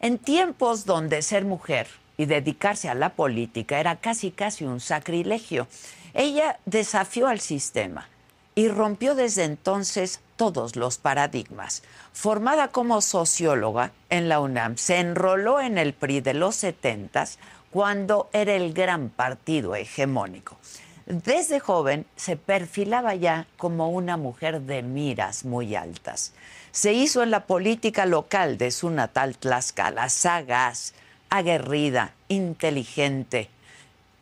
En 0.00 0.18
tiempos 0.18 0.86
donde 0.86 1.20
ser 1.20 1.44
mujer 1.44 1.88
y 2.16 2.24
dedicarse 2.24 2.88
a 2.88 2.94
la 2.94 3.10
política 3.10 3.80
era 3.80 3.96
casi 3.96 4.30
casi 4.30 4.64
un 4.64 4.80
sacrilegio, 4.80 5.68
ella 6.14 6.58
desafió 6.64 7.28
al 7.28 7.40
sistema 7.40 8.08
y 8.54 8.68
rompió 8.68 9.14
desde 9.14 9.44
entonces 9.44 10.20
todos 10.36 10.74
los 10.74 10.96
paradigmas. 10.96 11.82
Formada 12.14 12.68
como 12.68 13.02
socióloga 13.02 13.92
en 14.08 14.30
la 14.30 14.40
UNAM, 14.40 14.78
se 14.78 15.00
enroló 15.00 15.60
en 15.60 15.76
el 15.76 15.92
PRI 15.92 16.22
de 16.22 16.32
los 16.32 16.56
70 16.56 17.26
cuando 17.70 18.30
era 18.32 18.54
el 18.54 18.72
gran 18.72 19.10
partido 19.10 19.74
hegemónico. 19.74 20.56
Desde 21.04 21.60
joven 21.60 22.06
se 22.16 22.36
perfilaba 22.36 23.14
ya 23.14 23.46
como 23.58 23.90
una 23.90 24.16
mujer 24.16 24.62
de 24.62 24.82
miras 24.82 25.44
muy 25.44 25.76
altas. 25.76 26.32
Se 26.76 26.92
hizo 26.92 27.22
en 27.22 27.30
la 27.30 27.46
política 27.46 28.04
local 28.04 28.58
de 28.58 28.70
su 28.70 28.90
natal 28.90 29.38
Tlaxcala, 29.38 30.10
sagaz, 30.10 30.92
aguerrida, 31.30 32.12
inteligente, 32.28 33.48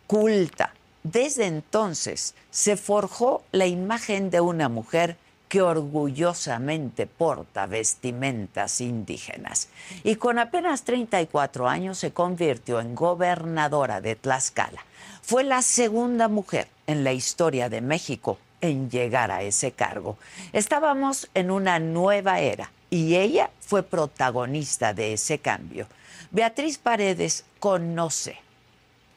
culta, 0.06 0.72
desde 1.02 1.46
entonces 1.46 2.36
se 2.52 2.76
forjó 2.76 3.42
la 3.50 3.66
imagen 3.66 4.30
de 4.30 4.40
una 4.40 4.68
mujer 4.68 5.16
que 5.48 5.62
orgullosamente 5.62 7.08
porta 7.08 7.66
vestimentas 7.66 8.80
indígenas 8.80 9.68
y 10.04 10.14
con 10.14 10.38
apenas 10.38 10.84
34 10.84 11.68
años 11.68 11.98
se 11.98 12.12
convirtió 12.12 12.78
en 12.78 12.94
gobernadora 12.94 14.00
de 14.00 14.14
Tlaxcala. 14.14 14.84
Fue 15.22 15.42
la 15.42 15.60
segunda 15.60 16.28
mujer 16.28 16.68
en 16.86 17.02
la 17.02 17.12
historia 17.12 17.68
de 17.68 17.80
México 17.80 18.38
en 18.68 18.90
llegar 18.90 19.30
a 19.30 19.42
ese 19.42 19.72
cargo. 19.72 20.18
Estábamos 20.52 21.28
en 21.34 21.50
una 21.50 21.78
nueva 21.78 22.40
era 22.40 22.70
y 22.90 23.16
ella 23.16 23.50
fue 23.60 23.82
protagonista 23.82 24.94
de 24.94 25.12
ese 25.14 25.38
cambio. 25.38 25.86
Beatriz 26.30 26.78
Paredes 26.78 27.44
conoce 27.60 28.44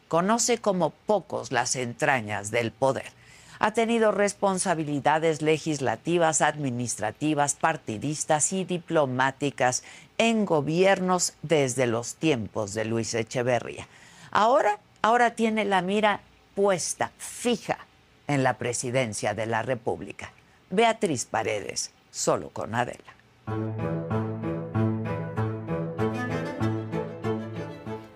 conoce 0.07 0.57
como 0.57 0.91
pocos 0.91 1.51
las 1.51 1.75
entrañas 1.75 2.51
del 2.51 2.71
poder. 2.71 3.11
Ha 3.59 3.71
tenido 3.71 4.11
responsabilidades 4.11 5.41
legislativas, 5.41 6.41
administrativas, 6.41 7.55
partidistas 7.55 8.53
y 8.53 8.65
diplomáticas 8.65 9.83
en 10.19 10.45
gobiernos 10.45 11.33
desde 11.41 11.87
los 11.87 12.15
tiempos 12.15 12.73
de 12.73 12.85
Luis 12.85 13.13
Echeverría. 13.15 13.87
Ahora, 14.31 14.79
ahora 15.01 15.31
tiene 15.31 15.65
la 15.65 15.81
mira 15.81 16.21
puesta, 16.55 17.11
fija, 17.17 17.79
en 18.27 18.43
la 18.43 18.57
presidencia 18.57 19.33
de 19.33 19.45
la 19.45 19.61
República. 19.61 20.31
Beatriz 20.69 21.25
Paredes, 21.25 21.91
solo 22.11 22.49
con 22.49 22.75
Adela. 22.75 23.15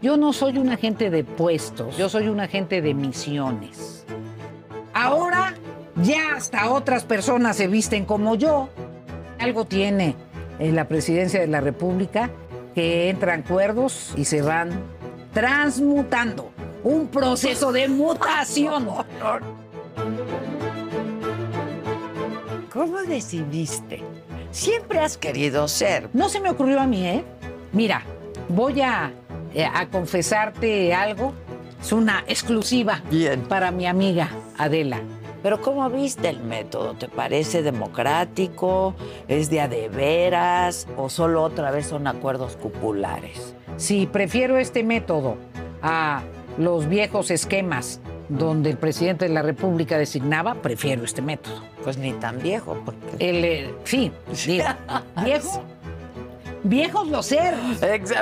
Yo 0.01 0.17
no 0.17 0.33
soy 0.33 0.57
un 0.57 0.69
agente 0.69 1.09
de 1.09 1.23
puestos, 1.23 1.95
yo 1.97 2.09
soy 2.09 2.27
un 2.27 2.39
agente 2.39 2.81
de 2.81 2.93
misiones. 2.93 4.05
Ahora 4.93 5.53
ya 6.03 6.35
hasta 6.35 6.71
otras 6.71 7.03
personas 7.03 7.55
se 7.55 7.67
visten 7.67 8.05
como 8.05 8.35
yo. 8.35 8.69
Algo 9.39 9.65
tiene 9.65 10.15
en 10.59 10.75
la 10.75 10.87
presidencia 10.87 11.39
de 11.39 11.47
la 11.47 11.61
República 11.61 12.29
que 12.75 13.09
entran 13.09 13.43
cuerdos 13.43 14.13
y 14.15 14.25
se 14.25 14.41
van 14.41 14.71
transmutando. 15.33 16.51
Un 16.83 17.07
proceso 17.07 17.71
de 17.71 17.87
mutación. 17.87 18.89
¿Cómo 22.71 23.01
decidiste? 23.01 24.01
Siempre 24.51 24.99
has 24.99 25.17
querido 25.17 25.67
ser. 25.67 26.09
No 26.13 26.29
se 26.29 26.39
me 26.39 26.49
ocurrió 26.49 26.79
a 26.79 26.87
mí, 26.87 27.05
¿eh? 27.05 27.23
Mira, 27.73 28.03
voy 28.47 28.79
a 28.79 29.11
eh, 29.53 29.65
a 29.65 29.89
confesarte 29.89 30.93
algo. 30.93 31.33
Es 31.81 31.91
una 31.91 32.23
exclusiva 32.27 33.01
para 33.49 33.71
mi 33.71 33.87
amiga 33.87 34.29
Adela. 34.57 35.01
Pero 35.43 35.61
¿cómo 35.61 35.89
viste 35.89 36.29
el 36.29 36.41
método? 36.43 36.93
¿Te 36.93 37.09
parece 37.09 37.61
democrático? 37.61 38.93
¿Es 39.27 39.49
de 39.49 39.59
a 39.59 39.67
de 39.67 39.89
veras? 39.89 40.87
¿O 40.95 41.09
solo 41.09 41.43
otra 41.43 41.71
vez 41.71 41.87
son 41.87 42.07
acuerdos 42.07 42.55
cupulares? 42.55 43.53
Sí, 43.75 44.07
prefiero 44.09 44.57
este 44.57 44.83
método 44.83 45.35
a 45.81 46.21
los 46.57 46.87
viejos 46.87 47.31
esquemas 47.31 47.99
donde 48.31 48.69
el 48.69 48.77
presidente 48.77 49.27
de 49.27 49.33
la 49.33 49.41
República 49.41 49.97
designaba, 49.97 50.55
prefiero 50.55 51.03
este 51.03 51.21
método. 51.21 51.61
Pues 51.83 51.97
ni 51.97 52.13
tan 52.13 52.39
viejo. 52.39 52.81
Porque... 52.85 52.99
El, 53.19 53.43
eh, 53.43 53.75
sí, 53.83 54.11
viejo 55.23 55.63
Viejos 56.63 57.07
los 57.07 57.25
ser. 57.25 57.55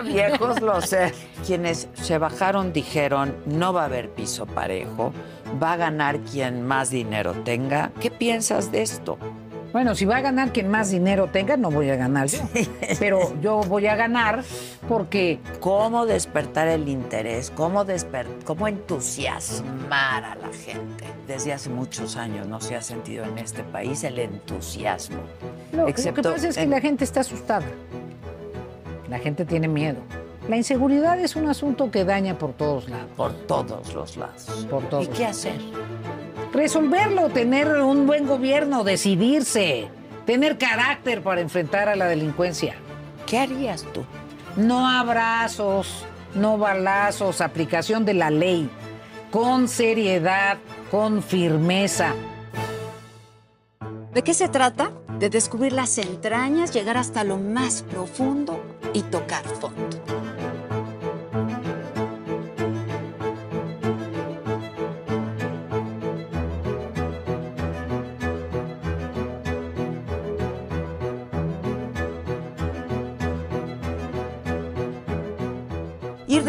viejos 0.06 0.62
los 0.62 0.86
ser. 0.86 1.14
Quienes 1.46 1.90
se 1.94 2.18
bajaron 2.18 2.72
dijeron, 2.72 3.36
no 3.46 3.74
va 3.74 3.84
a 3.84 3.86
haber 3.86 4.10
piso 4.10 4.46
parejo, 4.46 5.12
va 5.62 5.74
a 5.74 5.78
ganar 5.78 6.20
quien 6.20 6.66
más 6.66 6.90
dinero 6.90 7.34
tenga. 7.44 7.92
¿Qué 8.00 8.10
piensas 8.10 8.72
de 8.72 8.82
esto? 8.82 9.18
Bueno, 9.72 9.94
si 9.94 10.06
va 10.06 10.18
a 10.18 10.22
ganar 10.22 10.52
quien 10.52 10.68
más 10.68 10.90
dinero 10.90 11.30
tenga, 11.32 11.56
no 11.56 11.70
voy 11.70 11.90
a 11.90 11.96
ganar 11.96 12.28
yo. 12.28 12.40
Pero 13.00 13.40
yo 13.42 13.62
voy 13.62 13.86
a 13.88 13.96
ganar 13.96 14.44
porque... 14.88 15.40
¿Cómo 15.60 16.06
despertar 16.06 16.68
el 16.68 16.88
interés? 16.88 17.52
¿Cómo, 17.56 17.86
¿Cómo 18.46 18.68
entusiasmar 18.68 20.24
a 20.24 20.36
la 20.36 20.50
gente? 20.50 21.06
Desde 21.28 21.54
hace 21.54 21.70
muchos 21.70 22.16
años 22.16 22.48
no 22.48 22.60
se 22.60 22.76
ha 22.76 22.82
sentido 22.82 23.26
en 23.26 23.38
este 23.38 23.64
país 23.64 24.04
el 24.04 24.18
entusiasmo. 24.18 25.20
Lo, 25.72 25.88
lo 25.88 25.94
que 25.94 26.24
pasa 26.24 26.48
es 26.48 26.58
que 26.58 26.66
la 26.66 26.82
gente 26.82 27.04
está 27.04 27.20
asustada. 27.20 27.68
La 29.08 29.20
gente 29.20 29.46
tiene 29.46 29.68
miedo. 29.68 30.00
La 30.48 30.58
inseguridad 30.58 31.20
es 31.20 31.36
un 31.36 31.48
asunto 31.48 31.92
que 31.92 32.06
daña 32.06 32.36
por 32.40 32.54
todos 32.54 32.90
lados. 32.90 33.12
Por 33.16 33.34
todos 33.46 33.94
los 33.94 34.18
lados. 34.18 34.68
Por 34.68 34.84
todos. 34.90 35.06
¿Y 35.06 35.08
qué 35.10 35.28
hacer? 35.28 35.60
Resolverlo, 36.54 37.30
tener 37.30 37.68
un 37.82 38.08
buen 38.08 38.26
gobierno, 38.26 38.84
decidirse, 38.84 39.90
tener 40.26 40.58
carácter 40.58 41.22
para 41.22 41.42
enfrentar 41.42 41.90
a 41.90 41.96
la 41.96 42.08
delincuencia. 42.08 42.76
¿Qué 43.28 43.38
harías 43.38 43.86
tú? 43.94 44.04
No 44.56 44.90
abrazos, 44.90 46.06
no 46.34 46.58
balazos, 46.58 47.42
aplicación 47.42 48.04
de 48.04 48.16
la 48.16 48.32
ley, 48.32 48.70
con 49.32 49.68
seriedad, 49.68 50.58
con 50.90 51.22
firmeza. 51.22 52.14
¿De 54.14 54.24
qué 54.24 54.34
se 54.34 54.50
trata? 54.50 54.92
De 55.20 55.30
descubrir 55.30 55.74
las 55.74 56.00
entrañas, 56.00 56.74
llegar 56.74 56.98
hasta 56.98 57.24
lo 57.24 57.38
más 57.38 57.84
profundo 57.84 58.60
y 58.94 59.04
tocar 59.04 59.44
fondo. 59.46 60.19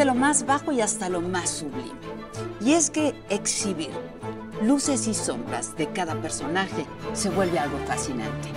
Ir 0.01 0.07
de 0.07 0.13
lo 0.15 0.15
más 0.15 0.47
bajo 0.47 0.73
y 0.73 0.81
hasta 0.81 1.11
lo 1.11 1.21
más 1.21 1.51
sublime. 1.51 1.93
Y 2.59 2.73
es 2.73 2.89
que 2.89 3.15
exhibir 3.29 3.91
luces 4.63 5.07
y 5.07 5.13
sombras 5.13 5.77
de 5.77 5.93
cada 5.93 6.15
personaje 6.15 6.87
se 7.13 7.29
vuelve 7.29 7.59
algo 7.59 7.77
fascinante. 7.87 8.49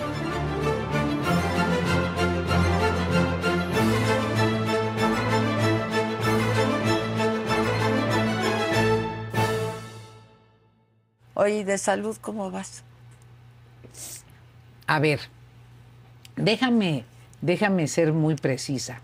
Oye, 11.34 11.62
de 11.66 11.76
salud 11.76 12.16
cómo 12.22 12.50
vas? 12.50 12.84
A 14.86 14.98
ver, 14.98 15.20
déjame, 16.36 17.04
déjame 17.42 17.86
ser 17.86 18.14
muy 18.14 18.34
precisa. 18.34 19.02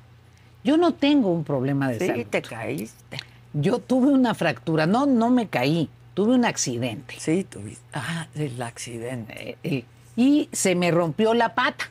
Yo 0.63 0.77
no 0.77 0.93
tengo 0.93 1.33
un 1.33 1.45
problema 1.45 1.89
de 1.89 1.99
salud. 1.99 2.21
Sí, 2.21 2.25
te 2.25 2.43
caíste. 2.43 3.19
Yo 3.53 3.79
tuve 3.79 4.13
una 4.13 4.35
fractura, 4.35 4.87
no, 4.87 5.07
no 5.07 5.31
me 5.31 5.49
caí, 5.49 5.89
tuve 6.15 6.35
un 6.35 6.45
accidente. 6.45 7.15
Sí, 7.19 7.45
tuviste. 7.45 7.83
Ah, 7.93 8.29
el 8.35 8.61
accidente. 8.63 9.51
Eh, 9.51 9.57
eh, 9.63 9.85
y 10.17 10.49
se 10.53 10.75
me 10.75 10.91
rompió 10.91 11.35
la 11.35 11.55
pata. 11.55 11.87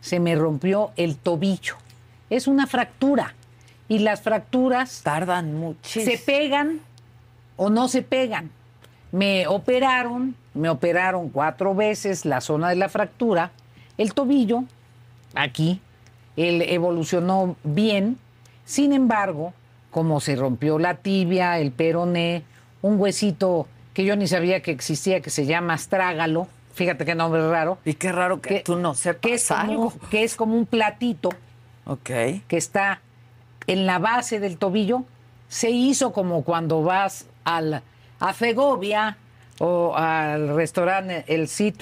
se 0.00 0.20
me 0.20 0.34
rompió 0.34 0.90
el 0.96 1.16
tobillo. 1.16 1.76
Es 2.28 2.46
una 2.46 2.66
fractura. 2.66 3.34
Y 3.88 4.00
las 4.00 4.22
fracturas 4.22 5.02
tardan 5.02 5.54
muchísimo. 5.54 6.16
Se 6.16 6.18
pegan 6.18 6.80
o 7.56 7.70
no 7.70 7.88
se 7.88 8.02
pegan. 8.02 8.50
Me 9.12 9.46
operaron, 9.46 10.34
me 10.54 10.68
operaron 10.68 11.28
cuatro 11.28 11.74
veces 11.74 12.24
la 12.24 12.40
zona 12.40 12.70
de 12.70 12.76
la 12.76 12.88
fractura, 12.88 13.52
el 13.98 14.14
tobillo, 14.14 14.64
aquí, 15.34 15.80
él 16.36 16.62
evolucionó 16.62 17.56
bien. 17.64 18.18
Sin 18.64 18.92
embargo, 18.92 19.52
como 19.90 20.20
se 20.20 20.36
rompió 20.36 20.78
la 20.78 20.94
tibia, 20.94 21.58
el 21.58 21.72
peroné, 21.72 22.44
un 22.80 22.98
huesito 23.00 23.68
que 23.94 24.04
yo 24.04 24.16
ni 24.16 24.26
sabía 24.26 24.62
que 24.62 24.70
existía, 24.70 25.20
que 25.20 25.30
se 25.30 25.46
llama 25.46 25.74
astrágalo, 25.74 26.48
fíjate 26.74 27.04
qué 27.04 27.14
nombre 27.14 27.48
raro. 27.48 27.78
Y 27.84 27.94
qué 27.94 28.12
raro 28.12 28.40
que, 28.40 28.60
tú 28.60 28.76
no 28.76 28.94
sepas 28.94 29.20
que 29.20 29.34
es 29.34 29.48
Como, 29.48 29.92
que 30.10 30.24
es 30.24 30.36
como 30.36 30.56
un 30.56 30.66
platito 30.66 31.30
okay. 31.84 32.42
que 32.48 32.56
está 32.56 33.00
en 33.66 33.86
la 33.86 33.98
base 33.98 34.40
del 34.40 34.56
tobillo. 34.56 35.04
Se 35.48 35.70
hizo 35.70 36.12
como 36.12 36.42
cuando 36.44 36.82
vas 36.82 37.26
al, 37.44 37.82
a 38.18 38.32
Segovia 38.32 39.18
o 39.58 39.94
al 39.94 40.54
restaurante 40.56 41.24
El 41.26 41.48
Cid, 41.48 41.74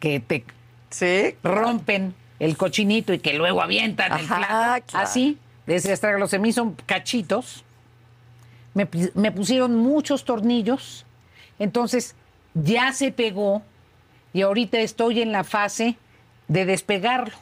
que 0.00 0.20
te 0.20 0.44
¿Sí? 0.90 1.36
rompen 1.42 2.14
el 2.38 2.56
cochinito 2.56 3.12
y 3.12 3.18
que 3.18 3.34
luego 3.34 3.62
avientan 3.62 4.18
el 4.18 4.26
plato. 4.26 4.96
Así, 4.96 5.38
desde 5.66 5.92
hasta 5.92 6.26
se 6.26 6.38
me 6.38 6.48
hizo 6.48 6.74
cachitos. 6.86 7.64
Me, 8.74 8.88
me 9.14 9.32
pusieron 9.32 9.76
muchos 9.76 10.24
tornillos. 10.24 11.04
Entonces, 11.58 12.14
ya 12.54 12.92
se 12.92 13.10
pegó 13.10 13.62
y 14.32 14.42
ahorita 14.42 14.78
estoy 14.78 15.20
en 15.20 15.32
la 15.32 15.44
fase 15.44 15.96
de 16.46 16.64
despegarlo. 16.64 17.36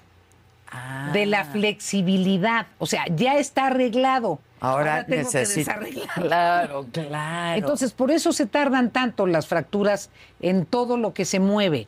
De 1.13 1.27
la 1.27 1.41
ah. 1.41 1.45
flexibilidad. 1.45 2.67
O 2.79 2.87
sea, 2.87 3.05
ya 3.15 3.39
está 3.39 3.69
arreglado. 3.69 4.41
Ahora, 4.61 5.07
tengo 5.07 5.31
que 5.31 5.67
Claro, 6.15 6.87
claro. 6.91 7.59
Entonces, 7.59 7.93
por 7.93 8.11
eso 8.11 8.33
se 8.33 8.47
tardan 8.47 8.91
tanto 8.91 9.27
las 9.27 9.47
fracturas 9.47 10.11
en 10.41 10.67
todo 10.67 10.97
lo 10.97 11.15
que 11.15 11.25
se 11.25 11.39
mueve 11.39 11.87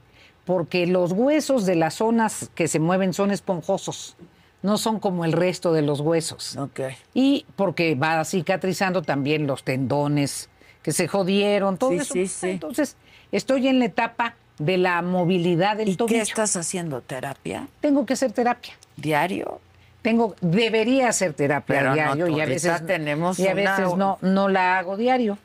porque 0.49 0.87
los 0.87 1.13
huesos 1.13 1.67
de 1.67 1.75
las 1.75 1.97
zonas 1.97 2.51
que 2.55 2.69
se 2.69 2.81
mueven 2.81 3.13
son 3.13 3.33
esponjosos, 3.33 4.17
no 4.63 4.79
son 4.79 4.99
como 4.99 5.27
el 5.27 5.33
resto 5.33 5.75
de 5.75 5.83
los 5.83 6.01
huesos. 6.01 6.57
Okay. 6.57 6.97
Y 7.13 7.45
porque 7.55 7.95
va 7.95 8.25
cicatrizando 8.25 9.03
también 9.03 9.47
los 9.47 9.63
tendones 9.63 10.49
que 10.83 10.93
se 10.93 11.07
jodieron, 11.07 11.77
todo 11.77 11.93
eso. 11.93 12.15
Sí, 12.15 12.27
sí. 12.27 12.49
Entonces, 12.49 12.97
estoy 13.31 13.69
en 13.69 13.79
la 13.79 13.85
etapa 13.85 14.37
de 14.59 14.79
la 14.79 15.03
movilidad 15.03 15.77
del 15.77 15.91
¿Y 15.91 15.97
tobillo. 15.97 16.17
¿Qué 16.17 16.23
estás 16.23 16.57
haciendo? 16.57 17.03
¿Terapia? 17.03 17.69
Tengo 17.83 18.07
que 18.07 18.15
hacer 18.15 18.33
terapia. 18.33 18.73
¿Diario? 18.97 19.61
Tengo, 20.01 20.35
debería 20.41 21.11
hacer 21.11 21.35
terapia 21.35 21.93
diario 21.93 22.27
y 22.27 22.41
a 22.41 22.47
veces, 22.47 22.87
tenemos 22.87 23.39
y 23.39 23.49
a 23.49 23.53
veces 23.53 23.95
no, 23.97 24.17
no 24.23 24.49
la 24.49 24.79
hago 24.79 24.97
diario. 24.97 25.37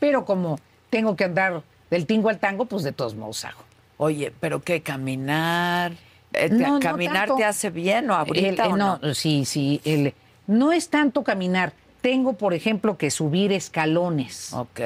Pero 0.00 0.24
como 0.24 0.58
tengo 0.90 1.14
que 1.14 1.22
andar 1.22 1.62
del 1.92 2.06
tingo 2.06 2.28
al 2.28 2.40
tango, 2.40 2.64
pues 2.64 2.82
de 2.82 2.90
todos 2.90 3.14
modos 3.14 3.44
hago. 3.44 3.67
Oye, 3.98 4.32
pero 4.40 4.62
qué 4.62 4.80
caminar. 4.80 5.92
Eh, 6.32 6.50
¿Caminar 6.80 7.34
te 7.36 7.44
hace 7.44 7.70
bien 7.70 8.10
o 8.10 8.14
ahorita 8.14 8.66
eh, 8.66 8.72
no, 8.72 9.00
Sí, 9.14 9.44
sí. 9.44 9.80
no 10.46 10.72
es 10.72 10.88
tanto 10.88 11.24
caminar. 11.24 11.72
Tengo, 12.00 12.34
por 12.34 12.54
ejemplo, 12.54 12.96
que 12.96 13.10
subir 13.10 13.52
escalones. 13.52 14.52
Ok. 14.52 14.80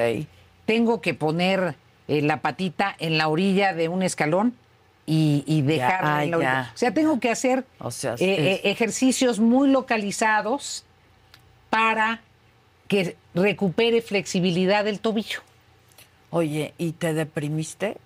Tengo 0.65 0.99
que 0.99 1.13
poner 1.13 1.75
eh, 2.07 2.21
la 2.21 2.41
patita 2.41 2.95
en 2.99 3.17
la 3.17 3.27
orilla 3.27 3.73
de 3.73 3.87
un 3.87 4.01
escalón 4.01 4.55
y, 5.05 5.61
dejarla 5.61 6.23
en 6.23 6.31
la 6.31 6.37
orilla. 6.37 6.71
O 6.73 6.77
sea, 6.77 6.93
tengo 6.93 7.19
que 7.19 7.29
hacer 7.29 7.65
ejercicios 7.79 9.39
muy 9.39 9.69
localizados 9.69 10.85
para 11.69 12.21
que 12.87 13.15
recupere 13.35 14.01
flexibilidad 14.01 14.85
del 14.85 14.99
tobillo. 14.99 15.41
Oye, 16.29 16.73
¿y 16.77 16.93
te 16.93 17.13
deprimiste? 17.13 17.97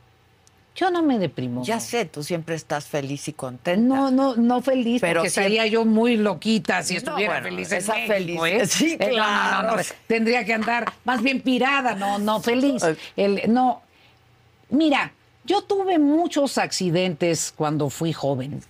Yo 0.78 0.92
no 0.92 1.02
me 1.02 1.18
deprimo. 1.18 1.64
Ya 1.64 1.80
sé, 1.80 2.06
tú 2.06 2.22
siempre 2.24 2.54
estás 2.54 2.86
feliz 2.86 3.28
y 3.28 3.34
contenta. 3.34 3.82
No, 3.82 4.12
no, 4.12 4.36
no 4.36 4.62
feliz, 4.62 5.02
pero 5.02 5.22
porque 5.22 5.30
estaría 5.30 5.66
yo 5.66 5.86
muy 5.86 6.18
loquita 6.18 6.84
si 6.84 6.98
estuviera 6.98 7.42
feliz 7.42 7.72
esa 7.72 7.96
feliz. 8.06 8.40
¿eh? 8.46 8.64
Sí, 8.68 8.96
eh, 9.00 9.10
claro. 9.10 9.82
tendría 10.06 10.46
que 10.46 10.54
andar 10.54 10.94
más 11.04 11.24
bien 11.24 11.42
pirada, 11.42 11.96
no, 11.96 12.20
no 12.20 12.42
feliz. 12.42 12.84
El, 13.16 13.52
no, 13.52 13.82
mira, 14.70 15.14
yo 15.46 15.64
tuve 15.64 15.98
muchos 15.98 16.60
accidentes 16.60 17.52
cuando 17.56 17.90
fui 17.90 18.14
joven, 18.14 18.62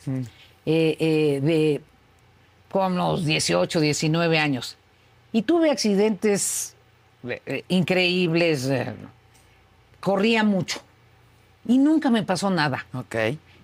eh, 0.65 1.41
de 1.43 1.81
con 2.71 2.95
los 2.95 3.25
18, 3.25 3.81
19 3.81 4.39
años. 4.39 4.77
Y 5.33 5.41
tuve 5.41 5.71
accidentes 5.71 6.73
increíbles, 7.67 8.69
corría 9.99 10.45
mucho 10.45 10.79
y 11.67 11.77
nunca 11.77 12.09
me 12.09 12.23
pasó 12.23 12.49
nada. 12.49 12.85
Ok. 12.93 13.15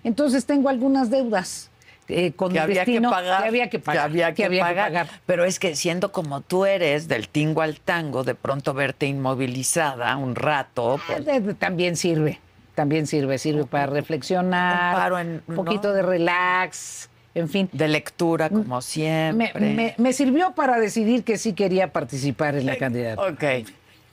Entonces 0.04 0.44
tengo 0.44 0.68
algunas 0.68 1.10
deudas. 1.10 1.70
Eh, 2.06 2.32
con 2.32 2.52
que 2.52 2.60
había 2.60 2.84
que 2.84 3.00
pagar, 3.00 3.42
que 3.42 3.48
había 3.48 3.70
que 3.70 3.78
pagar, 3.78 4.10
que 4.34 4.44
había 4.44 4.60
que, 4.60 4.60
pagar. 4.60 5.08
Pero 5.24 5.46
es 5.46 5.58
que 5.58 5.74
siendo 5.74 6.12
como 6.12 6.42
tú 6.42 6.66
eres, 6.66 7.08
del 7.08 7.28
tingo 7.28 7.62
al 7.62 7.80
tango, 7.80 8.24
de 8.24 8.34
pronto 8.34 8.74
verte 8.74 9.06
inmovilizada 9.06 10.14
un 10.18 10.34
rato. 10.34 11.00
Pues 11.06 11.24
también 11.58 11.96
sirve, 11.96 12.40
también 12.74 13.06
sirve, 13.06 13.38
sirve 13.38 13.64
para 13.64 13.86
reflexionar, 13.86 15.14
un, 15.14 15.40
poquito 15.54 15.94
de 15.94 16.02
relax, 16.02 17.08
en 17.34 17.48
fin. 17.48 17.70
De 17.72 17.88
lectura, 17.88 18.50
como 18.50 18.82
siempre. 18.82 19.94
Me, 19.96 20.12
sirvió 20.12 20.54
para 20.54 20.78
decidir 20.78 21.24
que 21.24 21.38
sí 21.38 21.54
quería 21.54 21.90
participar 21.90 22.54
en 22.54 22.66
la 22.66 22.76
candidatura. 22.76 23.30
Ok. 23.30 23.66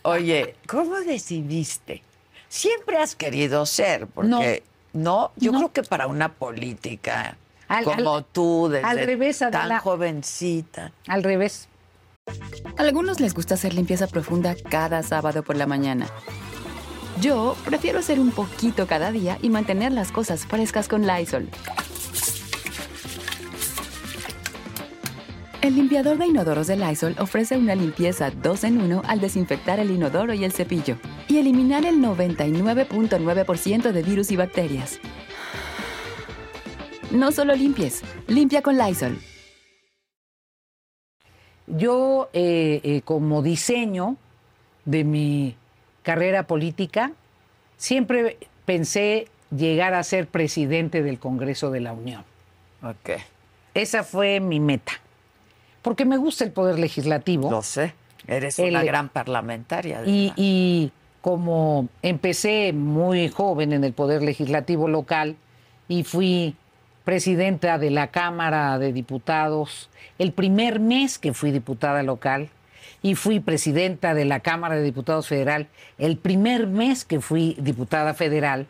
Oye, 0.04 0.56
¿cómo 0.66 0.96
decidiste? 1.02 2.04
Siempre 2.51 2.98
has 2.98 3.15
querido 3.15 3.65
ser, 3.65 4.07
porque 4.07 4.62
no, 4.92 5.31
yo 5.38 5.53
creo 5.53 5.71
que 5.71 5.83
para 5.83 6.07
una 6.07 6.33
política 6.33 7.38
como 7.86 8.24
tú, 8.24 8.68
desde 8.69 8.86
al 8.86 9.00
revés, 9.00 9.39
tan 9.39 9.80
jovencita. 9.80 10.92
Al 11.07 11.24
revés. 11.24 11.69
A 12.77 12.81
algunos 12.81 13.21
les 13.21 13.33
gusta 13.33 13.53
hacer 13.53 13.74
limpieza 13.74 14.07
profunda 14.07 14.56
cada 14.69 15.01
sábado 15.01 15.44
por 15.44 15.56
la 15.56 15.65
mañana. 15.65 16.07
Yo 17.21 17.56
prefiero 17.63 18.00
hacer 18.00 18.19
un 18.19 18.31
poquito 18.31 18.86
cada 18.86 19.12
día 19.12 19.38
y 19.42 19.50
mantener 19.50 19.94
las 19.94 20.12
cosas 20.12 20.45
frescas 20.45 20.89
con 20.89 21.07
Lysol. 21.07 21.48
El 25.62 25.75
limpiador 25.75 26.18
de 26.18 26.25
inodoros 26.25 26.65
de 26.65 26.75
Lysol 26.75 27.15
ofrece 27.20 27.56
una 27.56 27.75
limpieza 27.75 28.32
2 28.32 28.63
en 28.63 28.82
1 28.82 29.03
al 29.06 29.20
desinfectar 29.20 29.80
el 29.80 29.91
inodoro 29.91 30.34
y 30.34 30.44
el 30.44 30.53
cepillo 30.53 30.98
y 31.27 31.38
eliminar 31.38 31.86
el 31.86 31.98
99.9% 31.98 33.91
de 33.91 34.01
virus 34.01 34.32
y 34.32 34.38
bacterias. 34.38 35.00
No 37.12 37.32
solo 37.32 37.53
limpies, 37.53 38.01
limpia 38.27 38.63
con 38.63 38.75
Lysol. 38.75 39.20
Yo, 41.68 42.32
eh, 42.34 42.82
eh, 42.84 43.01
como 43.03 43.44
diseño 43.44 44.18
de 44.86 45.03
mi 45.03 45.56
carrera 46.01 46.48
política, 46.48 47.12
siempre 47.77 48.38
pensé 48.65 49.27
llegar 49.56 49.94
a 49.94 50.01
ser 50.01 50.25
presidente 50.25 51.03
del 51.03 51.20
Congreso 51.20 51.70
de 51.70 51.82
la 51.82 51.94
Unión. 51.94 52.24
Ok. 52.82 53.22
Esa 53.75 54.03
fue 54.03 54.39
mi 54.39 54.60
meta 54.60 54.94
porque 55.82 56.06
me 56.06 56.18
gusta 56.18 56.44
el 56.44 56.52
poder 56.52 56.80
legislativo. 56.80 57.50
Lo 57.50 57.62
sé, 57.62 57.94
eres 58.28 58.60
una 58.60 58.84
gran 58.84 59.10
parlamentaria. 59.10 60.04
Y, 60.06 60.34
y, 60.36 60.92
como 61.22 61.88
empecé 62.02 62.74
muy 62.74 63.30
joven 63.30 63.74
en 63.74 63.84
el 63.84 63.94
poder 63.94 64.24
legislativo 64.24 64.88
local 64.88 65.36
y 65.88 66.04
fui 66.04 66.56
presidenta 67.06 67.78
de 67.78 67.92
la 67.92 68.08
Cámara 68.08 68.80
de 68.80 68.92
Diputados 68.92 69.90
el 70.18 70.34
primer 70.34 70.80
mes 70.80 71.20
que 71.20 71.34
fui 71.34 71.52
diputada 71.52 72.02
local 72.02 72.50
y 73.04 73.16
fui 73.16 73.40
presidenta 73.40 74.14
de 74.14 74.26
la 74.26 74.40
Cámara 74.40 74.76
de 74.76 74.84
Diputados 74.84 75.28
Federal 75.28 75.68
el 75.98 76.18
primer 76.18 76.68
mes 76.68 77.06
que 77.06 77.22
fui 77.22 77.56
diputada 77.60 78.14
federal, 78.14 78.68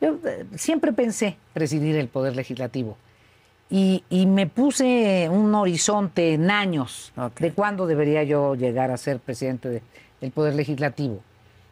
yo 0.00 0.18
eh, 0.26 0.44
siempre 0.56 0.92
pensé 0.92 1.36
presidir 1.54 1.96
el 1.96 2.08
Poder 2.08 2.36
Legislativo 2.36 2.98
y, 3.68 4.02
me 4.26 4.46
puse 4.46 5.28
un 5.30 5.54
horizonte 5.54 6.34
en 6.34 6.50
años 6.50 7.12
de 7.38 7.52
cuándo 7.52 7.86
debería 7.86 8.22
yo 8.22 8.54
llegar 8.54 8.90
a 8.90 8.96
ser 8.96 9.18
presidente 9.18 9.82
del 10.20 10.30
Poder 10.30 10.54
Legislativo. 10.54 11.20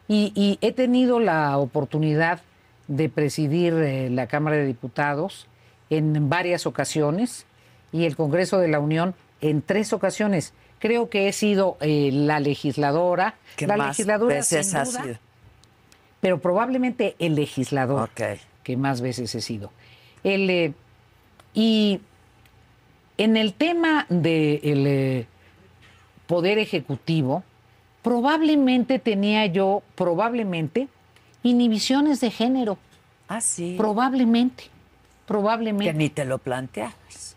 Y, 0.07 0.59
he 0.61 0.71
tenido 0.71 1.19
la 1.19 1.57
oportunidad 1.57 2.41
de 2.87 3.09
presidir 3.09 3.73
eh, 3.73 4.09
la 4.09 4.27
Cámara 4.27 4.57
de 4.57 4.65
Diputados 4.65 5.47
en 5.89 6.29
varias 6.29 6.67
ocasiones 6.67 7.45
y 7.91 8.05
el 8.05 8.15
Congreso 8.15 8.59
de 8.59 8.67
la 8.67 8.79
Unión 8.79 9.15
en 9.41 9.61
tres 9.61 9.93
ocasiones. 9.93 10.53
Creo 10.79 11.09
que 11.09 11.27
he 11.27 11.33
sido 11.33 11.77
eh, 11.79 12.11
la 12.13 12.39
legisladora. 12.39 13.35
la 13.59 13.77
legisladora 13.77 14.41
pero 16.19 16.39
probablemente 16.39 17.15
el 17.19 17.35
legislador 17.35 18.09
que 18.63 18.77
más 18.77 19.01
veces 19.01 19.33
he 19.35 19.41
sido. 19.41 19.71
El, 20.23 20.49
eh, 20.49 20.73
y 21.55 22.01
en 23.17 23.37
el 23.37 23.53
tema 23.53 24.05
del 24.09 24.87
eh, 24.87 25.27
poder 26.27 26.59
ejecutivo, 26.59 27.43
probablemente 28.03 28.99
tenía 28.99 29.45
yo, 29.45 29.81
probablemente, 29.95 30.89
inhibiciones 31.43 32.19
de 32.19 32.29
género. 32.29 32.77
Ah, 33.27 33.41
sí. 33.41 33.75
Probablemente, 33.77 34.65
probablemente. 35.25 35.93
Que 35.93 35.97
ni 35.97 36.09
te 36.09 36.25
lo 36.25 36.37
planteas. 36.37 37.35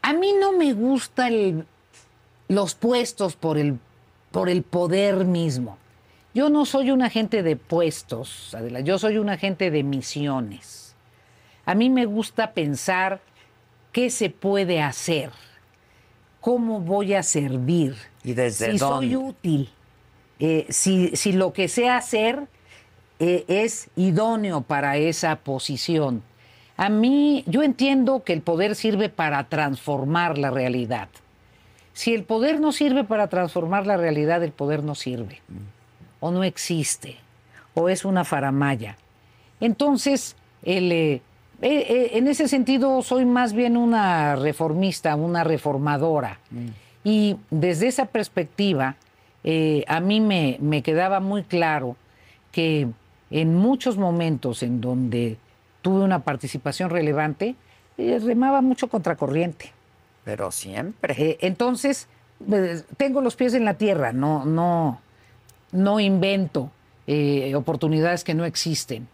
A 0.00 0.14
mí 0.14 0.32
no 0.40 0.52
me 0.52 0.72
gustan 0.72 1.66
los 2.48 2.74
puestos 2.74 3.36
por 3.36 3.58
el, 3.58 3.78
por 4.32 4.48
el 4.48 4.62
poder 4.62 5.24
mismo. 5.24 5.76
Yo 6.34 6.48
no 6.48 6.64
soy 6.64 6.90
un 6.90 7.02
agente 7.02 7.42
de 7.42 7.56
puestos, 7.56 8.54
Adela, 8.54 8.80
yo 8.80 8.98
soy 8.98 9.18
un 9.18 9.28
agente 9.28 9.70
de 9.70 9.82
misiones. 9.82 10.81
A 11.64 11.74
mí 11.74 11.90
me 11.90 12.06
gusta 12.06 12.52
pensar 12.52 13.20
qué 13.92 14.10
se 14.10 14.30
puede 14.30 14.80
hacer, 14.80 15.30
cómo 16.40 16.80
voy 16.80 17.14
a 17.14 17.22
servir, 17.22 17.96
¿Y 18.24 18.32
desde 18.32 18.72
si 18.72 18.78
soy 18.78 19.16
útil, 19.16 19.70
eh, 20.38 20.66
si, 20.70 21.14
si, 21.16 21.32
lo 21.32 21.52
que 21.52 21.68
sé 21.68 21.88
hacer 21.88 22.48
eh, 23.20 23.44
es 23.46 23.88
idóneo 23.94 24.62
para 24.62 24.96
esa 24.96 25.36
posición. 25.36 26.22
A 26.76 26.88
mí, 26.88 27.44
yo 27.46 27.62
entiendo 27.62 28.24
que 28.24 28.32
el 28.32 28.42
poder 28.42 28.74
sirve 28.74 29.08
para 29.08 29.44
transformar 29.48 30.38
la 30.38 30.50
realidad. 30.50 31.08
Si 31.92 32.14
el 32.14 32.24
poder 32.24 32.58
no 32.58 32.72
sirve 32.72 33.04
para 33.04 33.28
transformar 33.28 33.86
la 33.86 33.96
realidad, 33.96 34.42
el 34.42 34.50
poder 34.50 34.82
no 34.82 34.94
sirve 34.94 35.40
o 36.18 36.30
no 36.30 36.42
existe, 36.44 37.18
o 37.74 37.88
es 37.88 38.04
una 38.04 38.24
faramaya. 38.24 38.96
Entonces, 39.60 40.34
el, 40.62 40.90
eh, 40.90 41.22
eh, 41.62 41.86
eh, 41.88 42.10
en 42.14 42.28
ese 42.28 42.48
sentido 42.48 43.02
soy 43.02 43.24
más 43.24 43.52
bien 43.52 43.76
una 43.76 44.36
reformista, 44.36 45.14
una 45.16 45.44
reformadora. 45.44 46.38
Mm. 46.50 46.66
Y 47.04 47.36
desde 47.50 47.88
esa 47.88 48.06
perspectiva, 48.06 48.96
a 49.88 50.00
mí 50.00 50.20
me, 50.20 50.56
me, 50.60 50.82
quedaba 50.82 51.18
muy 51.18 51.42
claro 51.42 51.96
que 52.52 52.86
en 53.30 53.56
muchos 53.56 53.96
momentos 53.96 54.62
en 54.62 54.80
donde 54.80 55.36
tuve 55.82 56.04
una 56.04 56.20
participación 56.20 56.90
relevante, 56.90 57.56
remaba 57.98 58.60
mucho 58.60 58.86
contracorriente. 58.86 59.72
Pero 60.24 60.52
siempre. 60.52 61.38
entonces, 61.40 62.06
tengo 62.96 63.20
los 63.20 63.34
pies 63.34 63.54
en 63.54 63.64
la 63.64 63.74
tierra, 63.74 64.12
no, 64.12 64.44
no, 64.44 65.00
no 65.72 65.98
invento 65.98 66.70
eh, 67.08 67.52
oportunidades 67.56 68.22
que 68.22 68.34
no 68.34 68.44
existen. 68.44 69.08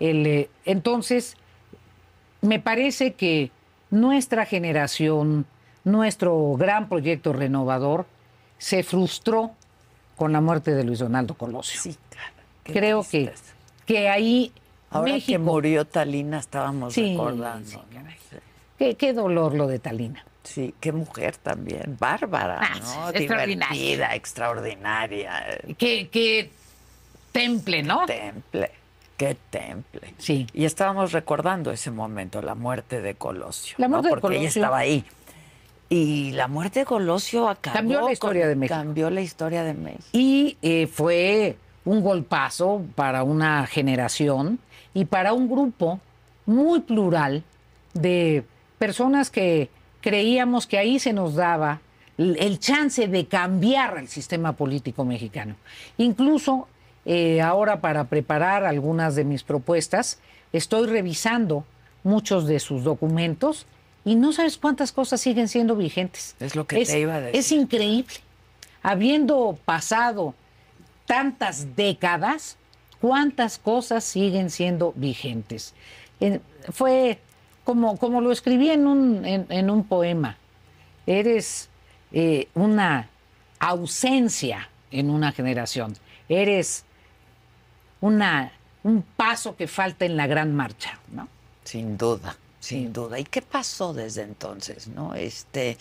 Eh, 0.00 0.48
entonces, 0.64 1.36
me 2.40 2.60
parece 2.60 3.14
que 3.14 3.50
nuestra 3.90 4.44
generación, 4.46 5.46
nuestro 5.84 6.54
gran 6.56 6.88
proyecto 6.88 7.32
renovador, 7.32 8.06
se 8.58 8.82
frustró 8.82 9.52
con 10.16 10.32
la 10.32 10.40
muerte 10.40 10.74
de 10.74 10.84
Luis 10.84 10.98
Donaldo 10.98 11.34
Colosio. 11.34 11.80
Sí, 11.80 11.96
claro. 12.10 12.34
Creo 12.64 13.06
que, 13.08 13.32
que 13.86 14.08
ahí 14.08 14.52
Ahora 14.90 15.20
que 15.20 15.38
murió 15.38 15.84
Talina 15.84 16.38
estábamos 16.38 16.94
recordando. 16.94 17.84
qué, 18.78 19.12
dolor 19.12 19.54
lo 19.54 19.66
de 19.66 19.78
Talina. 19.78 20.24
Sí, 20.42 20.74
qué 20.80 20.92
mujer 20.92 21.36
también, 21.36 21.96
bárbara, 21.98 22.58
ah, 22.62 22.78
¿no? 22.80 23.12
Divertida, 23.12 24.14
extraordinaria. 24.14 25.60
Qué, 25.76 26.08
qué 26.08 26.50
temple, 27.32 27.82
¿no? 27.82 28.06
Qué 28.06 28.14
temple, 28.14 28.70
qué 29.18 29.36
temple. 29.50 30.14
Sí. 30.16 30.46
Y 30.54 30.64
estábamos 30.64 31.12
recordando 31.12 31.70
ese 31.70 31.90
momento, 31.90 32.40
la 32.40 32.54
muerte 32.54 33.02
de 33.02 33.16
Colosio. 33.16 33.74
La 33.76 33.88
muerte 33.88 34.08
Porque 34.08 34.38
ella 34.38 34.48
estaba 34.48 34.78
ahí. 34.78 35.04
Y 35.90 36.32
la 36.32 36.48
muerte 36.48 36.80
de 36.80 36.86
Colosio 36.86 37.48
acabó 37.48 37.76
cambió 37.76 38.00
la 38.02 38.12
historia 38.12 38.48
de 38.48 38.54
México. 38.54 38.78
Cambió 38.78 39.10
la 39.10 39.20
historia 39.20 39.64
de 39.64 39.74
México. 39.74 40.04
Y 40.12 40.56
eh, 40.62 40.86
fue 40.86 41.56
un 41.84 42.02
golpazo 42.02 42.82
para 42.94 43.24
una 43.24 43.66
generación 43.66 44.58
y 44.94 45.06
para 45.06 45.32
un 45.32 45.50
grupo 45.50 46.00
muy 46.46 46.80
plural 46.80 47.42
de 47.94 48.44
personas 48.78 49.30
que 49.30 49.68
creíamos 50.00 50.66
que 50.66 50.78
ahí 50.78 50.98
se 50.98 51.12
nos 51.12 51.34
daba 51.34 51.80
el 52.18 52.58
chance 52.58 53.08
de 53.08 53.26
cambiar 53.26 53.98
el 53.98 54.08
sistema 54.08 54.52
político 54.52 55.04
mexicano. 55.04 55.56
Incluso 55.96 56.68
eh, 57.10 57.40
ahora 57.40 57.80
para 57.80 58.04
preparar 58.04 58.66
algunas 58.66 59.16
de 59.16 59.24
mis 59.24 59.42
propuestas, 59.42 60.18
estoy 60.52 60.86
revisando 60.86 61.64
muchos 62.04 62.46
de 62.46 62.60
sus 62.60 62.84
documentos 62.84 63.64
y 64.04 64.14
no 64.14 64.34
sabes 64.34 64.58
cuántas 64.58 64.92
cosas 64.92 65.18
siguen 65.18 65.48
siendo 65.48 65.74
vigentes. 65.74 66.36
Es 66.38 66.54
lo 66.54 66.66
que 66.66 66.84
te 66.84 67.00
iba 67.00 67.14
a 67.14 67.20
decir. 67.22 67.40
Es 67.40 67.50
increíble. 67.50 68.12
Habiendo 68.82 69.58
pasado 69.64 70.34
tantas 71.06 71.74
décadas, 71.74 72.58
cuántas 73.00 73.56
cosas 73.56 74.04
siguen 74.04 74.50
siendo 74.50 74.92
vigentes. 74.94 75.72
fue 76.72 77.20
como, 77.64 78.20
lo 78.20 78.32
escribí 78.32 78.68
en 78.68 78.86
un, 78.86 79.24
en, 79.24 79.70
un 79.70 79.84
poema, 79.84 80.36
eres 81.06 81.70
eh, 82.12 82.48
una 82.54 83.08
ausencia 83.58 84.68
en 84.90 85.08
una 85.08 85.32
generación, 85.32 85.96
eres 86.28 86.84
una, 88.00 88.52
un 88.82 89.02
paso 89.02 89.56
que 89.56 89.66
falta 89.66 90.04
en 90.04 90.16
la 90.16 90.26
gran 90.26 90.54
marcha, 90.54 90.98
¿no? 91.12 91.28
Sin 91.64 91.96
duda, 91.96 92.36
sin 92.60 92.92
duda. 92.92 93.18
¿Y 93.18 93.24
qué 93.24 93.42
pasó 93.42 93.92
desde 93.92 94.22
entonces, 94.22 94.88
no? 94.88 95.14
Este, 95.14 95.76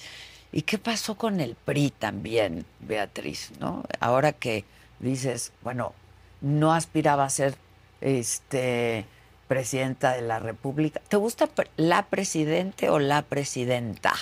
¿y 0.52 0.64
qué 0.64 0.78
pasó 0.78 1.16
con 1.16 1.40
el 1.40 1.56
PRI 1.56 1.92
también, 1.92 2.66
Beatriz, 2.80 3.52
no? 3.60 3.84
Ahora 4.00 4.34
que 4.34 4.66
dices, 5.00 5.52
bueno, 5.64 5.94
no 6.42 6.74
aspiraba 6.74 7.26
a 7.26 7.30
ser 7.30 7.56
este 8.02 9.06
presidenta 9.48 10.14
de 10.14 10.22
la 10.22 10.40
República. 10.40 11.02
¿Te 11.08 11.18
gusta 11.18 11.50
la 11.78 12.06
presidente 12.08 12.90
o 12.90 13.00
la 13.00 13.22
presidenta? 13.22 14.14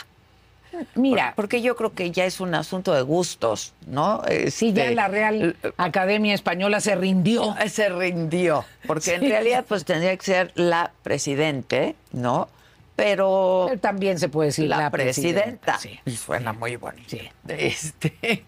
Mira, 0.96 1.34
porque 1.36 1.62
yo 1.62 1.76
creo 1.76 1.94
que 1.94 2.12
ya 2.12 2.26
es 2.26 2.40
un 2.40 2.56
asunto 2.56 2.94
de 2.94 3.02
gustos, 3.02 3.74
¿no? 3.88 4.22
sí, 4.50 4.74
ya 4.74 4.84
este, 4.84 4.96
la 4.96 5.08
Real 5.08 5.56
Academia 5.78 6.34
Española 6.34 6.80
se 6.80 6.96
rindió. 6.96 7.56
Se 7.68 7.90
rindió, 7.90 8.66
porque 8.88 9.16
en 9.16 9.22
realidad 9.22 9.66
pues 9.68 9.86
tendría 9.86 10.16
que 10.16 10.26
ser 10.26 10.52
la 10.56 10.92
presidente, 11.04 11.96
¿no? 12.12 12.50
Pero, 12.96 13.70
también 13.82 14.20
se 14.20 14.30
puede 14.30 14.50
decir 14.50 14.70
la, 14.70 14.90
presidenta. 14.90 15.78
Sí. 15.80 16.00
Y 16.06 16.16
suena 16.16 16.54
muy 16.54 16.78
bonito. 16.78 17.10
Sí. 17.10 17.30
Este, 17.50 18.46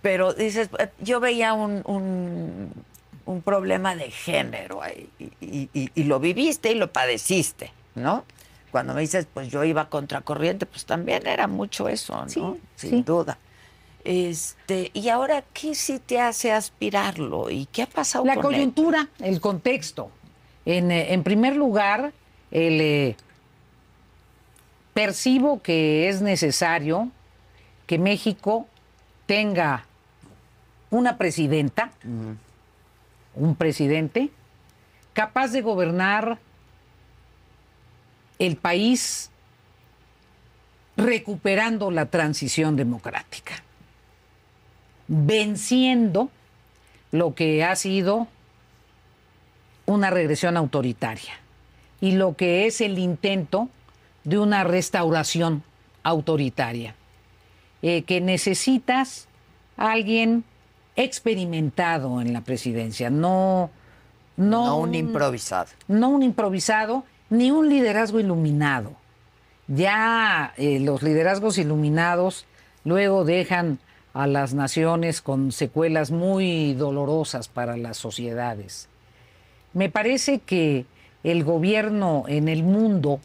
pero 0.00 0.32
dices, 0.32 0.70
yo 1.00 1.20
veía 1.20 1.52
un 1.52 2.72
un 3.26 3.42
problema 3.42 3.94
de 3.94 4.10
género 4.10 4.82
ahí, 4.82 5.08
y, 5.40 6.04
lo 6.04 6.20
viviste 6.20 6.72
y 6.72 6.74
lo 6.74 6.92
padeciste, 6.92 7.72
¿no? 7.94 8.24
Cuando 8.72 8.94
me 8.94 9.02
dices, 9.02 9.28
pues 9.32 9.48
yo 9.48 9.62
iba 9.62 9.88
contracorriente, 9.88 10.66
pues 10.66 10.84
también 10.84 11.26
era 11.26 11.46
mucho 11.46 11.88
eso, 11.88 12.24
¿no? 12.36 12.56
Sin 12.74 13.04
duda. 13.04 13.38
Este, 14.02 14.90
y 14.94 15.08
ahora, 15.10 15.44
¿qué 15.52 15.76
sí 15.76 16.00
te 16.00 16.18
hace 16.18 16.50
aspirarlo? 16.50 17.50
¿Y 17.50 17.66
qué 17.66 17.82
ha 17.82 17.86
pasado 17.86 18.24
La 18.24 18.36
coyuntura, 18.36 19.08
el 19.20 19.40
contexto. 19.40 20.10
En, 20.64 20.90
eh, 20.90 21.12
en, 21.12 21.22
primer 21.22 21.54
lugar, 21.54 22.12
el, 22.50 22.80
eh, 22.80 23.16
percibo 24.94 25.62
que 25.62 26.08
es 26.08 26.20
necesario 26.20 27.10
que 27.86 27.98
México 27.98 28.66
tenga 29.26 29.86
una 30.90 31.16
presidenta 31.16 31.92
un 33.34 33.56
presidente 33.56 34.30
capaz 35.12 35.48
de 35.48 35.62
gobernar 35.62 36.38
el 38.46 38.56
país 38.56 39.30
recuperando 40.96 41.90
la 41.90 42.06
transición 42.06 42.76
democrática, 42.76 43.54
venciendo 45.06 46.28
lo 47.12 47.34
que 47.34 47.62
ha 47.62 47.76
sido 47.76 48.26
una 49.86 50.10
regresión 50.10 50.56
autoritaria 50.56 51.34
y 52.00 52.12
lo 52.12 52.36
que 52.36 52.66
es 52.66 52.80
el 52.80 52.98
intento 52.98 53.68
de 54.24 54.38
una 54.38 54.64
restauración 54.64 55.62
autoritaria, 56.02 56.96
eh, 57.80 58.02
que 58.02 58.20
necesitas 58.20 59.28
a 59.76 59.92
alguien 59.92 60.44
experimentado 60.96 62.20
en 62.20 62.32
la 62.32 62.40
presidencia, 62.40 63.08
no, 63.08 63.70
no, 64.36 64.78
un 64.78 64.94
improvisado. 64.96 65.68
No 65.86 66.10
un 66.10 66.22
improvisado, 66.24 67.04
ni 67.32 67.50
un 67.50 67.70
liderazgo 67.70 68.20
iluminado. 68.20 68.92
Ya 69.66 70.52
eh, 70.58 70.78
los 70.80 71.02
liderazgos 71.02 71.56
iluminados 71.56 72.44
luego 72.84 73.24
dejan 73.24 73.78
a 74.12 74.26
las 74.26 74.52
naciones 74.52 75.22
con 75.22 75.50
secuelas 75.50 76.10
muy 76.10 76.74
dolorosas 76.74 77.48
para 77.48 77.78
las 77.78 77.96
sociedades. 77.96 78.90
Me 79.72 79.88
parece 79.88 80.40
que 80.40 80.84
el 81.24 81.42
gobierno 81.42 82.24
en 82.28 82.48
el 82.48 82.64
mundo 82.64 83.18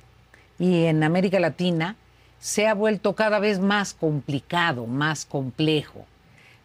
y 0.58 0.86
en 0.86 1.04
América 1.04 1.42
Latina 1.42 1.98
se 2.40 2.66
ha 2.66 2.74
vuelto 2.74 3.14
cada 3.14 3.40
vez 3.40 3.60
más 3.60 3.94
complicado, 3.94 4.86
más 4.86 5.26
complejo. 5.26 6.06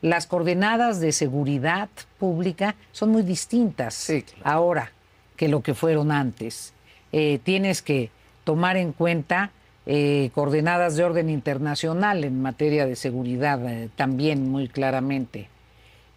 Las 0.00 0.28
coordenadas 0.28 1.00
de 1.00 1.10
seguridad 1.10 1.88
pública 2.20 2.76
son 2.92 3.10
muy 3.10 3.22
distintas 3.24 4.12
ahora 4.44 4.92
que 5.36 5.48
lo 5.48 5.60
que 5.60 5.74
fueron 5.74 6.12
antes. 6.12 6.72
Eh, 7.12 7.38
tienes 7.44 7.82
que 7.82 8.10
tomar 8.44 8.76
en 8.76 8.92
cuenta 8.92 9.50
eh, 9.84 10.30
coordenadas 10.34 10.96
de 10.96 11.04
orden 11.04 11.28
internacional 11.28 12.24
en 12.24 12.40
materia 12.40 12.86
de 12.86 12.96
seguridad 12.96 13.64
eh, 13.68 13.90
también 13.96 14.50
muy 14.50 14.68
claramente. 14.68 15.48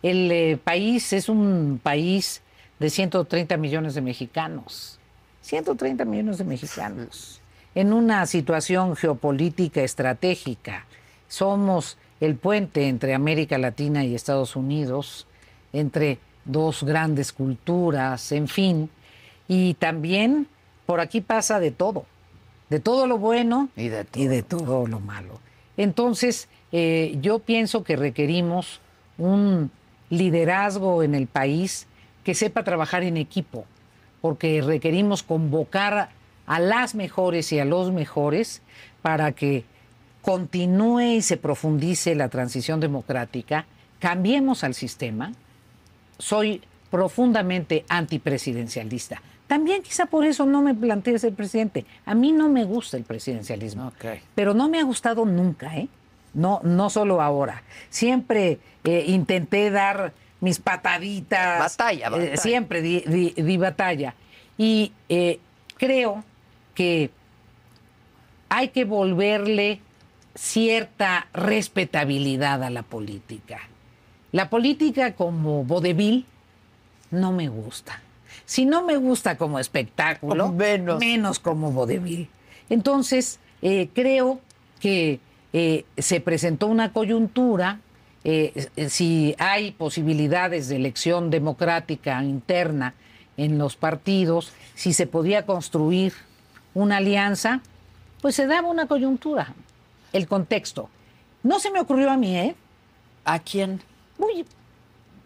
El 0.01 0.59
país 0.59 1.13
es 1.13 1.29
un 1.29 1.79
país 1.81 2.41
de 2.79 2.89
130 2.89 3.57
millones 3.57 3.95
de 3.95 4.01
mexicanos. 4.01 4.99
130 5.41 6.05
millones 6.05 6.37
de 6.37 6.43
mexicanos. 6.43 7.41
En 7.73 7.91
una 7.91 8.25
situación 8.25 8.95
geopolítica 8.95 9.81
estratégica. 9.81 10.85
Somos 11.27 11.97
el 12.19 12.35
puente 12.35 12.87
entre 12.87 13.13
América 13.13 13.57
Latina 13.57 14.03
y 14.05 14.15
Estados 14.15 14.55
Unidos, 14.55 15.27
entre 15.73 16.19
dos 16.45 16.83
grandes 16.83 17.33
culturas, 17.33 18.31
en 18.31 18.47
fin. 18.47 18.89
Y 19.47 19.73
también 19.75 20.47
por 20.85 20.99
aquí 20.99 21.21
pasa 21.21 21.59
de 21.59 21.71
todo, 21.71 22.05
de 22.69 22.79
todo 22.79 23.07
lo 23.07 23.17
bueno 23.17 23.69
y 23.75 23.87
de 23.89 24.43
todo, 24.43 24.87
lo 24.87 24.99
malo. 24.99 25.39
Entonces, 25.77 26.47
eh, 26.71 27.17
yo 27.21 27.39
pienso 27.39 27.83
que 27.83 27.95
requerimos 27.95 28.79
un 29.17 29.71
liderazgo 30.09 31.03
en 31.03 31.15
el 31.15 31.27
país 31.27 31.87
que 32.23 32.33
sepa 32.33 32.63
trabajar 32.63 33.03
en 33.03 33.17
equipo, 33.17 33.65
porque 34.21 34.61
requerimos 34.61 35.23
convocar 35.23 36.09
a 36.47 36.59
las 36.59 36.95
mejores 36.95 37.51
y 37.51 37.59
a 37.59 37.65
los 37.65 37.91
mejores 37.91 38.61
para 39.01 39.31
que 39.31 39.63
continúe 40.21 41.17
y 41.17 41.21
se 41.21 41.37
profundice 41.37 42.15
la 42.15 42.29
transición 42.29 42.79
democrática, 42.79 43.65
cambiemos 43.99 44.63
al 44.63 44.73
sistema. 44.73 45.31
Soy 46.17 46.61
profundamente 46.89 47.85
antipresidencialista. 47.89 49.21
También 49.47 49.83
quizá 49.83 50.07
por 50.07 50.25
eso 50.25 50.45
no 50.45 50.61
me 50.61 50.73
planteé 50.73 51.19
ser 51.19 51.33
presidente. 51.33 51.85
A 52.05 52.15
mí 52.15 52.31
no 52.31 52.49
me 52.49 52.63
gusta 52.63 52.97
el 52.97 53.03
presidencialismo, 53.03 53.93
pero 54.33 54.53
no 54.53 54.69
me 54.69 54.79
ha 54.79 54.83
gustado 54.83 55.25
nunca, 55.25 55.75
¿eh? 55.77 55.87
No, 56.33 56.59
no 56.63 56.89
solo 56.89 57.21
ahora. 57.21 57.63
Siempre 57.89 58.59
eh, 58.83 59.05
intenté 59.07 59.69
dar 59.69 60.13
mis 60.41 60.59
pataditas. 60.59 61.77
Batalla, 61.77 62.09
eh, 62.17 62.37
siempre 62.37 62.81
di, 62.81 63.57
batalla. 63.57 64.15
Y 64.57 64.91
eh, 65.09 65.39
creo 65.77 66.23
que 66.73 67.11
hay 68.49 68.69
que 68.69 68.83
volverle 68.83 69.79
cierta 70.33 71.27
respetabilidad 71.33 72.63
a 72.63 72.69
la 72.69 72.83
política. 72.83 73.61
La 74.31 74.49
política 74.49 75.13
como 75.13 75.63
vodevil 75.63 76.25
no 77.11 77.31
me 77.31 77.47
gusta. 77.47 78.01
Si 78.45 78.65
no 78.65 78.83
me 78.83 78.97
gusta 78.97 79.37
como 79.37 79.59
espectáculo, 79.59 80.51
menos, 80.99 81.39
como 81.39 81.71
vodevil. 81.71 82.29
Entonces, 82.69 83.39
eh, 83.61 83.89
creo 83.93 84.39
que 84.79 85.19
se 85.97 86.19
presentó 86.19 86.67
una 86.67 86.91
coyuntura 86.91 87.79
eh, 88.27 88.89
si 88.89 89.35
hay 89.37 89.71
posibilidades 89.71 90.67
de 90.67 90.77
elección 90.77 91.29
democrática 91.29 92.23
interna 92.23 92.95
en 93.37 93.59
los 93.59 93.75
partidos, 93.75 94.51
si 94.73 94.93
se 94.93 95.05
podía 95.05 95.45
construir 95.45 96.13
una 96.73 96.97
alianza, 96.97 97.61
pues 98.21 98.33
se 98.33 98.47
daba 98.47 98.67
una 98.67 98.87
coyuntura, 98.87 99.53
el 100.11 100.27
contexto. 100.27 100.89
No 101.43 101.59
se 101.59 101.69
me 101.69 101.79
ocurrió 101.79 102.09
a 102.09 102.17
mí, 102.17 102.35
¿eh? 102.35 102.55
¿A 103.25 103.37
quién? 103.37 103.81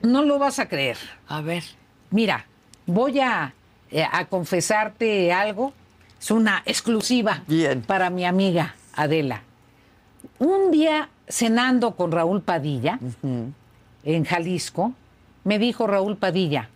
no 0.01 0.21
lo 0.23 0.37
vas 0.37 0.59
a 0.59 0.67
creer. 0.67 0.97
A 1.29 1.39
ver. 1.39 1.63
Mira, 2.11 2.47
voy 2.89 3.19
a, 3.19 3.53
eh, 3.91 4.03
a 4.09 4.25
confesarte 4.25 5.31
algo. 5.31 5.73
Es 6.19 6.31
una 6.31 6.61
exclusiva 6.65 7.43
para 7.87 8.09
mi 8.09 8.25
amiga 8.25 8.75
Adela. 8.93 9.43
Un 10.37 10.71
día 10.71 11.09
cenando 11.27 11.95
con 11.95 12.11
Raúl 12.11 12.41
Padilla 12.41 12.99
en 14.03 14.25
Jalisco, 14.25 14.93
me 15.45 15.59
dijo 15.59 15.87
Raúl 15.87 16.17
Padilla, 16.17 16.69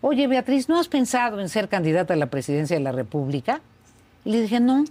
oye 0.00 0.28
Beatriz, 0.28 0.68
¿no 0.68 0.78
has 0.78 0.86
pensado 0.86 1.40
en 1.40 1.48
ser 1.48 1.68
candidata 1.68 2.14
a 2.14 2.16
la 2.16 2.26
presidencia 2.26 2.76
de 2.76 2.82
la 2.82 2.92
República? 2.92 3.60
Y 4.24 4.30
le 4.30 4.42
dije, 4.42 4.60
no, 4.60 4.84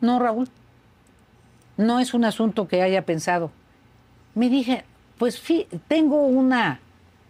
no 0.00 0.18
Raúl, 0.20 0.48
no 1.76 1.98
es 1.98 2.14
un 2.14 2.24
asunto 2.24 2.68
que 2.68 2.82
haya 2.82 3.02
pensado. 3.02 3.50
Me 4.34 4.48
dije, 4.48 4.84
pues 5.18 5.42
tengo 5.88 6.26
una, 6.26 6.80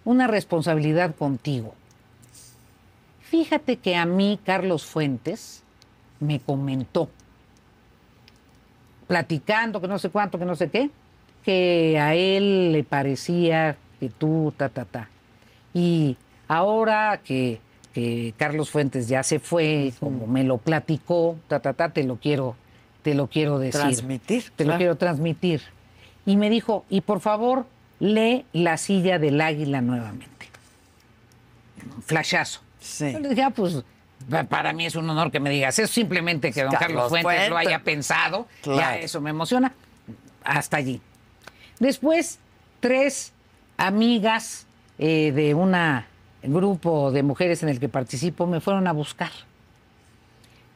una 0.05 0.26
responsabilidad 0.26 1.14
contigo. 1.14 1.74
Fíjate 3.32 3.78
que 3.78 3.96
a 3.96 4.04
mí 4.04 4.38
Carlos 4.44 4.84
Fuentes 4.84 5.62
me 6.20 6.38
comentó 6.38 7.08
platicando, 9.06 9.80
que 9.80 9.88
no 9.88 9.98
sé 9.98 10.10
cuánto, 10.10 10.38
que 10.38 10.44
no 10.44 10.54
sé 10.54 10.68
qué, 10.68 10.90
que 11.42 11.98
a 11.98 12.14
él 12.14 12.72
le 12.72 12.84
parecía 12.84 13.78
que 13.98 14.10
tú, 14.10 14.52
ta, 14.54 14.68
ta, 14.68 14.84
ta. 14.84 15.08
Y 15.72 16.18
ahora 16.46 17.22
que, 17.24 17.62
Carlos 18.36 18.68
Fuentes 18.68 19.08
ya 19.08 19.22
se 19.22 19.38
fue, 19.38 19.94
como 19.98 20.26
me 20.26 20.44
lo 20.44 20.58
platicó, 20.58 21.38
ta, 21.48 21.60
ta, 21.60 21.72
ta, 21.72 21.88
te 21.88 22.04
lo 22.04 22.16
quiero, 22.16 22.54
te 23.00 23.14
lo 23.14 23.28
quiero 23.28 23.58
decir. 23.58 23.80
Transmitir. 23.80 24.52
Te 24.54 24.66
lo 24.66 24.76
quiero 24.76 24.96
transmitir. 24.96 25.62
Y 26.26 26.36
me 26.36 26.50
dijo, 26.50 26.84
y 26.90 27.00
por 27.00 27.20
favor, 27.20 27.64
lee 27.98 28.44
La 28.52 28.76
silla 28.76 29.18
del 29.18 29.40
águila 29.40 29.80
nuevamente. 29.80 30.50
Flashazo. 32.04 32.60
Sí. 32.82 33.12
Yo 33.12 33.20
le 33.20 33.28
dije, 33.30 33.42
ah, 33.42 33.50
pues 33.50 33.82
para 34.48 34.72
mí 34.72 34.86
es 34.86 34.94
un 34.96 35.08
honor 35.08 35.30
que 35.30 35.40
me 35.40 35.50
digas 35.50 35.78
eso, 35.78 35.92
simplemente 35.92 36.52
que 36.52 36.62
don 36.62 36.72
Carlos, 36.72 37.08
Fuentes, 37.08 37.50
lo 37.50 37.56
haya 37.56 37.80
pensado, 37.80 38.46
ya 38.64 38.96
eso 38.98 39.20
me 39.20 39.30
emociona. 39.30 39.72
Hasta 40.44 40.76
allí. 40.76 41.00
Después, 41.78 42.38
tres 42.80 43.32
amigas 43.76 44.66
eh, 44.98 45.32
de 45.32 45.54
un 45.54 45.74
grupo 46.42 47.10
de 47.10 47.22
mujeres 47.22 47.62
en 47.62 47.68
el 47.68 47.80
que 47.80 47.88
participo 47.88 48.46
me 48.46 48.60
fueron 48.60 48.86
a 48.86 48.92
buscar. 48.92 49.30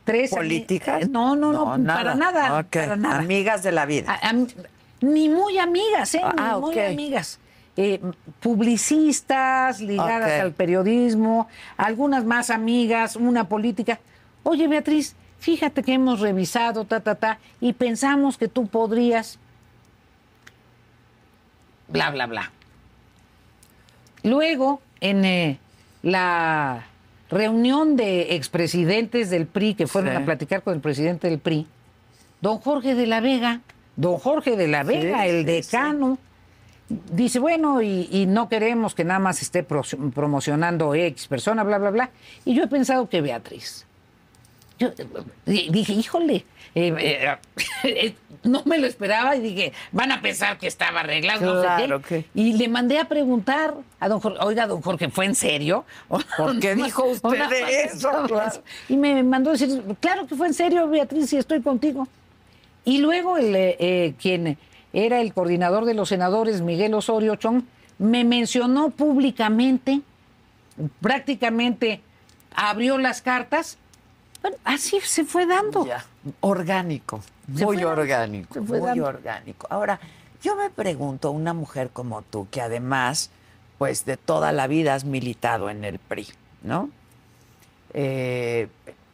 Tres 0.04 0.30
¿Políticas? 0.30 1.08
No, 1.08 1.34
no, 1.34 1.52
no, 1.52 1.86
para, 1.86 2.14
nada, 2.14 2.64
Amigas 3.18 3.64
de 3.64 3.72
la 3.72 3.86
vida. 3.86 4.20
ni 5.00 5.28
muy 5.28 5.58
amigas, 5.58 6.14
¿eh? 6.14 6.20
Ah, 6.22 6.54
ni 6.54 6.60
muy 6.60 6.78
amigas. 6.78 7.40
Eh, 7.78 8.00
publicistas 8.40 9.82
ligadas 9.82 10.40
al 10.40 10.52
periodismo, 10.52 11.46
algunas 11.76 12.24
más 12.24 12.48
amigas, 12.48 13.16
una 13.16 13.48
política. 13.48 14.00
Oye, 14.44 14.66
Beatriz, 14.66 15.14
fíjate 15.40 15.82
que 15.82 15.92
hemos 15.92 16.20
revisado, 16.20 16.86
ta, 16.86 17.00
ta, 17.00 17.16
ta, 17.16 17.38
y 17.60 17.74
pensamos 17.74 18.38
que 18.38 18.48
tú 18.48 18.66
podrías, 18.66 19.38
bla, 21.88 22.10
bla, 22.10 22.26
bla. 22.26 22.50
Luego, 24.22 24.80
en 25.00 25.24
eh, 25.26 25.58
la 26.02 26.86
reunión 27.28 27.96
de 27.96 28.36
expresidentes 28.36 29.28
del 29.28 29.46
PRI 29.46 29.74
que 29.74 29.86
fueron 29.86 30.16
a 30.16 30.24
platicar 30.24 30.62
con 30.62 30.72
el 30.72 30.80
presidente 30.80 31.28
del 31.28 31.40
PRI, 31.40 31.66
don 32.40 32.58
Jorge 32.58 32.94
de 32.94 33.06
la 33.06 33.20
Vega, 33.20 33.60
don 33.96 34.16
Jorge 34.16 34.56
de 34.56 34.68
la 34.68 34.82
Vega, 34.82 35.26
el 35.26 35.44
decano, 35.44 36.18
dice, 36.88 37.38
bueno, 37.38 37.82
y, 37.82 38.26
no 38.26 38.48
queremos 38.48 38.94
que 38.94 39.04
nada 39.04 39.20
más 39.20 39.42
esté 39.42 39.62
promocionando 39.62 40.94
X 40.94 41.26
persona, 41.26 41.64
bla, 41.64 41.78
bla, 41.78 41.90
bla. 41.90 42.10
Y 42.44 42.54
yo 42.54 42.64
he 42.64 42.68
pensado 42.68 43.08
que 43.08 43.20
Beatriz. 43.20 43.86
Yo 44.78 44.90
dije, 45.46 45.94
híjole, 45.94 46.44
eh, 46.74 47.36
eh, 47.84 48.14
no 48.44 48.62
me 48.66 48.78
lo 48.78 48.86
esperaba 48.86 49.34
y 49.34 49.40
dije, 49.40 49.72
van 49.92 50.12
a 50.12 50.20
pensar 50.20 50.58
que 50.58 50.66
estaba 50.66 51.00
arreglado, 51.00 51.62
no 51.86 51.98
sé 51.98 52.02
qué. 52.06 52.24
Y 52.34 52.52
le 52.52 52.68
mandé 52.68 52.98
a 52.98 53.06
preguntar 53.06 53.74
a 53.98 54.08
don 54.08 54.20
Jorge, 54.20 54.38
oiga, 54.42 54.66
don 54.66 54.82
Jorge, 54.82 55.08
¿fue 55.08 55.24
en 55.24 55.34
serio? 55.34 55.84
¿Por 56.36 56.60
qué 56.60 56.74
dijo 56.74 57.04
usted 57.04 57.48
de 57.48 57.82
eso? 57.84 58.10
Y 58.88 58.96
me 58.96 59.22
mandó 59.22 59.50
a 59.50 59.52
decir, 59.54 59.82
claro 60.00 60.26
que 60.26 60.36
fue 60.36 60.46
en 60.46 60.54
serio, 60.54 60.86
Beatriz, 60.88 61.32
y 61.32 61.38
estoy 61.38 61.62
contigo. 61.62 62.06
Y 62.84 62.98
luego 62.98 63.36
el, 63.36 63.54
eh, 63.56 64.14
quien 64.20 64.58
era 64.96 65.20
el 65.20 65.34
coordinador 65.34 65.84
de 65.84 65.92
los 65.92 66.08
senadores, 66.08 66.62
Miguel 66.62 66.94
Osorio 66.94 67.36
Chong, 67.36 67.64
me 67.98 68.24
mencionó 68.24 68.88
públicamente, 68.88 70.00
prácticamente 71.02 72.00
abrió 72.54 72.96
las 72.96 73.20
cartas. 73.20 73.76
Bueno, 74.40 74.56
así 74.64 74.98
se 75.02 75.24
fue 75.24 75.44
dando. 75.44 75.86
Orgánico, 76.40 77.20
muy 77.46 77.84
orgánico, 77.84 78.58
muy 78.62 79.00
orgánico. 79.00 79.66
Ahora, 79.68 80.00
yo 80.42 80.56
me 80.56 80.70
pregunto, 80.70 81.30
una 81.30 81.52
mujer 81.52 81.90
como 81.92 82.22
tú, 82.22 82.48
que 82.50 82.62
además, 82.62 83.28
pues 83.76 84.06
de 84.06 84.16
toda 84.16 84.50
la 84.52 84.66
vida 84.66 84.94
has 84.94 85.04
militado 85.04 85.68
en 85.68 85.84
el 85.84 85.98
PRI, 85.98 86.26
¿no? 86.62 86.88
Eh, 87.92 88.68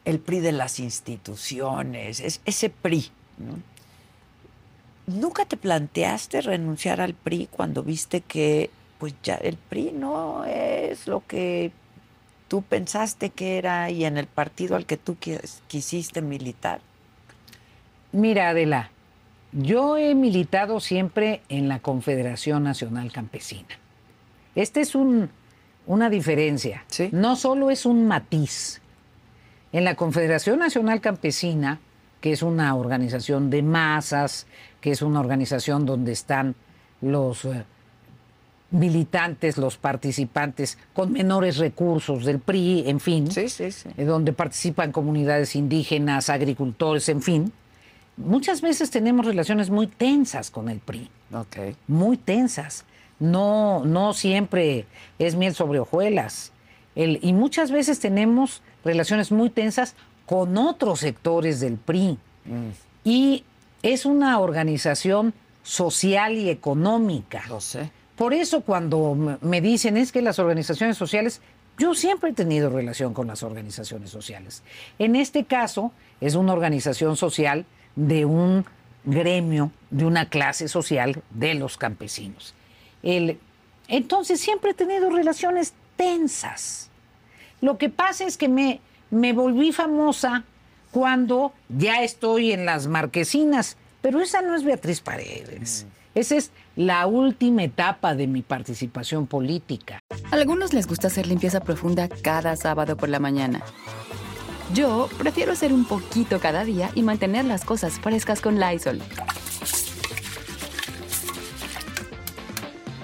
el 0.05 0.21
PRI 0.21 0.39
de 0.39 0.53
las 0.53 0.79
instituciones, 0.79 2.21
es, 2.21 2.41
ese 2.45 2.71
PRI, 2.71 3.11
¿no? 3.39 3.72
¿Nunca 5.07 5.45
te 5.45 5.57
planteaste 5.57 6.43
renunciar 6.43 7.01
al 7.01 7.15
PRI 7.15 7.49
cuando 7.51 7.83
viste 7.83 8.21
que 8.21 8.71
pues 8.99 9.15
ya 9.23 9.35
el 9.35 9.57
PRI 9.57 9.93
no 9.93 10.45
es 10.45 11.09
lo 11.09 11.27
que 11.27 11.73
tú 12.47 12.63
pensaste 12.63 13.31
que 13.31 13.59
era 13.59 13.91
y 13.91 14.05
en 14.05 14.17
el 14.17 14.27
partido 14.27 14.77
al 14.77 14.87
que 14.87 14.97
tú 14.97 15.17
quisiste 15.67 16.23
militar? 16.23 16.81
Mira, 18.13 18.51
Adela, 18.51 18.91
yo 19.53 19.97
he 19.97 20.15
militado 20.15 20.79
siempre 20.79 21.43
en 21.49 21.69
la 21.69 21.81
Confederación 21.81 22.63
Nacional 22.63 23.11
Campesina. 23.11 23.79
Esta 24.55 24.81
es 24.81 24.95
un, 24.95 25.31
una 25.87 26.11
diferencia. 26.11 26.85
No 27.11 27.37
solo 27.37 27.71
es 27.71 27.87
un 27.87 28.07
matiz. 28.07 28.81
En 29.73 29.85
la 29.85 29.95
Confederación 29.95 30.59
Nacional 30.59 31.01
Campesina, 31.01 31.81
que 32.21 32.33
es 32.33 32.43
una 32.43 32.75
organización 32.75 33.51
de 33.51 33.63
masas, 33.63 34.47
que 34.83 34.91
es 34.91 35.01
una 35.01 35.21
organización 35.21 35.87
donde 35.87 36.13
están 36.13 36.55
los 37.01 37.47
eh, 37.47 37.65
militantes, 38.73 39.57
los 39.57 39.79
participantes 39.79 40.77
con 40.93 41.13
menores 41.13 41.57
recursos 41.57 42.25
del 42.25 42.41
PRI, 42.41 42.85
en 42.87 43.01
fin, 43.01 43.29
eh, 43.37 44.05
donde 44.05 44.33
participan 44.33 44.93
comunidades 44.93 45.57
indígenas, 45.57 46.29
agricultores, 46.29 47.09
en 47.09 47.23
fin. 47.23 47.53
Muchas 48.17 48.61
veces 48.61 48.91
tenemos 48.91 49.25
relaciones 49.25 49.71
muy 49.71 49.87
tensas 49.87 50.51
con 50.51 50.69
el 50.69 50.81
PRI. 50.81 51.09
Muy 51.87 52.17
tensas. 52.19 52.85
No, 53.21 53.85
no 53.85 54.13
siempre 54.13 54.87
es 55.19 55.37
miel 55.37 55.55
sobre 55.55 55.79
hojuelas. 55.79 56.53
y 56.95 57.33
muchas 57.33 57.71
veces 57.71 58.01
tenemos 58.01 58.63
relaciones 58.85 59.31
muy 59.31 59.49
tensas 59.49 59.95
con 60.27 60.59
otros 60.59 61.01
sectores 61.01 61.61
del 61.61 61.77
PRI. 61.77 62.19
Mm. 62.45 62.69
Y 63.05 63.45
es 63.83 64.07
una 64.07 64.39
organización 64.39 65.35
social 65.63 66.37
y 66.37 66.51
económica. 66.51 67.45
Lo 67.49 67.61
sé. 67.61 67.91
Por 68.17 68.35
eso 68.35 68.61
cuando 68.61 69.39
me 69.41 69.61
dicen 69.61 69.97
es 69.97 70.13
que 70.13 70.23
las 70.23 70.39
organizaciones 70.39 70.97
sociales, 70.97 71.41
yo 71.79 71.95
siempre 71.95 72.31
he 72.31 72.35
tenido 72.35 72.71
relación 72.71 73.15
con 73.15 73.27
las 73.27 73.43
organizaciones 73.43 74.11
sociales. 74.11 74.63
En 74.99 75.17
este 75.17 75.45
caso 75.45 75.93
es 76.21 76.35
una 76.35 76.53
organización 76.53 77.17
social 77.17 77.65
de 77.97 78.25
un 78.25 78.65
gremio, 79.05 79.73
de 79.91 80.05
una 80.05 80.29
clase 80.29 80.69
social 80.69 81.23
de 81.31 81.55
los 81.55 81.77
campesinos. 81.77 82.55
El, 83.03 83.39
entonces 83.89 84.41
siempre 84.41 84.71
he 84.71 84.75
tenido 84.75 85.11
relaciones 85.11 85.75
tensas. 85.97 86.91
Lo 87.61 87.79
que 87.79 87.89
pasa 87.89 88.25
es 88.25 88.37
que 88.37 88.49
me, 88.49 88.81
me 89.11 89.33
volví 89.33 89.73
famosa 89.73 90.45
cuando 90.93 91.53
ya 91.69 92.03
estoy 92.03 92.53
en 92.53 92.65
las 92.65 92.87
marquesinas, 92.87 93.77
pero 94.01 94.21
esa 94.21 94.43
no 94.43 94.55
es 94.55 94.63
Beatriz 94.63 95.01
Paredes. 95.01 95.87
Mm. 95.89 96.19
Esa 96.19 96.37
es 96.37 96.51
la 96.77 97.07
última 97.07 97.65
etapa 97.65 98.15
de 98.15 98.27
mi 98.27 98.43
participación 98.43 99.27
política. 99.27 99.99
A 100.31 100.35
algunos 100.35 100.75
les 100.75 100.87
gusta 100.87 101.07
hacer 101.07 101.27
limpieza 101.27 101.61
profunda 101.61 102.09
cada 102.09 102.55
sábado 102.57 102.97
por 102.97 103.09
la 103.09 103.19
mañana. 103.19 103.63
Yo 104.75 105.09
prefiero 105.19 105.53
hacer 105.53 105.73
un 105.73 105.87
poquito 105.87 106.39
cada 106.39 106.65
día 106.65 106.91
y 106.95 107.03
mantener 107.03 107.47
las 107.47 107.65
cosas 107.65 107.99
frescas 107.99 108.41
con 108.41 108.61
Lysol. 108.61 109.01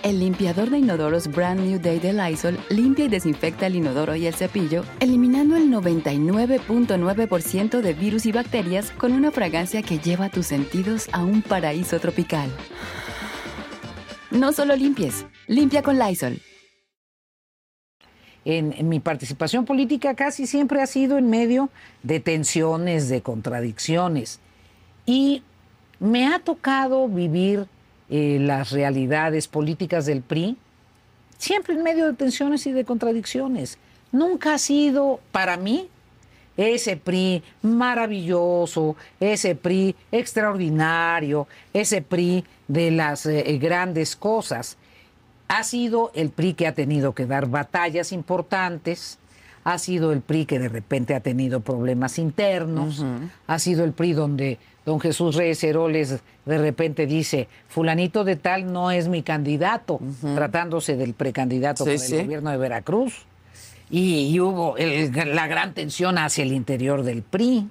El 0.03 0.21
limpiador 0.21 0.71
de 0.71 0.79
inodoros 0.79 1.27
Brand 1.27 1.61
New 1.61 1.81
Day 1.81 1.99
de 1.99 2.13
Lysol 2.13 2.57
limpia 2.69 3.07
y 3.07 3.09
desinfecta 3.09 3.67
el 3.67 3.75
inodoro 3.75 4.15
y 4.15 4.27
el 4.27 4.35
cepillo, 4.35 4.85
eliminando 5.01 5.57
el 5.57 5.71
99.9% 5.71 7.81
de 7.81 7.95
virus 7.95 8.27
y 8.27 8.33
bacterias 8.33 8.93
con 8.93 9.13
una 9.13 9.33
fragancia 9.33 9.83
que 9.83 9.99
lleva 9.99 10.29
tus 10.29 10.47
sentidos 10.47 11.09
a 11.13 11.25
un 11.25 11.43
paraíso 11.43 11.99
tropical. 11.99 12.49
No 14.31 14.53
solo 14.53 14.77
limpies, 14.77 15.27
limpia 15.49 15.83
con 15.83 15.99
Lysol. 15.99 16.41
En, 18.45 18.89
mi 18.89 19.01
participación 19.01 19.65
política 19.65 20.15
casi 20.15 20.47
siempre 20.47 20.81
ha 20.81 20.87
sido 20.87 21.19
en 21.19 21.29
medio 21.29 21.71
de 22.05 22.21
tensiones, 22.21 23.09
de 23.09 23.21
contradicciones. 23.21 24.39
Y 25.07 25.43
me 25.99 26.29
ha 26.29 26.39
tocado 26.39 27.09
vivir 27.09 27.67
eh, 28.11 28.39
las 28.41 28.71
realidades 28.71 29.49
políticas 29.49 30.07
del 30.07 30.23
PRI, 30.23 30.57
siempre 31.37 31.75
en 31.75 31.83
medio 31.83 32.07
de 32.07 32.15
tensiones 32.15 32.67
y 32.67 32.73
de 32.73 32.85
contradicciones. 32.85 33.79
Nunca 34.13 34.55
ha 34.55 34.59
sido 34.59 35.21
para 35.31 35.57
mí 35.57 35.89
ese 36.57 36.97
PRI 36.97 37.43
maravilloso, 37.63 38.97
ese 39.21 39.55
PRI 39.55 39.95
extraordinario, 40.11 41.47
ese 41.73 42.03
PRI 42.03 42.45
de 42.67 42.91
las 42.91 43.27
eh, 43.27 43.59
grandes 43.61 44.17
cosas. 44.17 44.77
Ha 45.47 45.63
sido 45.63 46.11
el 46.15 46.31
PRI 46.31 46.55
que 46.55 46.67
ha 46.67 46.75
tenido 46.75 47.15
que 47.15 47.27
dar 47.27 47.47
batallas 47.49 48.13
importantes, 48.13 49.19
ha 49.65 49.79
sido 49.79 50.13
el 50.13 50.21
PRI 50.21 50.47
que 50.47 50.59
de 50.59 50.69
repente 50.69 51.15
ha 51.15 51.21
tenido 51.21 51.61
problemas 51.61 52.19
internos, 52.19 53.05
ha 53.47 53.59
sido 53.59 53.85
el 53.85 53.93
PRI 53.93 54.13
donde 54.15 54.59
don 54.89 55.01
Jesús 55.01 55.37
Reyes 55.37 55.63
Heroles 55.63 56.19
de 56.45 56.59
repente 56.59 57.07
dice, 57.07 57.47
fulanito 57.69 58.25
de 58.25 58.37
tal 58.37 58.73
no 58.73 58.91
es 58.91 59.07
mi 59.07 59.23
candidato, 59.23 60.01
tratándose 60.35 60.97
del 60.97 61.13
precandidato 61.15 61.85
del 61.85 62.01
gobierno 62.01 62.51
de 62.51 62.57
Veracruz. 62.57 63.27
Y, 63.91 64.39
hubo 64.41 64.77
la 64.79 65.47
gran 65.47 65.75
tensión 65.75 66.19
hacia 66.19 66.43
el 66.43 66.53
interior 66.53 67.03
del 67.03 67.23
PRI. 67.23 67.69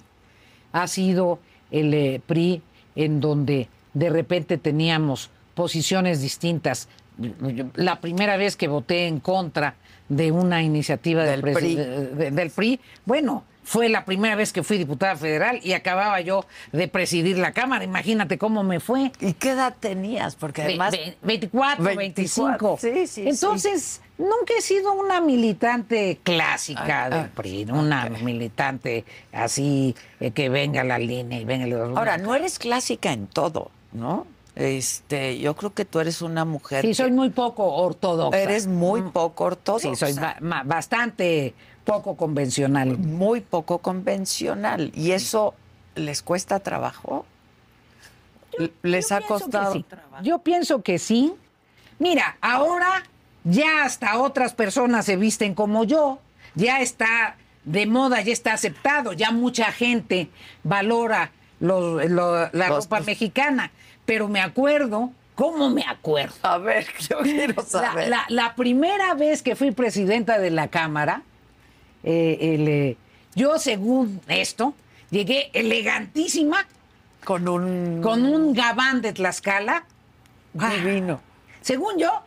Ha 0.71 0.87
sido 0.87 1.39
el 1.71 1.93
eh, 1.93 2.21
PRI 2.25 2.61
en 2.95 3.19
donde 3.19 3.67
de 3.93 4.09
repente 4.09 4.57
teníamos 4.57 5.29
posiciones 5.53 6.21
distintas. 6.21 6.87
La 7.75 7.99
primera 7.99 8.37
vez 8.37 8.55
que 8.55 8.67
voté 8.67 9.07
en 9.07 9.19
contra 9.19 9.75
de 10.07 10.31
una 10.31 10.61
iniciativa 10.61 11.23
del, 11.23 11.41
del 11.41 12.51
PRI, 12.51 12.79
bueno, 13.05 13.43
fue 13.67 13.89
la 13.89 14.05
primera 14.05 14.33
vez 14.37 14.53
que 14.53 14.63
fui 14.63 14.77
diputada 14.77 15.17
federal 15.17 15.59
y 15.61 15.73
acababa 15.73 16.21
yo 16.21 16.45
de 16.71 16.87
presidir 16.87 17.37
la 17.37 17.51
Cámara. 17.51 17.83
Imagínate 17.83 18.37
cómo 18.37 18.63
me 18.63 18.79
fue. 18.79 19.11
¿Y 19.19 19.33
qué 19.33 19.49
edad 19.49 19.75
tenías? 19.77 20.37
Porque 20.37 20.61
además... 20.61 20.95
24, 21.21 21.83
25. 21.83 22.77
Sí, 22.79 23.07
sí, 23.07 23.27
Entonces, 23.27 24.01
nunca 24.17 24.53
he 24.57 24.61
sido 24.61 24.93
una 24.93 25.19
militante 25.19 26.17
clásica 26.23 27.03
ah, 27.03 27.09
del 27.09 27.19
ah, 27.25 27.29
PRI, 27.35 27.65
una 27.65 28.07
militante 28.07 29.03
así 29.33 29.93
eh, 30.21 30.31
que 30.31 30.47
venga 30.47 30.85
la 30.85 30.97
línea 30.97 31.37
y 31.37 31.43
venga... 31.43 31.67
Ahora, 31.99 32.17
no 32.17 32.35
eres 32.35 32.59
clásica 32.59 33.11
en 33.11 33.27
todo, 33.27 33.71
¿no? 33.91 34.25
Este, 34.55 35.39
yo 35.39 35.57
creo 35.57 35.73
que 35.73 35.83
tú 35.83 35.99
eres 35.99 36.21
una 36.21 36.45
mujer. 36.45 36.85
Sí, 36.85 36.93
soy 36.93 37.11
muy 37.11 37.31
poco 37.31 37.65
ortodoxa. 37.65 38.39
Eres 38.39 38.65
muy 38.65 39.01
mm. 39.01 39.11
poco 39.11 39.43
ortodoxa. 39.43 39.89
Sí, 39.89 40.13
soy 40.13 40.23
bastante 40.63 41.53
poco 41.87 42.17
convencional. 42.17 42.97
Muy 42.97 43.41
poco 43.41 43.77
convencional. 43.79 44.91
¿Y 44.93 45.11
eso 45.11 45.55
les 45.95 46.21
cuesta 46.21 46.59
trabajo? 46.59 47.25
¿Les 48.83 49.11
ha 49.11 49.21
costado? 49.21 49.83
Yo 50.21 50.39
pienso 50.39 50.81
que 50.81 50.99
sí. 50.99 51.33
Mira, 51.97 52.37
ahora 52.41 53.03
ya 53.45 53.85
hasta 53.85 54.19
otras 54.19 54.53
personas 54.53 55.05
se 55.05 55.15
visten 55.15 55.55
como 55.55 55.85
yo. 55.85 56.19
Ya 56.55 56.81
está 56.81 57.37
de 57.63 57.85
moda, 57.85 58.21
ya 58.21 58.33
está 58.33 58.53
aceptado. 58.53 59.13
Ya 59.13 59.31
mucha 59.31 59.71
gente 59.71 60.29
valora 60.63 61.31
la 61.61 62.67
ropa 62.67 62.99
mexicana. 62.99 63.71
Pero 64.05 64.27
me 64.27 64.41
acuerdo 64.41 65.11
¿Cómo 65.37 65.69
me 65.69 65.83
acuerdo? 65.87 66.33
A 66.41 66.57
ver, 66.57 66.87
yo 67.09 67.19
quiero 67.19 67.61
saber. 67.63 68.11
la, 68.27 68.55
primera 68.55 69.13
vez 69.13 69.43
que 69.43 69.55
fui 69.55 69.69
presidenta 69.69 70.39
de 70.39 70.49
la 70.49 70.67
Cámara, 70.69 71.21
eh, 72.09 72.37
eh, 72.39 72.97
yo 73.35 73.59
según 73.59 74.21
esto, 74.27 74.73
llegué 75.09 75.51
elegantísima. 75.53 76.65
Con 77.25 77.47
un... 77.47 78.01
Con 78.01 78.23
un 78.23 78.53
gabán 78.53 79.01
de 79.01 79.11
Tlaxcala. 79.11 79.83
Divino. 80.53 81.19
según 81.61 81.99
yo, 81.99 82.23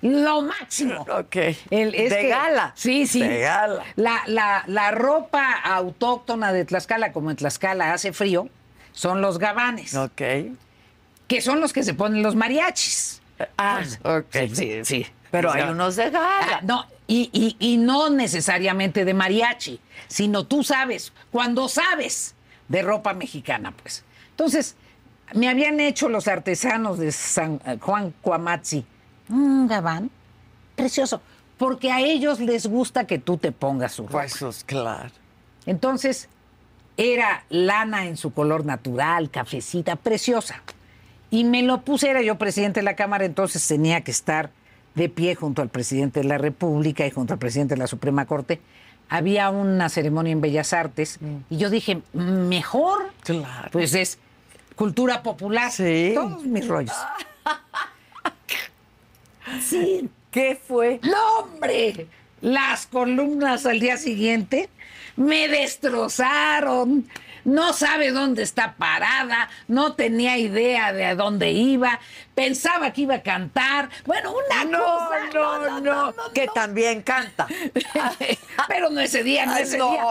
lo 0.00 0.42
máximo. 0.42 1.04
Ok. 1.18 1.34
de 1.70 2.26
gala. 2.28 2.72
Sí, 2.76 3.06
sí. 3.06 3.20
De 3.20 3.40
gala. 3.40 3.82
La, 3.96 4.22
la, 4.26 4.64
la, 4.66 4.92
ropa 4.92 5.52
autóctona 5.52 6.52
de 6.52 6.64
Tlaxcala, 6.64 7.12
como 7.12 7.30
en 7.30 7.36
Tlaxcala 7.36 7.92
hace 7.92 8.12
frío, 8.12 8.48
son 8.92 9.20
los 9.20 9.38
gabanes. 9.38 9.94
Ok. 9.94 10.22
Que 11.26 11.40
son 11.40 11.60
los 11.60 11.72
que 11.72 11.82
se 11.82 11.94
ponen 11.94 12.22
los 12.22 12.36
mariachis. 12.36 13.20
Ah, 13.58 13.82
ok. 14.04 14.36
Sí, 14.52 14.84
sí. 14.84 15.06
Pero 15.34 15.52
hay 15.52 15.62
unos 15.62 15.96
de 15.96 16.10
gala. 16.10 16.58
Ah, 16.58 16.60
no, 16.62 16.86
y, 17.06 17.76
no 17.78 18.08
necesariamente 18.08 19.04
de 19.04 19.14
mariachi, 19.14 19.80
sino 20.06 20.46
tú 20.46 20.62
sabes, 20.62 21.12
cuando 21.30 21.68
sabes 21.68 22.34
de 22.68 22.82
ropa 22.82 23.14
mexicana, 23.14 23.72
pues. 23.72 24.04
Entonces, 24.30 24.76
me 25.32 25.48
habían 25.48 25.80
hecho 25.80 26.08
los 26.08 26.28
artesanos 26.28 26.98
de 26.98 27.10
San 27.10 27.58
Juan 27.80 28.14
Cuamazzi 28.20 28.86
un 29.28 29.66
gabán 29.66 30.10
precioso, 30.76 31.20
porque 31.58 31.90
a 31.90 32.00
ellos 32.00 32.40
les 32.40 32.66
gusta 32.66 33.06
que 33.06 33.18
tú 33.18 33.36
te 33.36 33.52
pongas 33.52 33.92
su 33.92 34.02
ropa. 34.02 34.20
Pues 34.20 34.36
eso 34.36 34.48
es 34.48 34.64
claro. 34.64 35.10
Entonces, 35.66 36.28
era 36.96 37.44
lana 37.48 38.06
en 38.06 38.16
su 38.16 38.32
color 38.32 38.64
natural, 38.64 39.30
cafecita, 39.30 39.96
preciosa. 39.96 40.62
Y 41.30 41.44
me 41.44 41.62
lo 41.62 41.82
puse, 41.82 42.10
era 42.10 42.22
yo 42.22 42.38
presidente 42.38 42.80
de 42.80 42.84
la 42.84 42.94
Cámara, 42.96 43.24
entonces 43.24 43.66
tenía 43.66 44.02
que 44.02 44.10
estar 44.10 44.50
de 44.94 45.08
pie 45.08 45.34
junto 45.34 45.62
al 45.62 45.68
presidente 45.68 46.20
de 46.20 46.28
la 46.28 46.38
República 46.38 47.06
y 47.06 47.10
junto 47.10 47.32
al 47.32 47.38
presidente 47.38 47.74
de 47.74 47.78
la 47.78 47.86
Suprema 47.86 48.26
Corte. 48.26 48.60
Había 49.08 49.50
una 49.50 49.88
ceremonia 49.88 50.32
en 50.32 50.40
Bellas 50.40 50.72
Artes 50.72 51.18
mm. 51.20 51.36
y 51.50 51.56
yo 51.58 51.70
dije, 51.70 52.00
mejor, 52.12 53.10
claro. 53.22 53.68
pues 53.70 53.94
es 53.94 54.18
cultura 54.76 55.22
popular, 55.22 55.70
sí. 55.70 56.12
todos 56.14 56.44
mis 56.44 56.66
rollos. 56.66 56.96
sí. 59.60 60.08
¿Qué 60.30 60.58
fue? 60.60 60.98
No, 61.04 61.44
hombre, 61.44 62.08
las 62.40 62.86
columnas 62.86 63.66
al 63.66 63.78
día 63.78 63.96
siguiente 63.96 64.68
me 65.14 65.46
destrozaron 65.46 67.06
no 67.44 67.72
sabe 67.72 68.10
dónde 68.10 68.42
está 68.42 68.74
parada, 68.74 69.48
no 69.68 69.94
tenía 69.94 70.38
idea 70.38 70.92
de 70.92 71.14
dónde 71.14 71.52
iba, 71.52 72.00
pensaba 72.34 72.92
que 72.92 73.02
iba 73.02 73.16
a 73.16 73.22
cantar. 73.22 73.90
Bueno, 74.06 74.32
una 74.32 74.64
no, 74.64 74.82
cosa. 74.82 75.30
No, 75.32 75.80
no, 75.80 76.06
no, 76.10 76.14
que 76.32 76.48
también 76.48 77.02
canta. 77.02 77.46
Pero 78.68 78.90
no 78.90 79.00
ese 79.00 79.22
día, 79.22 79.46
no 79.46 79.56
ese 79.56 79.76
día. 79.76 80.04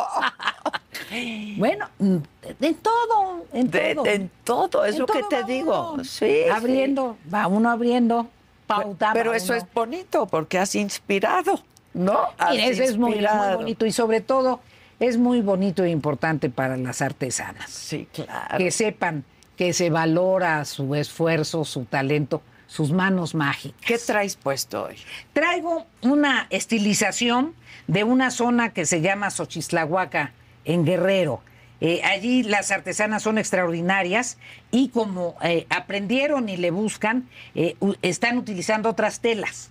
bueno, 1.58 1.90
en 2.00 2.76
todo, 2.76 3.46
en 3.54 3.72
todo. 3.72 4.06
En 4.06 4.32
todo, 4.44 4.86
es 4.86 4.98
lo 4.98 5.06
que 5.06 5.24
te 5.24 5.44
digo. 5.44 5.98
Sí, 6.04 6.44
abriendo, 6.52 7.18
va 7.34 7.48
uno 7.48 7.70
abriendo, 7.70 8.28
pauta. 8.68 9.12
Pero 9.14 9.34
eso 9.34 9.54
es 9.54 9.66
bonito 9.74 10.28
porque 10.28 10.60
has 10.60 10.76
inspirado, 10.76 11.62
¿no? 11.94 12.30
eso 12.52 12.84
es 12.84 12.98
muy, 12.98 13.16
muy 13.16 13.56
bonito 13.56 13.86
y 13.86 13.92
sobre 13.92 14.22
todo 14.22 14.62
es 15.00 15.18
muy 15.18 15.42
bonito 15.42 15.84
e 15.84 15.90
importante 15.90 16.50
para 16.50 16.78
las 16.78 17.02
artesanas. 17.02 17.70
Sí, 17.70 18.08
claro. 18.12 18.58
Que 18.58 18.72
sepan 18.72 19.24
que 19.56 19.74
se 19.74 19.90
valora 19.90 20.66
su 20.66 20.96
esfuerzo, 20.96 21.64
su 21.66 21.86
talento, 21.86 22.42
sus 22.68 22.92
manos 22.92 23.36
mágicas. 23.36 23.82
¿Qué 23.86 23.98
traes 23.98 24.36
puesto 24.36 24.86
hoy? 24.86 24.96
Traigo 25.34 25.86
una 26.02 26.48
estilización 26.50 27.54
de 27.88 28.04
una 28.04 28.32
zona 28.32 28.74
que 28.74 28.86
se 28.86 29.02
llama 29.02 29.30
Xochislahuaca, 29.30 30.34
en 30.66 30.86
Guerrero. 30.86 31.42
Eh, 31.82 32.02
allí 32.04 32.44
las 32.44 32.72
artesanas 32.72 33.24
son 33.24 33.38
extraordinarias 33.38 34.38
y 34.72 34.88
como 34.90 35.36
eh, 35.44 35.68
aprendieron 35.70 36.48
y 36.48 36.56
le 36.56 36.72
buscan, 36.72 37.28
eh, 37.56 37.76
están 38.02 38.38
utilizando 38.38 38.90
otras 38.90 39.20
telas. 39.20 39.70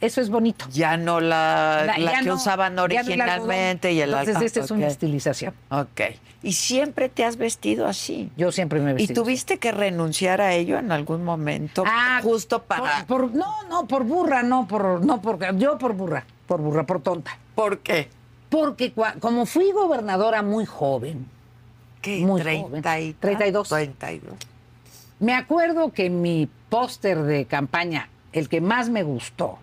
Eso 0.00 0.20
es 0.20 0.28
bonito. 0.28 0.66
Ya 0.72 0.96
no 0.96 1.20
la, 1.20 1.94
la, 1.98 2.20
que 2.20 2.30
usaban 2.30 2.78
originalmente 2.78 3.92
y 3.92 4.00
el 4.00 4.10
Entonces, 4.10 4.42
esta 4.42 4.60
es 4.60 4.70
una 4.70 4.86
estilización. 4.86 5.54
Ok. 5.70 6.00
¿Y 6.42 6.52
siempre 6.52 7.08
te 7.08 7.24
has 7.24 7.36
vestido 7.38 7.86
así? 7.86 8.30
Yo 8.36 8.52
siempre 8.52 8.80
me 8.80 8.90
he 8.90 8.94
vestido. 8.94 9.20
¿Y 9.20 9.24
tuviste 9.24 9.58
que 9.58 9.72
renunciar 9.72 10.40
a 10.40 10.52
ello 10.52 10.78
en 10.78 10.92
algún 10.92 11.24
momento? 11.24 11.82
Ah, 11.86 12.20
justo 12.22 12.62
para. 12.62 13.06
Por, 13.06 13.34
no, 13.34 13.64
no, 13.68 13.86
por 13.86 14.04
burra, 14.04 14.42
no, 14.42 14.68
por, 14.68 15.04
no, 15.04 15.20
por, 15.22 15.56
yo 15.56 15.78
por 15.78 15.94
burra, 15.94 16.24
por 16.46 16.60
burra, 16.60 16.84
por 16.84 17.00
tonta. 17.00 17.38
¿Por 17.54 17.78
qué? 17.78 18.08
Porque 18.50 18.92
como 19.18 19.46
fui 19.46 19.72
gobernadora 19.72 20.42
muy 20.42 20.66
joven. 20.66 21.26
¿Qué? 22.02 22.20
Muy 22.20 22.42
30 22.42 22.68
joven, 22.68 23.02
y 23.02 23.12
32. 23.14 23.68
32. 23.68 24.34
Me 25.18 25.34
acuerdo 25.34 25.92
que 25.92 26.10
mi 26.10 26.48
póster 26.68 27.22
de 27.22 27.46
campaña, 27.46 28.10
el 28.32 28.48
que 28.48 28.60
más 28.60 28.90
me 28.90 29.02
gustó, 29.02 29.58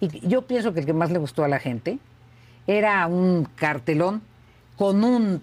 y 0.00 0.28
yo 0.28 0.42
pienso 0.42 0.72
que 0.72 0.80
el 0.80 0.86
que 0.86 0.92
más 0.92 1.10
le 1.10 1.18
gustó 1.18 1.44
a 1.44 1.48
la 1.48 1.58
gente 1.58 1.98
era 2.66 3.06
un 3.06 3.48
cartelón 3.56 4.22
con 4.76 5.04
un 5.04 5.42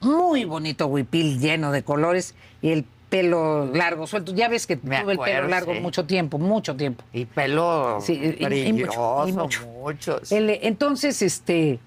muy 0.00 0.44
bonito 0.44 0.86
huipil 0.86 1.38
lleno 1.38 1.72
de 1.72 1.82
colores 1.82 2.34
y 2.62 2.70
el 2.70 2.84
pelo 3.08 3.66
largo, 3.72 4.06
suelto. 4.06 4.34
Ya 4.34 4.48
ves 4.48 4.66
que 4.66 4.76
tuve 4.76 5.12
el 5.12 5.18
pelo 5.18 5.48
largo 5.48 5.74
mucho 5.74 6.04
tiempo, 6.04 6.38
mucho 6.38 6.76
tiempo. 6.76 7.04
Y 7.12 7.24
pelo 7.24 8.00
sí, 8.00 8.36
brilloso, 8.40 9.26
mucho. 9.72 10.20
entonces, 10.30 11.22
este, 11.22 11.78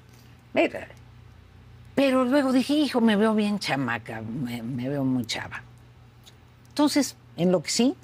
pero 1.96 2.26
luego 2.26 2.52
dije, 2.52 2.74
hijo, 2.74 3.02
me 3.02 3.16
veo 3.16 3.36
bien 3.36 3.60
chamaca, 3.60 4.22
me, 4.22 4.62
veo 4.90 5.04
muy 5.04 5.26
chava. 5.26 5.62
Entonces, 6.70 7.16
en 7.38 7.52
lo 7.52 7.62
que 7.62 7.70
sí, 7.70 7.96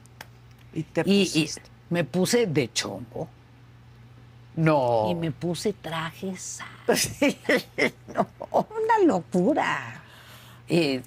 y, 0.74 0.84
te 0.84 1.02
y 1.06 1.50
me 1.90 2.04
puse 2.04 2.46
de 2.46 2.72
chombo 2.72 3.28
no. 4.58 5.08
Y 5.12 5.16
me 5.16 5.32
puse 5.32 5.72
trajes. 5.72 6.60
no, 8.14 8.28
una 8.52 9.06
locura. 9.06 10.02
¿Y 10.68 11.02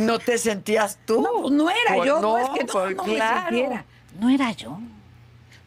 no 0.00 0.18
te 0.18 0.38
sentías 0.38 0.98
tú? 1.06 1.22
No, 1.22 1.40
pues 1.40 1.52
no 1.52 1.70
era 1.70 1.94
pues 1.96 2.06
yo. 2.06 2.20
No, 2.20 2.38
es 2.38 2.50
que 2.50 2.64
no, 2.64 2.72
pues 2.72 2.96
me 3.06 3.18
sintiera. 3.18 3.84
No 4.20 4.30
era 4.30 4.52
yo. 4.52 4.78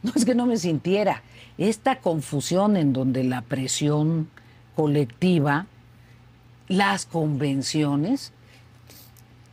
No 0.04 0.12
es 0.16 0.26
que 0.26 0.36
no 0.36 0.46
me 0.46 0.58
sintiera. 0.58 1.24
Esta 1.58 2.00
confusión 2.00 2.78
en 2.78 2.94
donde 2.94 3.24
la 3.24 3.42
presión 3.42 4.30
colectiva, 4.76 5.66
las 6.68 7.08
convenciones, 7.08 8.32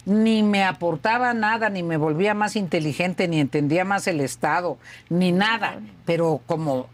ni 0.05 0.43
me 0.43 0.65
aportaba 0.65 1.33
nada, 1.33 1.71
ni 1.71 1.83
me 1.83 1.97
volvía 1.97 2.35
más 2.35 2.57
inteligente, 2.57 3.27
ni 3.27 3.41
entendía 3.41 3.87
más 3.87 4.07
el 4.07 4.21
Estado, 4.21 4.77
ni 5.09 5.33
nada. 5.33 5.81
Pero 6.05 6.43
como 6.47 6.89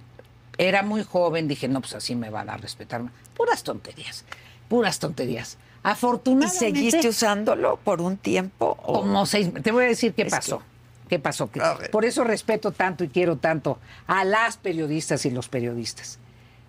era 0.60 0.82
muy 0.82 1.02
joven, 1.02 1.48
dije, 1.48 1.68
no, 1.68 1.80
pues 1.80 1.94
así 1.94 2.14
me 2.14 2.28
van 2.28 2.50
a 2.50 2.58
respetar. 2.58 3.02
Puras 3.34 3.62
tonterías, 3.62 4.26
puras 4.68 4.98
tonterías. 4.98 5.56
Afortunadamente. 5.82 6.68
¿Y 6.68 6.90
seguiste 6.90 7.08
usándolo 7.08 7.78
por 7.78 8.02
un 8.02 8.18
tiempo? 8.18 8.76
Como 8.76 9.24
seis. 9.24 9.50
Te 9.62 9.72
voy 9.72 9.84
a 9.84 9.88
decir 9.88 10.12
qué 10.12 10.26
pasó. 10.26 10.62
¿Qué 11.08 11.18
pasó? 11.18 11.50
por 11.90 12.04
eso 12.04 12.22
respeto 12.24 12.70
tanto 12.70 13.02
y 13.02 13.08
quiero 13.08 13.36
tanto 13.36 13.78
a 14.06 14.24
las 14.24 14.58
periodistas 14.58 15.24
y 15.24 15.30
los 15.30 15.48
periodistas. 15.48 16.18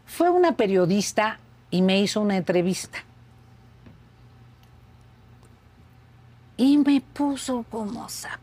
Fue 0.05 0.29
una 0.29 0.55
periodista 0.55 1.39
y 1.69 1.81
me 1.81 1.99
hizo 1.99 2.21
una 2.21 2.37
entrevista. 2.37 3.03
Y 6.55 6.77
me 6.77 7.01
puso 7.01 7.65
como 7.69 8.07
zapato. 8.07 8.41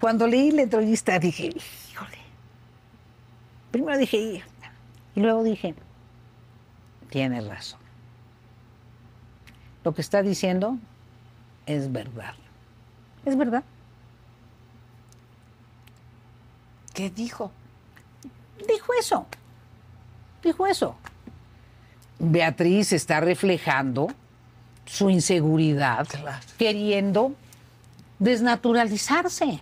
Cuando 0.00 0.26
leí 0.26 0.52
la 0.52 0.62
entrevista 0.62 1.18
dije, 1.18 1.54
Primero 3.70 3.98
dije, 3.98 4.42
y 5.14 5.20
luego 5.20 5.42
dije, 5.42 5.74
tiene 7.10 7.40
razón. 7.40 7.80
Lo 9.84 9.94
que 9.94 10.00
está 10.00 10.22
diciendo 10.22 10.76
es 11.66 11.90
verdad. 11.90 12.34
Es 13.24 13.36
verdad. 13.36 13.64
¿Qué 16.94 17.10
dijo? 17.10 17.50
Dijo 18.66 18.92
eso. 18.98 19.26
Dijo 20.42 20.66
eso. 20.66 20.96
Beatriz 22.18 22.92
está 22.92 23.20
reflejando 23.20 24.08
su 24.84 25.08
inseguridad, 25.08 26.06
queriendo 26.58 27.34
desnaturalizarse. 28.18 29.60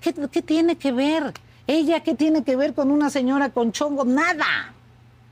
¿Qué, 0.00 0.14
¿Qué, 0.30 0.42
tiene 0.42 0.76
que 0.76 0.92
ver? 0.92 1.32
¿Ella 1.70 2.00
qué 2.00 2.16
tiene 2.16 2.42
que 2.42 2.56
ver 2.56 2.74
con 2.74 2.90
una 2.90 3.10
señora 3.10 3.50
con 3.50 3.70
chongo? 3.70 4.04
Nada, 4.04 4.74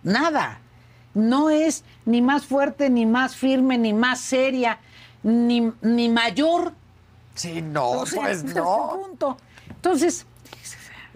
nada. 0.05 0.61
No 1.13 1.51
es 1.51 1.83
ni 2.05 2.23
más 2.23 2.47
fuerte, 2.47 2.91
ni 2.91 3.07
más 3.07 3.35
firme, 3.35 3.77
ni 3.77 3.93
más 3.93 4.21
seria, 4.21 4.79
ni, 5.25 5.73
ni 5.83 6.09
mayor. 6.09 6.75
Sí, 7.35 7.61
no, 7.61 8.05
pues 8.15 8.45
no. 8.55 9.01
Punto. 9.03 9.37
Entonces, 9.69 10.27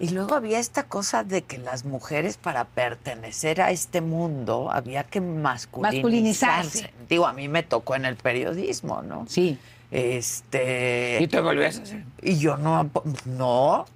y 0.01 0.09
luego 0.09 0.35
había 0.35 0.59
esta 0.59 0.89
cosa 0.89 1.23
de 1.23 1.43
que 1.43 1.59
las 1.59 1.85
mujeres 1.85 2.37
para 2.37 2.65
pertenecer 2.65 3.63
a 3.63 3.71
este 3.71 4.01
mundo 4.01 4.73
había 4.73 5.05
que 5.05 5.21
masculinizarse. 5.21 5.99
masculinizarse. 6.01 6.93
Digo, 7.09 7.29
a 7.29 7.33
mí 7.33 7.47
me 7.47 7.63
tocó 7.63 7.95
en 7.95 8.07
el 8.07 8.17
periodismo, 8.17 9.03
¿no? 9.03 9.27
Sí. 9.29 9.57
Este. 9.93 11.19
¿Y 11.21 11.29
te 11.29 11.41
volvías 11.41 11.79
a 11.79 11.83
hacer? 11.83 12.05
Y 12.23 12.39
yo 12.39 12.57
no, 12.57 12.91
no. 13.27 13.87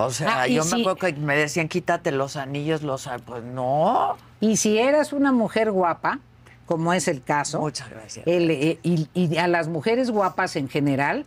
O 0.00 0.10
sea, 0.10 0.42
ah, 0.42 0.46
yo 0.46 0.64
me 0.64 0.80
acuerdo 0.80 0.94
que 0.94 1.12
me 1.14 1.36
decían, 1.36 1.66
quítate 1.66 2.12
los 2.12 2.36
anillos, 2.36 2.84
los... 2.84 3.10
Pues 3.26 3.42
no. 3.42 4.16
Y 4.38 4.56
si 4.56 4.78
eras 4.78 5.12
una 5.12 5.32
mujer 5.32 5.72
guapa, 5.72 6.20
como 6.66 6.92
es 6.92 7.08
el 7.08 7.20
caso... 7.20 7.58
Muchas 7.58 7.90
gracias. 7.90 8.24
Eh, 8.28 8.78
y, 8.84 9.36
a 9.38 9.48
las 9.48 9.66
mujeres 9.66 10.12
guapas 10.12 10.54
en 10.54 10.68
general, 10.68 11.26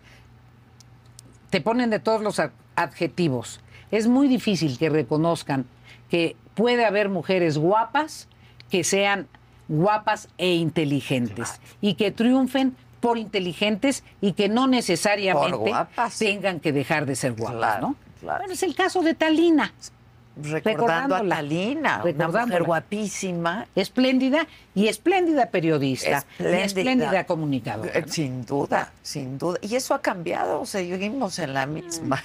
te 1.49 1.59
ponen 1.59 1.89
de 1.89 1.99
todos 1.99 2.21
los 2.21 2.41
adjetivos. 2.77 3.59
Es 3.91 4.07
muy 4.07 4.29
difícil 4.29 4.77
que 4.77 4.89
reconozcan 4.89 5.65
que 6.09 6.37
puede 6.55 6.85
haber 6.85 7.09
mujeres 7.09 7.57
guapas 7.57 8.29
que 8.69 8.85
sean 8.85 9.27
guapas 9.67 10.29
e 10.37 10.53
inteligentes 10.53 11.59
y 11.81 11.95
que 11.95 12.11
triunfen 12.11 12.77
por 13.01 13.17
inteligentes 13.17 14.05
y 14.21 14.31
que 14.31 14.47
no 14.47 14.67
necesariamente 14.67 15.73
tengan 16.17 16.61
que 16.61 16.71
dejar 16.71 17.05
de 17.05 17.17
ser 17.17 17.33
guapas, 17.33 17.81
¿no? 17.81 17.97
Bueno, 18.21 18.53
es 18.53 18.63
el 18.63 18.75
caso 18.75 19.01
de 19.01 19.13
Talina. 19.13 19.73
recordando 20.35 21.15
a 21.15 21.27
Talina, 21.27 22.03
una 22.03 22.27
mujer 22.27 22.63
guapísima. 22.63 23.67
Espléndida 23.75 24.47
y 24.73 24.87
espléndida 24.87 25.49
periodista. 25.49 26.17
Espléndida. 26.19 26.65
espléndida 26.65 27.23
comunicadora. 27.25 28.07
Sin 28.07 28.45
duda, 28.45 28.91
sin 29.01 29.37
duda. 29.37 29.59
Y 29.61 29.75
eso 29.75 29.93
ha 29.93 30.01
cambiado, 30.01 30.65
seguimos 30.65 31.39
en 31.39 31.53
la 31.53 31.65
misma. 31.65 32.23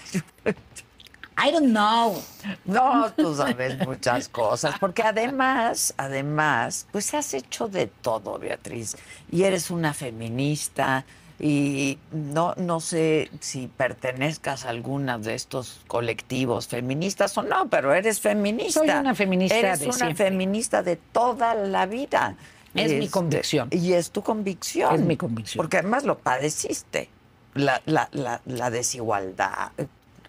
I 1.38 1.50
don't 1.52 1.68
know. 1.68 2.22
No, 2.64 3.12
tú 3.12 3.34
sabes 3.34 3.78
muchas 3.86 4.28
cosas, 4.28 4.78
porque 4.78 5.02
además, 5.02 5.92
además, 5.98 6.86
pues 6.92 7.12
has 7.12 7.34
hecho 7.34 7.68
de 7.68 7.88
todo, 7.88 8.38
Beatriz. 8.38 8.96
Y 9.30 9.42
eres 9.42 9.70
una 9.70 9.92
feminista, 9.92 11.04
y 11.38 11.98
no, 12.12 12.54
no 12.56 12.80
sé 12.80 13.30
si 13.40 13.66
pertenezcas 13.66 14.64
a 14.64 14.70
alguna 14.70 15.18
de 15.18 15.34
estos 15.34 15.80
colectivos 15.86 16.66
feministas 16.68 17.36
o 17.36 17.42
no, 17.42 17.68
pero 17.68 17.92
eres 17.92 18.20
feminista. 18.20 18.80
Soy 18.80 18.88
una 18.88 19.14
feminista 19.14 19.56
eres 19.56 19.82
una 19.82 20.14
feminista 20.14 20.82
de 20.82 20.96
toda 20.96 21.54
la 21.54 21.84
vida. 21.84 22.36
Es 22.74 22.90
mi 22.90 23.04
este, 23.04 23.10
convicción. 23.10 23.68
Y 23.70 23.92
es 23.92 24.10
tu 24.10 24.22
convicción. 24.22 24.94
Es 24.94 25.00
mi 25.02 25.16
convicción. 25.16 25.58
Porque 25.58 25.78
además 25.78 26.04
lo 26.04 26.18
padeciste. 26.18 27.10
La, 27.54 27.80
la, 27.86 28.08
la, 28.12 28.42
la 28.44 28.70
desigualdad, 28.70 29.72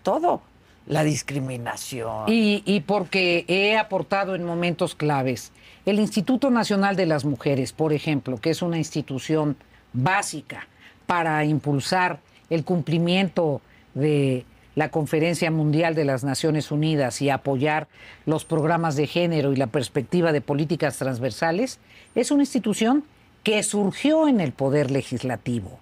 todo. 0.02 0.42
La 0.88 1.04
discriminación. 1.04 2.24
Y, 2.28 2.64
y 2.66 2.80
porque 2.82 3.44
he 3.50 3.78
aportado 3.78 4.36
en 4.36 4.46
momentos 4.46 4.96
claves. 4.96 5.52
El 5.86 6.00
Instituto 6.00 6.50
Nacional 6.50 6.96
de 6.96 7.06
las 7.06 7.26
Mujeres, 7.26 7.74
por 7.74 7.92
ejemplo, 7.92 8.38
que 8.38 8.50
es 8.50 8.62
una 8.62 8.78
institución 8.78 9.58
básica 9.92 10.68
para 11.08 11.44
impulsar 11.46 12.20
el 12.52 12.64
cumplimiento 12.64 13.62
de 13.96 14.46
la 14.76 14.90
Conferencia 14.90 15.50
Mundial 15.50 15.96
de 15.96 16.06
las 16.06 16.24
Naciones 16.24 16.70
Unidas 16.70 17.20
y 17.24 17.32
apoyar 17.32 17.88
los 18.28 18.46
programas 18.46 18.96
de 18.96 19.08
género 19.08 19.52
y 19.52 19.56
la 19.56 19.66
perspectiva 19.66 20.32
de 20.32 20.42
políticas 20.42 20.98
transversales, 20.98 21.80
es 22.14 22.30
una 22.30 22.44
institución 22.44 23.04
que 23.42 23.64
surgió 23.64 24.28
en 24.28 24.40
el 24.40 24.52
Poder 24.52 24.92
Legislativo. 24.92 25.80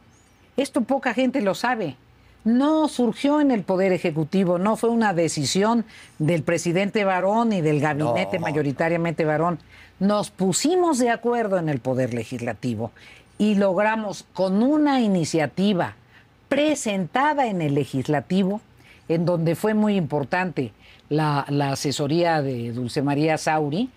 Esto 0.55 0.81
poca 0.81 1.13
gente 1.13 1.41
lo 1.41 1.55
sabe. 1.55 1.97
No 2.45 2.87
surgió 2.87 3.41
en 3.41 3.51
el 3.51 3.63
Poder 3.63 3.91
Ejecutivo, 3.91 4.59
no 4.59 4.77
fue 4.77 4.91
una 4.91 5.13
decisión 5.13 5.83
del 6.19 6.43
presidente 6.43 7.03
varón 7.03 7.51
y 7.51 7.61
del 7.61 7.81
gabinete 7.81 8.39
mayoritariamente 8.39 9.25
varón. 9.25 9.59
Nos 9.99 10.29
pusimos 10.29 10.99
de 10.99 11.09
acuerdo 11.09 11.57
en 11.57 11.67
el 11.67 11.79
Poder 11.79 12.13
Legislativo 12.13 12.91
y 13.37 13.55
logramos 13.55 14.25
con 14.33 14.63
una 14.63 15.01
iniciativa 15.01 15.95
presentada 16.47 17.47
en 17.47 17.61
el 17.61 17.75
legislativo, 17.75 18.61
en 19.09 19.25
donde 19.25 19.55
fue 19.55 19.73
muy 19.73 19.95
importante 19.95 20.71
la, 21.09 21.41
asesoría 21.71 22.41
de 22.41 22.71
Dulce 22.71 23.01
María 23.01 23.37
Sauri. 23.37 23.89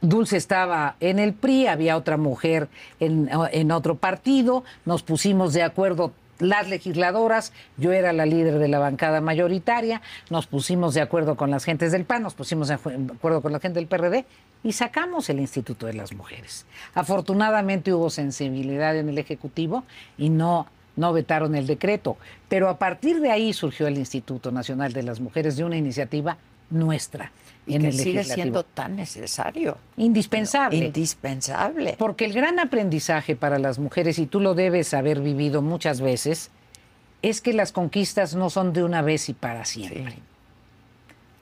Dulce 0.00 0.36
estaba 0.36 0.94
en 1.00 1.18
el 1.18 1.34
PRI, 1.34 1.66
había 1.66 1.96
otra 1.96 2.16
mujer 2.16 2.68
en, 3.00 3.28
en 3.52 3.72
otro 3.72 3.96
partido, 3.96 4.62
nos 4.84 5.02
pusimos 5.02 5.52
de 5.52 5.64
acuerdo 5.64 6.12
las 6.38 6.68
legisladoras, 6.68 7.52
yo 7.76 7.92
era 7.92 8.12
la 8.12 8.26
líder 8.26 8.58
de 8.58 8.68
la 8.68 8.78
bancada 8.78 9.20
mayoritaria, 9.20 10.02
nos 10.30 10.46
pusimos 10.46 10.94
de 10.94 11.00
acuerdo 11.00 11.36
con 11.36 11.50
las 11.50 11.64
gentes 11.64 11.92
del 11.92 12.04
PAN, 12.04 12.22
nos 12.22 12.34
pusimos 12.34 12.68
de 12.68 12.74
acuerdo 12.74 13.42
con 13.42 13.52
la 13.52 13.60
gente 13.60 13.78
del 13.78 13.88
PRD 13.88 14.24
y 14.62 14.72
sacamos 14.72 15.28
el 15.30 15.40
Instituto 15.40 15.86
de 15.86 15.94
las 15.94 16.12
Mujeres. 16.12 16.66
Afortunadamente 16.94 17.92
hubo 17.92 18.10
sensibilidad 18.10 18.96
en 18.96 19.08
el 19.08 19.18
Ejecutivo 19.18 19.84
y 20.16 20.30
no, 20.30 20.66
no 20.96 21.12
vetaron 21.12 21.54
el 21.54 21.66
decreto, 21.66 22.16
pero 22.48 22.68
a 22.68 22.78
partir 22.78 23.20
de 23.20 23.30
ahí 23.30 23.52
surgió 23.52 23.86
el 23.86 23.98
Instituto 23.98 24.50
Nacional 24.50 24.92
de 24.92 25.02
las 25.02 25.20
Mujeres 25.20 25.56
de 25.56 25.64
una 25.64 25.76
iniciativa 25.76 26.38
nuestra. 26.70 27.32
Y 27.66 27.74
en 27.74 27.82
que 27.82 27.88
el 27.88 27.98
sigue 27.98 28.24
siendo 28.24 28.64
tan 28.64 28.96
necesario. 28.96 29.76
Indispensable. 29.96 30.86
indispensable. 30.86 31.96
Porque 31.98 32.24
el 32.24 32.32
gran 32.32 32.58
aprendizaje 32.58 33.36
para 33.36 33.58
las 33.58 33.78
mujeres, 33.78 34.18
y 34.18 34.26
tú 34.26 34.40
lo 34.40 34.54
debes 34.54 34.94
haber 34.94 35.20
vivido 35.20 35.60
muchas 35.60 36.00
veces, 36.00 36.50
es 37.20 37.40
que 37.40 37.52
las 37.52 37.72
conquistas 37.72 38.34
no 38.34 38.48
son 38.48 38.72
de 38.72 38.84
una 38.84 39.02
vez 39.02 39.28
y 39.28 39.34
para 39.34 39.64
siempre. 39.64 40.18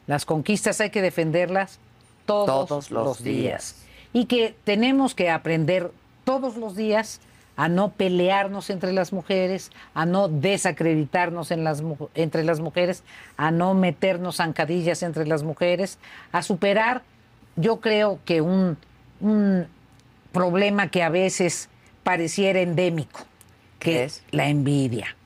Las 0.06 0.24
conquistas 0.24 0.80
hay 0.80 0.90
que 0.90 1.02
defenderlas 1.02 1.78
todos, 2.26 2.90
los, 2.90 3.22
días. 3.22 3.76
Y 4.12 4.26
que 4.26 4.54
tenemos 4.64 5.14
que 5.14 5.30
aprender 5.30 5.92
todos 6.24 6.56
los 6.56 6.74
días 6.74 7.20
a 7.56 7.68
no 7.68 7.92
pelearnos 7.92 8.70
entre 8.70 8.92
las 8.92 9.12
mujeres, 9.12 9.72
a 9.94 10.06
no 10.06 10.28
desacreditarnos 10.28 11.50
en 11.50 11.64
las, 11.64 11.82
entre 12.14 12.44
las 12.44 12.60
mujeres, 12.60 13.02
a 13.36 13.50
no 13.50 13.74
meternos 13.74 14.36
zancadillas 14.36 15.02
entre 15.02 15.26
las 15.26 15.42
mujeres, 15.42 15.98
a 16.32 16.42
superar, 16.42 17.02
yo 17.56 17.80
creo 17.80 18.20
que 18.24 18.40
un, 18.42 18.76
un 19.20 19.66
problema 20.32 20.88
que 20.88 21.02
a 21.02 21.08
veces 21.08 21.70
pareciera 22.02 22.60
endémico, 22.60 23.20
que 23.78 24.04
es 24.04 24.22
la 24.30 24.48
envidia. 24.48 25.16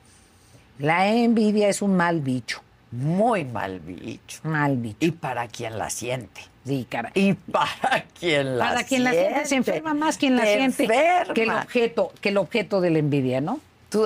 La 0.79 1.09
envidia 1.09 1.69
es 1.69 1.81
un 1.81 1.95
mal 1.95 2.21
bicho. 2.21 2.61
Muy 2.91 3.45
mal 3.45 3.79
bicho. 3.79 4.39
Mal 4.43 4.77
bicho. 4.77 4.97
Y 4.99 5.11
para 5.11 5.47
quien 5.47 5.77
la 5.77 5.89
siente. 5.89 6.41
Sí, 6.65 6.85
cara. 6.87 7.11
Y 7.15 7.33
para 7.33 8.05
quien 8.19 8.57
la 8.57 8.69
Para 8.69 8.83
quien 8.83 9.03
la 9.03 9.11
siente 9.11 9.45
se 9.45 9.55
enferma 9.55 9.93
más 9.93 10.17
quien 10.17 10.35
la 10.35 10.45
siente 10.45 10.87
que 11.33 11.43
el 11.43 11.49
objeto, 11.49 12.11
que 12.21 12.29
el 12.29 12.37
objeto 12.37 12.81
de 12.81 12.91
la 12.91 12.99
envidia, 12.99 13.41
¿no? 13.41 13.59
¿Tú 13.89 14.05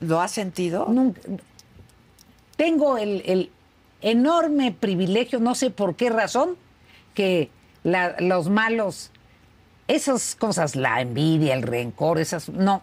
lo 0.00 0.20
has 0.20 0.30
sentido? 0.30 0.86
Nunca. 0.88 1.20
Tengo 2.56 2.98
el, 2.98 3.50
enorme 4.02 4.72
privilegio, 4.72 5.38
no 5.38 5.54
sé 5.54 5.70
por 5.70 5.94
qué 5.94 6.10
razón, 6.10 6.56
que 7.14 7.50
los 7.84 8.48
malos, 8.50 9.10
esas 9.86 10.34
cosas, 10.34 10.74
la 10.74 11.00
envidia, 11.00 11.54
el 11.54 11.62
rencor, 11.62 12.18
esas, 12.18 12.48
no, 12.48 12.82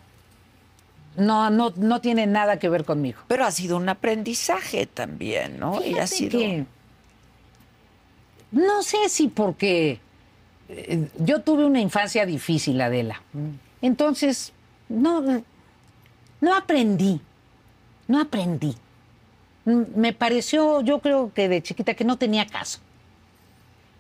no, 1.17 1.49
no, 1.49 1.73
no 1.75 2.01
tienen 2.01 2.31
nada 2.31 2.57
que 2.57 2.69
ver 2.69 2.85
conmigo. 2.85 3.19
Pero 3.27 3.45
ha 3.45 3.51
sido 3.51 3.77
un 3.77 3.89
aprendizaje 3.89 4.85
también, 4.85 5.59
¿no? 5.59 5.83
y 5.83 5.99
ha 5.99 6.07
sido. 6.07 6.39
No 8.51 8.83
sé 8.83 9.09
si 9.09 9.27
porque 9.27 9.99
eh, 10.69 11.07
yo 11.17 11.41
tuve 11.41 11.65
una 11.65 11.79
infancia 11.79 12.25
difícil, 12.25 12.79
Adela. 12.81 13.21
Entonces, 13.81 14.53
no, 14.87 15.43
no 16.41 16.55
aprendí, 16.55 17.21
no 18.07 18.21
aprendí. 18.21 18.75
Me 19.65 20.13
pareció, 20.13 20.81
yo 20.81 20.99
creo 20.99 21.31
que 21.33 21.47
de 21.47 21.61
chiquita, 21.61 21.93
que 21.93 22.05
no 22.05 22.17
tenía 22.17 22.47
caso. 22.47 22.79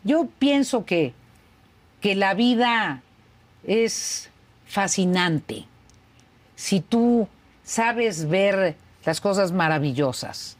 Yo 0.03 0.27
pienso 0.39 0.85
que, 0.85 1.13
que 2.01 2.15
la 2.15 2.33
vida 2.33 3.03
es 3.63 4.29
fascinante 4.65 5.65
si 6.55 6.79
tú 6.79 7.27
sabes 7.63 8.27
ver 8.27 8.75
las 9.05 9.21
cosas 9.21 9.51
maravillosas 9.51 10.57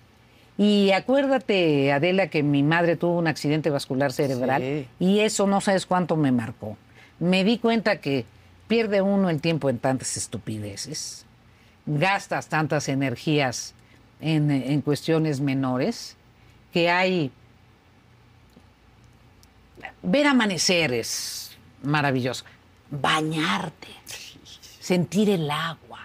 y 0.59 0.91
acuérdate, 0.91 1.93
Adela, 1.93 2.27
que 2.27 2.43
mi 2.43 2.63
madre 2.63 2.97
tuvo 2.97 3.17
un 3.17 3.27
accidente 3.27 3.69
vascular 3.69 4.11
cerebral 4.11 4.87
y 4.99 5.19
eso 5.21 5.47
no 5.47 5.61
sabes 5.61 5.85
cuánto 5.85 6.17
me 6.17 6.33
marcó. 6.33 6.75
Me 7.17 7.45
di 7.45 7.59
cuenta 7.59 8.01
que 8.01 8.25
pierde 8.67 9.01
uno 9.01 9.29
el 9.29 9.39
tiempo 9.39 9.69
en 9.69 9.79
tantas 9.79 10.17
estupideces, 10.17 11.25
gastas 11.85 12.49
tantas 12.49 12.89
energías 12.89 13.73
en, 14.19 14.51
en 14.51 14.81
cuestiones 14.81 15.39
menores, 15.39 16.17
que 16.73 16.89
hay... 16.89 17.31
Ver 20.03 20.27
amaneceres, 20.27 21.57
maravilloso. 21.83 22.43
Bañarte, 22.91 23.87
sentir 24.81 25.29
el 25.29 25.49
agua, 25.49 26.01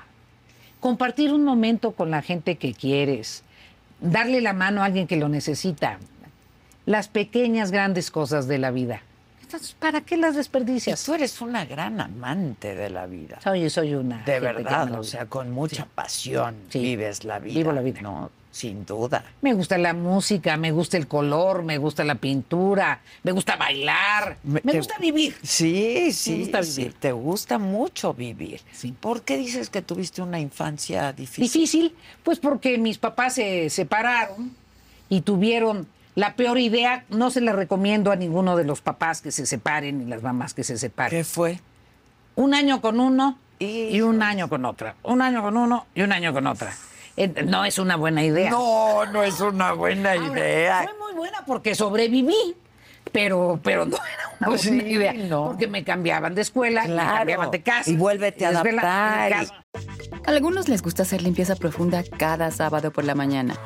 compartir 0.79 1.33
un 1.33 1.43
momento 1.43 1.90
con 1.90 2.12
la 2.12 2.23
gente 2.23 2.55
que 2.55 2.73
quieres, 2.73 3.43
darle 4.05 4.40
la 4.40 4.53
mano 4.53 4.83
a 4.83 4.87
alguien 4.87 5.07
que 5.07 5.17
lo 5.17 5.29
necesita. 5.29 5.99
Las 6.87 7.09
pequeñas, 7.09 7.71
grandes 7.71 8.11
cosas 8.11 8.46
de 8.46 8.59
la 8.59 8.71
vida. 8.71 9.02
Entonces, 9.42 9.75
¿para 9.79 10.02
qué 10.02 10.17
las 10.17 10.37
desperdicias? 10.37 11.02
tú 11.05 11.15
eres 11.15 11.40
una 11.40 11.65
gran 11.65 12.00
amante 12.00 12.75
de 12.75 12.90
la 12.90 13.07
vida. 13.07 13.40
Soy, 13.42 13.69
soy 13.71 13.94
una. 13.94 14.23
De 14.25 14.40
verdad, 14.40 14.92
o 14.92 15.02
sea, 15.02 15.27
con 15.27 15.50
mucha 15.50 15.87
pasión 15.87 16.57
vives 16.73 17.25
la 17.25 17.38
vida. 17.38 17.55
Vivo 17.55 17.73
la 17.73 17.81
vida. 17.81 18.00
No, 18.02 18.31
sin 18.55 18.87
duda. 18.87 19.25
Me 19.42 19.52
gusta 19.52 19.77
la 19.79 19.92
música, 19.92 20.57
me 20.57 20.71
gusta 20.71 20.96
el 20.96 21.09
color, 21.09 21.65
me 21.65 21.77
gusta 21.77 22.05
la 22.05 22.15
pintura, 22.15 23.00
me 23.25 23.33
gusta 23.33 23.57
bailar, 23.57 24.38
me, 24.44 24.61
gusta 24.61 24.96
vivir. 25.00 25.35
Sí, 25.42 26.13
sí, 26.13 26.50
sí, 26.63 26.92
te 26.98 27.11
gusta 27.11 27.59
mucho 27.59 28.15
vivir. 28.15 28.61
Sí. 28.71 28.94
¿Por 28.98 29.23
qué 29.23 29.37
dices 29.37 29.71
que 29.71 29.83
tuviste 29.83 30.23
una 30.23 30.38
infancia 30.38 31.13
difícil? 31.13 31.42
Difícil, 31.44 31.94
pues 32.23 32.38
porque 32.38 32.79
mis 32.79 32.98
papás 32.98 33.35
se 33.35 33.69
separaron 33.71 34.52
y 35.09 35.23
tuvieron 35.23 35.88
la 36.15 36.37
peor 36.37 36.59
idea, 36.59 37.05
no 37.09 37.33
se 37.33 37.40
la 37.40 37.52
recomiendo 37.52 38.13
a 38.13 38.17
ninguno 38.17 38.57
de 38.57 38.63
los 38.63 38.83
papás 38.83 39.21
que 39.21 39.33
se 39.33 39.46
separen 39.46 40.00
y 40.00 40.05
las 40.05 40.23
mamás 40.23 40.55
que 40.55 40.63
se 40.63 40.79
separen. 40.79 41.19
¿Qué 41.19 41.25
fue? 41.25 41.59
Un 42.37 42.55
año 42.55 42.81
con 42.81 43.00
uno 43.00 43.37
y 43.59 44.00
un 44.00 44.23
año 44.23 44.48
con 44.48 44.65
otra. 44.65 44.94
Un 45.02 45.23
año 45.23 45.42
con 45.42 45.57
uno 45.57 45.87
y 45.92 46.02
un 46.02 46.13
año 46.13 46.33
con 46.33 46.46
otra. 46.46 46.73
No 47.17 47.65
es 47.65 47.79
una 47.79 47.96
buena 47.96 48.25
idea. 48.25 48.50
No, 48.50 49.06
no 49.06 49.23
es 49.23 49.40
una 49.40 49.73
buena 49.73 50.17
idea. 50.17 50.83
Fue 50.85 50.98
muy 50.98 51.15
buena 51.15 51.44
porque 51.46 51.75
sobreviví, 51.75 52.56
pero, 53.12 53.60
pero 53.62 53.87
no 53.87 53.96
era 53.96 54.37
una 54.40 54.56
buena 54.56 54.83
idea. 54.83 55.15
Porque 55.29 55.69
me 55.69 55.85
cambiaban 55.85 56.35
de 56.35 56.42
escuela, 56.42 56.85
me 56.87 56.96
cambiaban 56.96 57.50
de 57.50 57.62
casa. 57.62 57.90
Y 57.90 57.96
vuélvete 57.96 58.46
a 58.46 58.50
adaptar. 58.50 59.33
A 59.33 60.31
algunos 60.31 60.69
les 60.69 60.83
gusta 60.83 61.02
hacer 61.02 61.23
limpieza 61.23 61.54
profunda 61.56 62.02
cada 62.19 62.50
sábado 62.50 62.90
por 62.90 63.04
la 63.04 63.15
mañana. 63.15 63.56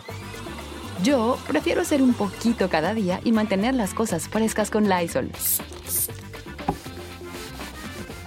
Yo 1.03 1.39
prefiero 1.47 1.83
hacer 1.83 2.03
un 2.03 2.13
poquito 2.13 2.69
cada 2.69 2.93
día 2.93 3.21
y 3.25 3.33
mantener 3.33 3.75
las 3.75 3.95
cosas 3.95 4.29
frescas 4.29 4.71
con 4.71 4.89
Lysol. 4.89 5.31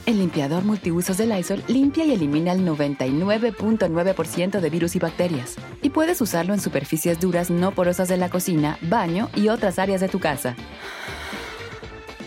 El 0.08 0.18
limpiador 0.18 0.64
multiusos 0.64 1.18
de 1.18 1.28
Lysol 1.28 1.64
limpia 1.68 2.04
y 2.04 2.14
elimina 2.14 2.54
el 2.54 2.66
99.9% 2.66 4.60
de 4.60 4.70
virus 4.72 4.95
y 4.95 4.99
bacterias. 4.99 5.58
Y 5.84 5.91
puedes 5.91 6.20
usarlo 6.22 6.56
en 6.56 6.60
superficies 6.60 7.20
duras 7.20 7.52
no 7.52 7.72
porosas 7.72 8.08
de 8.08 8.18
la 8.18 8.30
cocina, 8.30 8.80
baño 8.82 9.30
y 9.36 9.49
otras 9.49 9.78
áreas 9.78 10.02
de 10.02 10.10
tu 10.10 10.20
casa. 10.20 10.56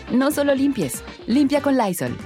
No 0.09 0.31
solo 0.31 0.55
limpies, 0.55 1.03
limpia 1.27 1.61
con 1.61 1.77
Lysol. 1.77 2.17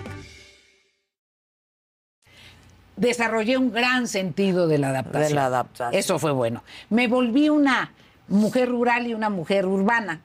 Desarrollé 2.95 3.57
un 3.57 3.71
gran 3.71 4.07
sentido 4.07 4.67
de 4.67 4.77
la 4.77 4.89
adaptación. 4.89 5.29
De 5.29 5.33
la 5.33 5.45
adaptación. 5.47 5.99
Eso 5.99 6.19
fue 6.19 6.31
bueno. 6.31 6.63
Me 6.91 7.07
volví 7.07 7.49
una 7.49 7.93
mujer 8.27 8.69
rural 8.69 9.07
y 9.07 9.15
una 9.15 9.31
mujer 9.31 9.65
urbana, 9.65 10.21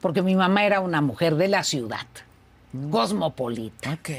porque 0.00 0.22
mi 0.22 0.34
mamá 0.34 0.64
era 0.64 0.80
una 0.80 1.02
mujer 1.02 1.34
de 1.34 1.48
la 1.48 1.62
ciudad, 1.62 2.06
cosmopolita. 2.90 3.92
Ok 3.92 4.10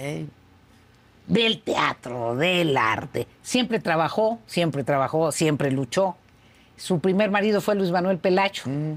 del 1.28 1.61
teatro, 1.61 2.36
del 2.36 2.76
arte. 2.78 3.28
Siempre 3.41 3.80
trabajó, 3.80 4.39
siempre 4.45 4.84
trabajó, 4.84 5.32
siempre 5.32 5.71
luchó. 5.71 6.15
Su 6.76 6.99
primer 6.99 7.32
marido 7.32 7.61
fue 7.61 7.76
Luis 7.76 7.91
Manuel 7.91 8.17
Pelacho. 8.17 8.69
Mm. 8.69 8.93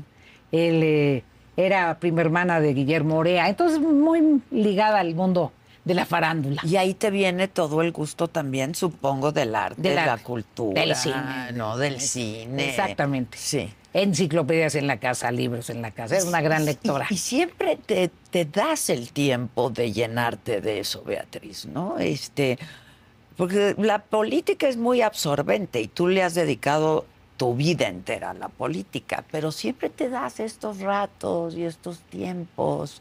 Él 0.53 0.83
eh, 0.83 1.24
era 1.57 1.99
prima 1.99 2.20
hermana 2.20 2.61
de 2.61 2.74
Guillermo 2.74 3.18
Orea, 3.18 3.49
entonces 3.49 3.81
muy 3.81 4.43
ligada 4.51 5.01
al 5.01 5.14
mundo 5.14 5.53
de 5.85 5.95
la 5.95 6.05
farándula. 6.05 6.61
Y 6.64 6.77
ahí 6.77 6.95
te 6.95 7.11
viene 7.11 7.47
todo 7.49 7.83
el 7.83 7.93
gusto 7.93 8.29
también, 8.29 8.74
supongo, 8.74 9.31
del 9.31 9.55
arte, 9.55 9.83
de 9.83 9.95
la 9.95 10.18
cultura. 10.18 10.81
Del 10.81 10.97
cine. 10.97 11.53
No, 11.55 11.77
del 11.77 12.01
cine. 12.01 12.70
Exactamente. 12.70 13.39
Sí 13.39 13.70
enciclopedias 14.03 14.74
en 14.74 14.86
la 14.86 14.99
casa, 14.99 15.30
libros 15.30 15.70
en 15.70 15.80
la 15.80 15.90
casa. 15.90 16.16
Es 16.16 16.26
una 16.26 16.42
gran 16.42 16.64
lectora. 16.64 17.07
Y, 17.09 17.16
siempre 17.16 17.76
te, 17.76 18.11
das 18.44 18.90
el 18.90 19.12
tiempo 19.12 19.70
de 19.70 19.92
llenarte 19.92 20.61
de 20.61 20.80
eso, 20.80 21.03
Beatriz, 21.03 21.64
¿no? 21.66 21.99
Este, 21.99 22.59
porque 23.36 23.74
la 23.78 24.01
política 24.01 24.68
es 24.68 24.76
muy 24.76 25.01
absorbente 25.01 25.80
y 25.80 25.88
tú 25.88 26.09
le 26.09 26.22
has 26.22 26.34
dedicado 26.34 27.07
tu 27.38 27.55
vida 27.55 27.88
entera 27.88 28.30
a 28.30 28.34
la 28.34 28.49
política, 28.49 29.24
pero 29.30 29.51
siempre 29.53 29.88
te 29.88 30.09
das 30.09 30.40
estos 30.40 30.80
ratos 30.80 31.55
y 31.55 31.64
estos 31.64 32.01
tiempos, 32.01 33.01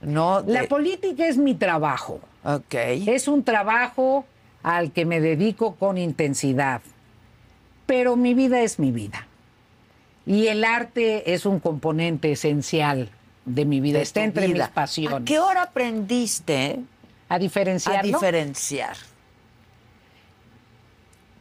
¿no? 0.00 0.42
La 0.46 0.64
política 0.64 1.26
es 1.26 1.36
mi 1.36 1.54
trabajo. 1.54 2.20
Ok. 2.44 2.74
Es 2.74 3.26
un 3.26 3.42
trabajo 3.42 4.24
al 4.62 4.92
que 4.92 5.04
me 5.04 5.20
dedico 5.20 5.74
con 5.74 5.98
intensidad, 5.98 6.80
pero 7.86 8.16
mi 8.16 8.34
vida 8.34 8.60
es 8.60 8.78
mi 8.78 8.92
vida. 8.92 9.27
Y 10.28 10.48
el 10.48 10.62
arte 10.62 11.32
es 11.32 11.46
un 11.46 11.58
componente 11.58 12.30
esencial 12.30 13.08
de 13.46 13.64
mi 13.64 13.80
vida, 13.80 13.98
está 14.00 14.22
entre 14.22 14.46
mis 14.48 14.68
pasiones. 14.68 15.22
¿A 15.22 15.24
qué 15.24 15.38
hora 15.38 15.62
aprendiste 15.62 16.80
a 17.30 17.38
diferenciar? 17.38 18.00
A 18.00 18.02
diferenciar. 18.02 18.94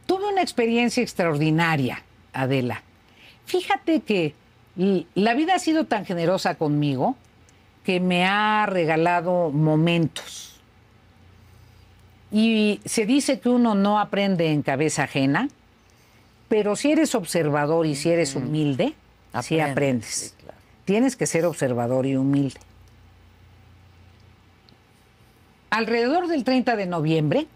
Tuve 0.05 0.29
una 0.29 0.41
experiencia 0.41 1.03
extraordinaria, 1.03 2.01
Adela. 2.31 2.81
Fíjate 3.45 3.99
que 3.99 4.33
la 4.77 5.33
vida 5.33 5.55
ha 5.55 5.59
sido 5.59 5.83
tan 5.83 6.05
generosa 6.05 6.55
conmigo 6.55 7.17
que 7.83 7.99
me 7.99 8.25
ha 8.25 8.65
regalado 8.67 9.51
momentos. 9.51 10.61
Y 12.31 12.79
se 12.85 13.05
dice 13.05 13.41
que 13.41 13.49
uno 13.49 13.75
no 13.75 13.99
aprende 13.99 14.53
en 14.53 14.61
cabeza 14.61 15.03
ajena, 15.03 15.49
pero 16.49 16.75
si 16.75 16.91
eres 16.91 17.13
observador 17.15 17.85
y 17.85 17.95
si 17.95 18.09
eres 18.09 18.35
humilde, 18.35 18.93
así 19.33 19.59
aprendes. 19.59 20.35
Tienes 20.85 21.15
que 21.15 21.25
ser 21.25 21.45
observador 21.45 22.05
y 22.05 22.15
humilde. 22.15 22.59
Alrededor 25.69 26.27
del 26.27 26.45
30 26.45 26.77
de 26.77 26.85
noviembre, 26.85 27.47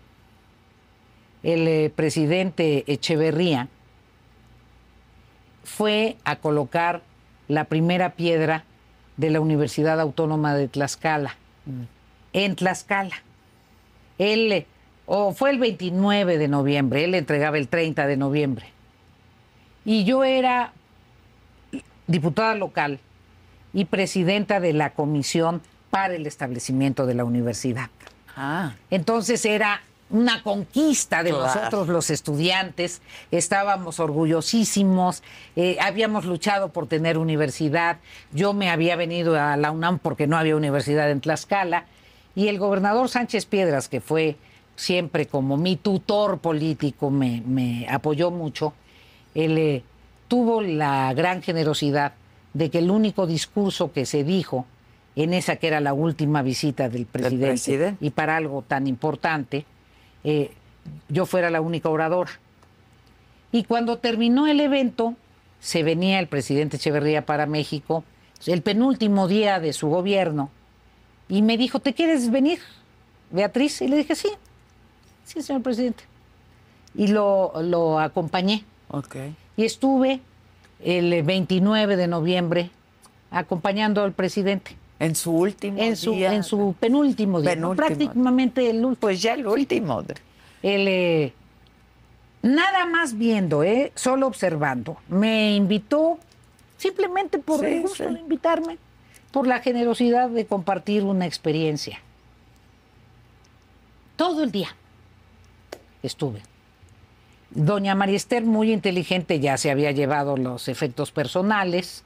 el 1.43 1.67
eh, 1.67 1.91
presidente 1.95 2.83
Echeverría 2.91 3.69
fue 5.63 6.17
a 6.25 6.35
colocar 6.35 7.01
la 7.47 7.63
primera 7.65 8.11
piedra 8.11 8.65
de 9.15 9.29
la 9.29 9.39
Universidad 9.39 9.99
Autónoma 10.01 10.53
de 10.53 10.67
Tlaxcala, 10.67 11.37
mm. 11.65 11.81
en 12.33 12.55
Tlaxcala. 12.57 13.15
Él, 14.17 14.51
eh, 14.51 14.65
o 15.05 15.33
fue 15.33 15.51
el 15.51 15.59
29 15.59 16.37
de 16.37 16.47
noviembre, 16.49 17.05
él 17.05 17.15
entregaba 17.15 17.57
el 17.57 17.69
30 17.69 18.05
de 18.07 18.17
noviembre 18.17 18.67
y 19.85 20.03
yo 20.03 20.23
era 20.23 20.73
diputada 22.07 22.55
local 22.55 22.99
y 23.73 23.85
presidenta 23.85 24.59
de 24.59 24.73
la 24.73 24.91
comisión 24.93 25.61
para 25.89 26.15
el 26.15 26.25
establecimiento 26.27 27.05
de 27.05 27.15
la 27.15 27.25
universidad. 27.25 27.89
Ah. 28.35 28.73
Entonces 28.89 29.45
era 29.45 29.81
una 30.09 30.43
conquista 30.43 31.23
de 31.23 31.31
nosotros 31.31 31.87
los 31.87 32.09
estudiantes, 32.09 33.01
estábamos 33.31 33.99
orgullosísimos, 33.99 35.23
eh, 35.55 35.77
habíamos 35.79 36.25
luchado 36.25 36.69
por 36.69 36.87
tener 36.87 37.17
universidad, 37.17 37.97
yo 38.33 38.53
me 38.53 38.69
había 38.69 38.97
venido 38.97 39.39
a 39.39 39.55
la 39.55 39.71
UNAM 39.71 39.99
porque 39.99 40.27
no 40.27 40.37
había 40.37 40.55
universidad 40.55 41.09
en 41.09 41.21
Tlaxcala, 41.21 41.85
y 42.35 42.49
el 42.49 42.59
gobernador 42.59 43.09
Sánchez 43.09 43.45
Piedras, 43.45 43.87
que 43.87 44.01
fue 44.01 44.35
siempre 44.75 45.27
como 45.27 45.57
mi 45.57 45.77
tutor 45.77 46.39
político, 46.39 47.09
me, 47.09 47.41
me 47.45 47.87
apoyó 47.89 48.31
mucho, 48.31 48.73
él 49.35 49.57
eh, 49.57 49.83
tuvo 50.27 50.61
la 50.61 51.13
gran 51.13 51.41
generosidad 51.41 52.13
de 52.53 52.69
que 52.69 52.79
el 52.79 52.91
único 52.91 53.27
discurso 53.27 53.91
que 53.91 54.05
se 54.05 54.23
dijo 54.23 54.65
en 55.15 55.33
esa 55.33 55.57
que 55.57 55.67
era 55.67 55.79
la 55.81 55.93
última 55.93 56.41
visita 56.41 56.89
del 56.89 57.05
presidente, 57.05 57.95
y 57.99 58.11
para 58.11 58.37
algo 58.37 58.63
tan 58.65 58.87
importante, 58.87 59.65
eh, 60.23 60.51
yo 61.09 61.25
fuera 61.25 61.49
la 61.49 61.61
única 61.61 61.89
oradora. 61.89 62.31
Y 63.51 63.65
cuando 63.65 63.97
terminó 63.97 64.47
el 64.47 64.61
evento, 64.61 65.15
se 65.59 65.83
venía 65.83 66.19
el 66.19 66.27
presidente 66.27 66.77
Echeverría 66.77 67.25
para 67.25 67.45
México, 67.45 68.05
el 68.47 68.61
penúltimo 68.61 69.27
día 69.27 69.59
de 69.59 69.73
su 69.73 69.89
gobierno, 69.89 70.49
y 71.27 71.41
me 71.41 71.57
dijo, 71.57 71.79
¿te 71.79 71.93
quieres 71.93 72.31
venir, 72.31 72.59
Beatriz? 73.31 73.81
Y 73.81 73.87
le 73.87 73.97
dije, 73.97 74.15
sí, 74.15 74.29
sí, 75.25 75.41
señor 75.41 75.61
presidente. 75.61 76.03
Y 76.95 77.07
lo, 77.07 77.53
lo 77.61 77.99
acompañé. 77.99 78.63
Y 79.57 79.65
estuve 79.65 80.21
el 80.83 81.23
29 81.23 81.95
de 81.95 82.07
noviembre 82.07 82.69
acompañando 83.29 84.03
al 84.03 84.13
presidente. 84.13 84.75
En 84.99 85.15
su 85.15 85.31
último 85.31 85.81
en 85.81 85.97
su, 85.97 86.13
En 86.13 86.43
su 86.43 86.75
penúltimo 86.79 87.41
día. 87.41 87.57
Prácticamente 87.75 88.69
el 88.69 88.85
último. 88.85 88.97
Pues 88.99 89.19
ya 89.19 89.33
el 89.33 89.47
último. 89.47 90.03
El, 90.61 90.87
eh, 90.87 91.33
nada 92.43 92.85
más 92.85 93.17
viendo, 93.17 93.63
eh, 93.63 93.91
solo 93.95 94.27
observando. 94.27 94.97
Me 95.07 95.55
invitó 95.55 96.19
simplemente 96.77 97.39
por 97.39 97.65
el 97.65 97.81
gusto 97.81 98.11
de 98.11 98.19
invitarme, 98.19 98.77
por 99.31 99.47
la 99.47 99.59
generosidad 99.59 100.29
de 100.29 100.45
compartir 100.45 101.03
una 101.03 101.25
experiencia. 101.25 101.99
Todo 104.15 104.43
el 104.43 104.51
día 104.51 104.75
estuve. 106.03 106.43
Doña 107.53 107.95
María 107.95 108.15
Esther, 108.15 108.45
muy 108.45 108.71
inteligente, 108.71 109.41
ya 109.41 109.57
se 109.57 109.71
había 109.71 109.91
llevado 109.91 110.37
los 110.37 110.69
efectos 110.69 111.11
personales. 111.11 112.05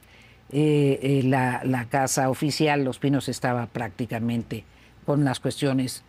Eh, 0.50 0.98
eh, 1.02 1.22
la, 1.22 1.86
casa 1.88 2.30
oficial, 2.30 2.82
Los 2.82 2.98
Pinos, 2.98 3.28
estaba 3.28 3.66
prácticamente 3.66 4.64
con 5.04 5.24
las 5.24 5.38
cuestiones 5.38 6.02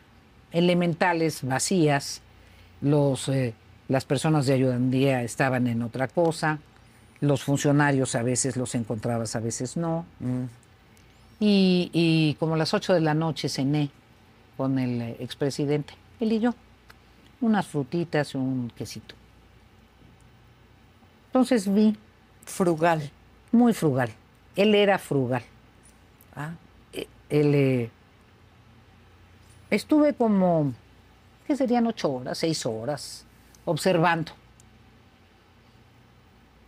elementales 0.52 1.44
vacías. 1.44 2.22
Los, 2.82 3.30
eh, 3.30 3.54
las 3.88 4.06
personas 4.06 4.48
de 4.48 4.54
ayudandía 4.54 5.22
estaban 5.22 5.68
en 5.68 5.84
otra 5.84 6.08
cosa. 6.08 6.58
Los 7.22 7.44
funcionarios 7.44 8.16
a 8.16 8.24
veces 8.24 8.58
los 8.58 8.74
encontrabas, 8.74 9.36
a 9.36 9.40
veces 9.40 9.78
no. 9.78 10.06
Y, 11.40 11.92
y, 11.94 12.36
como 12.40 12.56
a 12.56 12.58
las 12.58 12.74
8 12.74 12.96
de 12.96 13.02
la 13.02 13.14
noche 13.14 13.50
cené 13.50 13.92
con 14.56 14.80
el 14.80 15.16
expresidente, 15.20 15.94
él 16.20 16.32
y 16.32 16.40
yo. 16.40 16.56
Unas 17.40 17.68
frutitas 17.68 18.34
y 18.34 18.38
un 18.38 18.72
quesito. 18.76 19.17
Entonces 21.38 21.72
vi. 21.72 21.96
Frugal. 22.46 23.12
Muy 23.52 23.72
frugal. 23.72 24.10
Él 24.56 24.74
era 24.74 24.98
frugal. 24.98 25.44
Ah. 26.36 26.54
E, 26.92 27.08
él, 27.30 27.54
eh, 27.54 27.92
estuve 29.70 30.16
como, 30.16 30.74
¿qué 31.46 31.56
serían 31.56 31.86
ocho 31.86 32.10
horas, 32.10 32.40
seis 32.40 32.66
horas, 32.66 33.24
observando. 33.66 34.32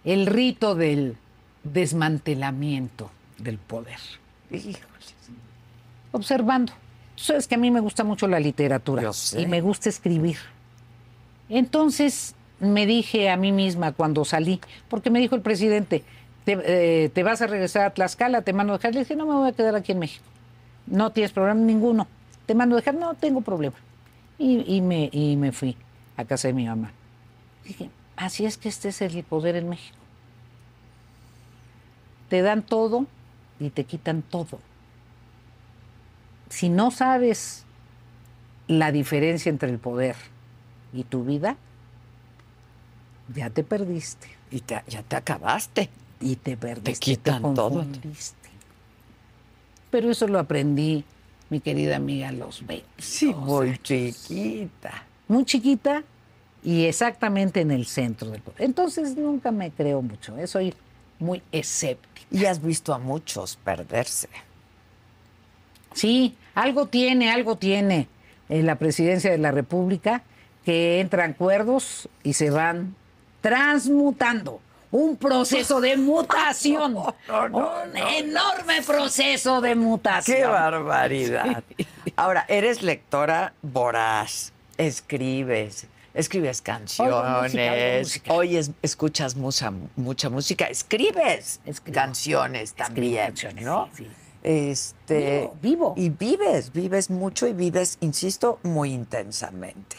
el 0.04 0.28
rito 0.28 0.76
del 0.76 1.18
desmantelamiento 1.64 3.10
del 3.40 3.58
poder. 3.58 3.98
Observando. 6.12 6.74
Tú 7.16 7.24
sabes 7.24 7.48
que 7.48 7.56
a 7.56 7.58
mí 7.58 7.72
me 7.72 7.80
gusta 7.80 8.04
mucho 8.04 8.28
la 8.28 8.40
literatura 8.40 9.10
y 9.36 9.48
me 9.48 9.62
gusta 9.62 9.90
escribir. 9.90 10.38
Entonces 11.50 12.36
me 12.60 12.86
dije 12.86 13.30
a 13.30 13.38
mí 13.38 13.52
misma 13.52 13.94
cuando 13.94 14.26
salí, 14.26 14.60
porque 14.90 15.10
me 15.10 15.20
dijo 15.20 15.36
el 15.36 15.42
presidente, 15.42 16.04
te, 16.46 16.58
eh, 17.16 17.24
vas 17.24 17.42
a 17.42 17.48
regresar 17.48 17.86
a 17.86 17.94
Tlaxcala, 17.94 18.42
te 18.42 18.54
mando 18.54 18.74
a 18.74 18.78
dejar. 18.78 18.94
Le 18.94 19.02
dije, 19.02 19.16
no 19.16 19.26
me 19.26 19.34
voy 19.34 19.50
a 19.50 19.54
quedar 19.54 19.76
aquí 19.76 19.92
en 19.92 20.00
México. 20.00 20.26
No 20.88 21.12
tienes 21.12 21.32
problema 21.32 21.60
ninguno. 21.60 22.08
Te 22.46 22.56
mando 22.56 22.76
a 22.76 22.80
dejar, 22.80 22.96
no 22.96 23.14
tengo 23.14 23.42
problema. 23.42 23.76
Y, 24.38 24.80
me, 24.82 25.10
y 25.12 25.36
me 25.36 25.52
fui 25.52 25.76
a 26.16 26.24
casa 26.24 26.48
de 26.48 26.54
mi 26.54 26.66
mamá. 26.66 26.94
Dije, 27.66 27.90
así 28.16 28.46
es 28.46 28.58
que 28.58 28.70
este 28.70 28.90
es 28.90 29.02
el 29.02 29.24
poder 29.24 29.58
en 29.58 29.68
México. 29.68 29.98
Te 32.30 32.42
dan 32.42 32.62
todo 32.62 33.06
y 33.60 33.70
te 33.70 33.84
quitan 33.84 34.22
todo. 34.22 34.60
Si 36.50 36.70
no 36.70 36.90
sabes 36.90 37.66
la 38.68 38.92
diferencia 38.92 39.50
entre 39.50 39.70
el 39.70 39.78
poder 39.78 40.16
y 40.94 41.04
tu 41.04 41.26
vida, 41.26 41.58
ya 43.36 43.50
te 43.50 43.64
perdiste. 43.64 44.28
Y 44.52 44.64
ya 44.66 45.04
te 45.08 45.16
acabaste. 45.16 45.90
Y 46.20 46.36
te 46.36 46.58
perdiste. 46.58 46.94
Te 46.94 47.00
quitan 47.00 47.54
todo. 47.54 47.86
Pero 49.92 50.12
eso 50.12 50.28
lo 50.28 50.40
aprendí, 50.40 51.04
mi 51.50 51.60
querida 51.60 51.96
amiga, 51.96 52.30
a 52.30 52.32
los 52.32 52.66
20. 52.66 52.86
Sí, 52.98 53.34
muy 53.34 53.78
chiquita. 53.80 55.04
Muy 55.28 55.46
chiquita 55.46 56.04
y 56.64 56.86
exactamente 56.86 57.62
en 57.62 57.72
el 57.72 57.86
centro 57.86 58.30
del. 58.30 58.42
Entonces 58.58 59.16
nunca 59.16 59.52
me 59.52 59.72
creo 59.72 60.02
mucho. 60.02 60.38
¿eh? 60.38 60.48
Soy 60.48 60.74
muy 61.20 61.42
escéptica. 61.52 62.28
Y 62.32 62.46
has 62.46 62.62
visto 62.62 62.94
a 62.94 63.00
muchos 63.00 63.58
perderse. 63.64 64.30
Sí, 65.94 66.36
algo 66.54 66.88
tiene, 66.88 67.32
algo 67.32 67.56
tiene 67.56 68.08
en 68.50 68.66
la 68.66 68.76
presidencia 68.76 69.32
de 69.32 69.38
la 69.38 69.52
República 69.52 70.24
que 70.64 71.00
entran 71.00 71.34
cuerdos 71.34 72.10
y 72.24 72.34
se 72.34 72.52
van 72.52 72.96
transmutando. 73.42 74.62
Un 74.92 75.18
proceso 75.18 75.80
de 75.80 75.98
mutación. 76.10 76.96
un 76.98 77.98
enorme 77.98 78.82
proceso 78.86 79.62
de 79.62 79.76
mutación. 79.76 80.38
¡Qué 80.38 80.46
barbaridad! 80.46 81.64
Ahora, 82.16 82.46
eres 82.48 82.82
lectora 82.82 83.54
voraz, 83.62 84.52
escribes, 84.78 85.86
escribes 86.16 86.62
canciones, 86.62 88.22
oyes, 88.30 88.72
escuchas 88.82 89.36
mucha, 89.36 89.72
mucha 89.96 90.30
música, 90.30 90.66
escribes 90.66 91.60
canciones 91.94 92.74
también, 92.74 93.36
¿no? 93.62 93.90
Este, 94.42 95.50
vivo, 95.62 95.94
Y 95.98 96.10
vives, 96.10 96.72
vives 96.72 97.10
mucho 97.10 97.46
y 97.46 97.54
vives, 97.54 97.98
insisto, 98.00 98.60
muy 98.64 98.94
intensamente. 98.94 99.98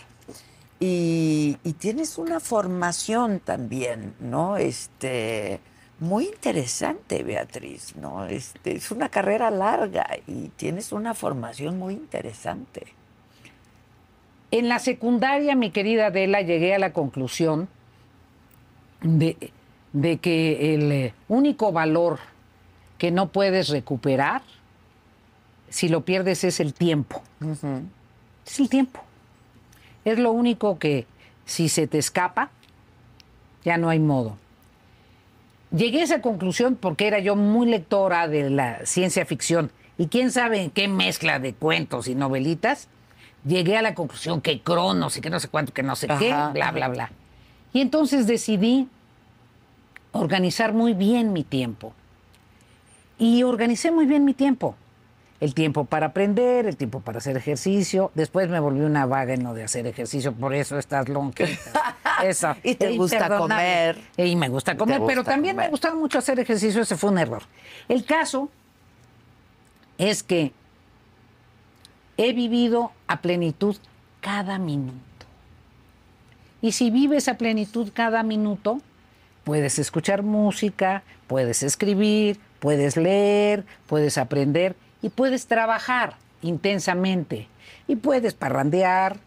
Y, 0.83 1.59
tienes 1.79 2.17
una 2.17 2.41
formación 2.41 3.41
también, 3.41 4.15
¿no? 4.19 4.57
Este, 4.57 5.61
muy 5.99 6.25
interesante, 6.25 7.23
Beatriz, 7.23 7.95
¿no? 7.97 8.25
Este, 8.25 8.77
es 8.77 8.91
una 8.91 9.11
carrera 9.11 9.51
larga 9.51 10.07
y 10.27 10.49
tienes 10.49 10.93
una 10.93 11.13
formación 11.13 11.79
muy 11.79 11.93
interesante. 11.93 12.95
En 14.51 14.69
la 14.69 14.79
secundaria, 14.79 15.55
mi 15.55 15.71
querida 15.71 16.07
Adela, 16.07 16.41
llegué 16.41 16.75
a 16.75 16.79
la 16.79 16.95
conclusión 16.95 17.69
de, 19.03 19.53
que 20.19 20.75
el 20.75 20.93
eh, 20.93 21.15
único 21.29 21.73
valor 21.73 22.19
que 22.97 23.11
no 23.11 23.29
puedes 23.29 23.69
recuperar, 23.69 24.43
si 25.69 25.91
lo 25.91 26.07
pierdes, 26.07 26.43
es 26.43 26.59
el 26.59 26.73
tiempo. 26.73 27.23
Es 28.47 28.61
el 28.61 28.69
tiempo. 28.71 29.01
Es 30.05 30.19
lo 30.19 30.33
único 30.33 30.79
que, 30.79 31.07
si 31.45 31.69
se 31.69 31.87
te 31.87 31.99
escapa, 31.99 32.51
ya 33.65 33.77
no 33.77 33.89
hay 33.89 33.99
modo. 33.99 34.37
Llegué 35.71 36.01
a 36.01 36.05
esa 36.05 36.21
conclusión 36.21 36.77
porque 36.77 37.07
era 37.07 37.19
yo 37.21 37.37
muy 37.37 37.69
lectora 37.69 38.27
de 38.27 38.51
la 38.51 38.85
ciencia 38.87 39.25
ficción 39.25 39.71
y 39.99 40.07
quién 40.07 40.33
sabe 40.33 40.63
en 40.63 40.71
qué 40.71 40.89
mezcla 40.89 41.39
de 41.39 41.53
cuentos 41.53 42.09
y 42.09 42.15
novelitas 42.15 42.89
llegué 43.45 43.77
a 43.77 43.83
la 43.83 43.95
conclusión 43.95 44.41
que 44.41 44.61
Cronos 44.61 45.17
y 45.17 45.21
que 45.21 45.31
no 45.31 45.41
sé 45.41 45.49
cuánto, 45.49 45.73
que 45.73 45.83
no 45.83 45.97
sé 45.97 46.09
qué, 46.19 46.31
bla, 46.53 46.73
bla, 46.73 46.89
bla. 46.89 47.11
Y 47.73 47.81
entonces 47.81 48.27
decidí 48.27 48.89
organizar 50.13 50.73
muy 50.73 50.93
bien 50.93 51.33
mi 51.33 51.45
tiempo. 51.45 51.93
Y 53.19 53.43
organicé 53.43 53.91
muy 53.91 54.07
bien 54.07 54.25
mi 54.25 54.35
tiempo. 54.35 54.75
El 55.41 55.55
tiempo 55.55 55.87
para 55.87 56.07
aprender, 56.07 56.67
el 56.67 56.77
tiempo 56.77 57.01
para 57.01 57.19
hacer 57.19 57.37
ejercicio. 57.37 58.11
Después 58.15 58.49
me 58.51 58.61
volví 58.61 58.81
una 58.81 59.07
vaga 59.07 59.33
en 59.33 59.43
lo 59.43 59.55
de 59.55 59.65
hacer 59.65 59.87
ejercicio, 59.87 60.33
por 60.33 60.55
eso 60.55 60.79
estás 60.79 61.09
lonquita. 61.09 61.97
Eso. 62.23 62.55
y 62.63 62.75
te 62.75 62.99
gusta 62.99 63.35
comer. 63.35 63.99
Y 64.19 64.37
me 64.37 64.51
gusta 64.51 64.77
comer, 64.77 65.01
pero 65.07 65.25
también 65.25 65.57
me 65.57 65.71
gustaba 65.71 65.95
mucho 65.95 66.19
hacer 66.19 66.39
ejercicio, 66.39 66.83
ese 66.83 66.99
fue 66.99 67.09
un 67.09 67.17
error. 67.17 67.43
El 67.89 68.05
caso 68.05 68.51
es 69.97 70.23
que 70.23 70.53
He 72.23 72.35
vivido 72.35 72.93
a 73.07 73.23
plenitud 73.23 73.77
cada 74.21 74.59
minuto. 74.59 74.99
Y 76.61 76.73
si 76.73 76.91
vives 76.91 77.29
a 77.29 77.39
plenitud 77.39 77.89
cada 77.95 78.23
minuto, 78.23 78.83
puedes 79.43 79.79
escuchar 79.79 80.23
música, 80.23 81.03
puedes 81.27 81.63
escribir, 81.63 82.39
puedes 82.59 82.99
leer, 82.99 83.65
puedes 83.87 84.19
aprender 84.19 84.77
y 85.03 85.09
puedes 85.09 85.47
trabajar 85.47 86.17
intensamente. 86.43 87.49
Y 87.87 87.97
puedes 87.97 88.35
parrandear 88.35 89.19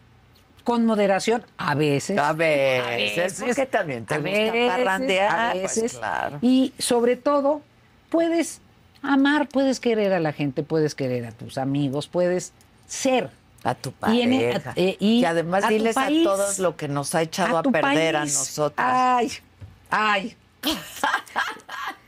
con 0.64 0.86
moderación 0.86 1.44
a 1.58 1.74
veces. 1.74 2.18
A 2.18 2.32
veces, 2.32 3.40
a 3.40 3.44
porque 3.44 3.66
también 3.66 4.06
te 4.06 4.18
gusta 4.18 4.76
parrandear. 4.76 5.56
Pues, 5.60 6.00
y 6.40 6.72
sobre 6.78 7.16
todo, 7.16 7.60
puedes 8.08 8.60
amar, 9.02 9.48
puedes 9.48 9.78
querer 9.80 10.12
a 10.14 10.20
la 10.20 10.32
gente, 10.32 10.62
puedes 10.62 10.94
querer 10.94 11.26
a 11.26 11.32
tus 11.32 11.58
amigos, 11.58 12.08
puedes 12.08 12.52
ser. 12.86 13.30
A 13.62 13.74
tu 13.74 13.92
pareja. 13.92 14.74
Eh, 14.76 14.96
y, 15.00 15.24
además 15.24 15.68
diles 15.68 15.96
a 15.96 16.08
todos 16.08 16.58
lo 16.58 16.76
que 16.76 16.86
nos 16.86 17.14
ha 17.14 17.22
echado 17.22 17.58
a, 17.58 17.62
perder 17.62 18.16
a 18.16 18.24
nosotros. 18.24 18.74
Ay, 18.76 19.32
ay. 19.90 20.36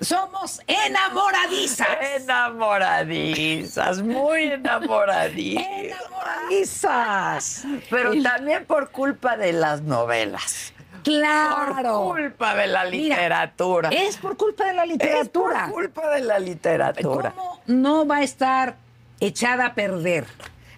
Somos 0.00 0.60
enamoradizas. 0.66 1.88
Enamoradizas, 2.16 4.02
muy 4.02 4.44
enamoradizas. 4.44 5.66
enamoradizas. 5.66 7.64
Pero 7.90 8.12
también 8.22 8.64
por 8.66 8.90
culpa 8.90 9.36
de 9.36 9.52
las 9.52 9.82
novelas. 9.82 10.72
Claro. 11.02 12.04
Por 12.04 12.20
culpa 12.20 12.54
de 12.54 12.66
la 12.66 12.84
literatura. 12.84 13.90
es 13.90 14.16
por 14.16 14.36
culpa 14.36 14.64
de 14.64 14.72
la 14.72 14.86
literatura. 14.86 15.66
Es 15.66 15.72
por 15.72 15.72
culpa 15.72 16.08
de 16.14 16.20
la 16.20 16.38
literatura. 16.38 17.32
¿Cómo 17.32 17.60
no 17.66 18.06
va 18.06 18.16
a 18.16 18.22
estar 18.22 18.76
echada 19.20 19.66
a 19.66 19.74
perder 19.74 20.26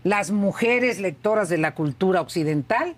las 0.03 0.31
mujeres 0.31 0.99
lectoras 1.01 1.49
de 1.49 1.59
la 1.59 1.75
cultura 1.75 2.21
occidental 2.21 2.97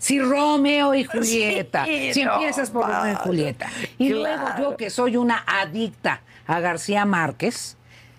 si 0.00 0.18
Romeo 0.18 0.94
y 0.94 1.04
Julieta, 1.12 1.84
si 1.84 2.22
empiezas 2.22 2.70
por 2.70 2.88
Romeo 2.88 3.12
y 3.12 3.16
Julieta, 3.16 3.70
y 3.98 4.08
luego 4.08 4.46
yo 4.58 4.76
que 4.76 4.90
soy 4.90 5.16
una 5.16 5.44
adicta 5.46 6.22
a 6.46 6.58
García 6.58 7.04
Márquez, 7.04 7.76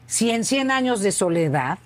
si 0.07 0.31
en 0.31 0.45
100 0.45 0.71
años 0.71 1.01
de 1.01 1.11
soledad 1.11 1.79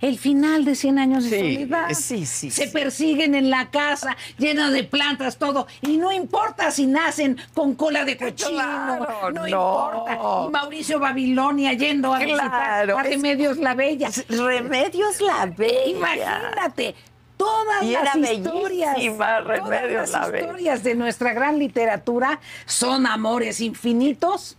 el 0.00 0.18
final 0.18 0.64
de 0.64 0.74
100 0.74 0.98
años 0.98 1.30
de 1.30 1.38
soledad. 1.38 1.88
Sí, 1.94 2.26
sí, 2.26 2.50
Se 2.50 2.68
persiguen 2.68 3.34
en 3.34 3.48
la 3.48 3.70
casa, 3.70 4.16
llena 4.36 4.70
de 4.70 4.84
plantas, 4.84 5.38
todo. 5.38 5.66
Y 5.80 5.96
no 5.96 6.12
importa 6.12 6.70
si 6.70 6.86
nacen 6.86 7.38
con 7.54 7.74
cola 7.74 8.04
de 8.04 8.16
cochino. 8.16 8.98
no, 9.32 9.48
importa. 9.48 10.18
Y 10.46 10.50
Mauricio 10.50 10.98
Babilonia 10.98 11.72
yendo 11.72 12.12
a 12.12 12.18
visitar 12.18 12.90
a 12.90 13.02
Remedios 13.02 13.56
la 13.56 13.74
Bella. 13.74 14.10
Remedios 14.28 15.20
la 15.20 15.46
Bella. 15.46 15.86
Imagínate. 15.86 16.94
Todas 17.36 17.84
las 17.84 18.16
historias, 18.16 18.96
todas 18.96 20.10
las 20.10 20.34
historias 20.34 20.82
de 20.82 20.94
nuestra 20.94 21.32
gran 21.34 21.58
literatura 21.58 22.40
son 22.64 23.06
amores 23.06 23.60
infinitos 23.60 24.56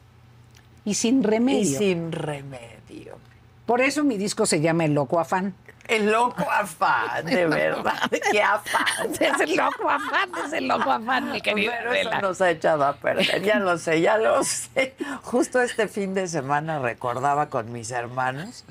y 0.86 0.94
sin 0.94 1.24
remedio. 1.24 1.62
Y 1.62 1.66
sin 1.66 2.12
remedio. 2.12 3.18
Por 3.66 3.82
eso 3.82 4.04
mi 4.04 4.18
disco 4.18 4.46
se 4.46 4.62
llama 4.62 4.86
El 4.86 4.94
Loco 4.94 5.20
Afán. 5.20 5.54
El 5.88 6.12
loco 6.12 6.46
afán, 6.52 7.26
de 7.26 7.46
verdad. 7.48 8.12
Qué 8.32 8.42
afán. 8.42 8.86
Es 9.20 9.40
el 9.40 9.56
loco 9.56 9.90
afán, 9.90 10.30
es 10.46 10.54
el 10.54 10.68
loco 10.68 10.92
afán, 10.92 11.32
mi 11.32 11.42
querido. 11.42 11.72
Pero 11.78 11.94
eso 11.94 12.22
nos 12.22 12.42
ha 12.42 12.52
echado 12.52 12.86
a 12.86 12.94
perder. 12.94 13.42
Ya 13.42 13.60
lo 13.60 13.78
sé, 13.78 14.02
ya 14.02 14.18
lo 14.18 14.44
sé. 14.44 14.96
Justo 15.24 15.62
este 15.62 15.88
fin 15.88 16.14
de 16.14 16.28
semana 16.28 16.80
recordaba 16.80 17.50
con 17.50 17.72
mis 17.72 17.92
hermanos 17.92 18.66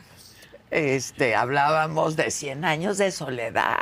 este, 0.71 1.35
hablábamos 1.35 2.17
de 2.17 2.31
100 2.31 2.65
años 2.65 2.99
de 2.99 3.11
soledad. 3.13 3.77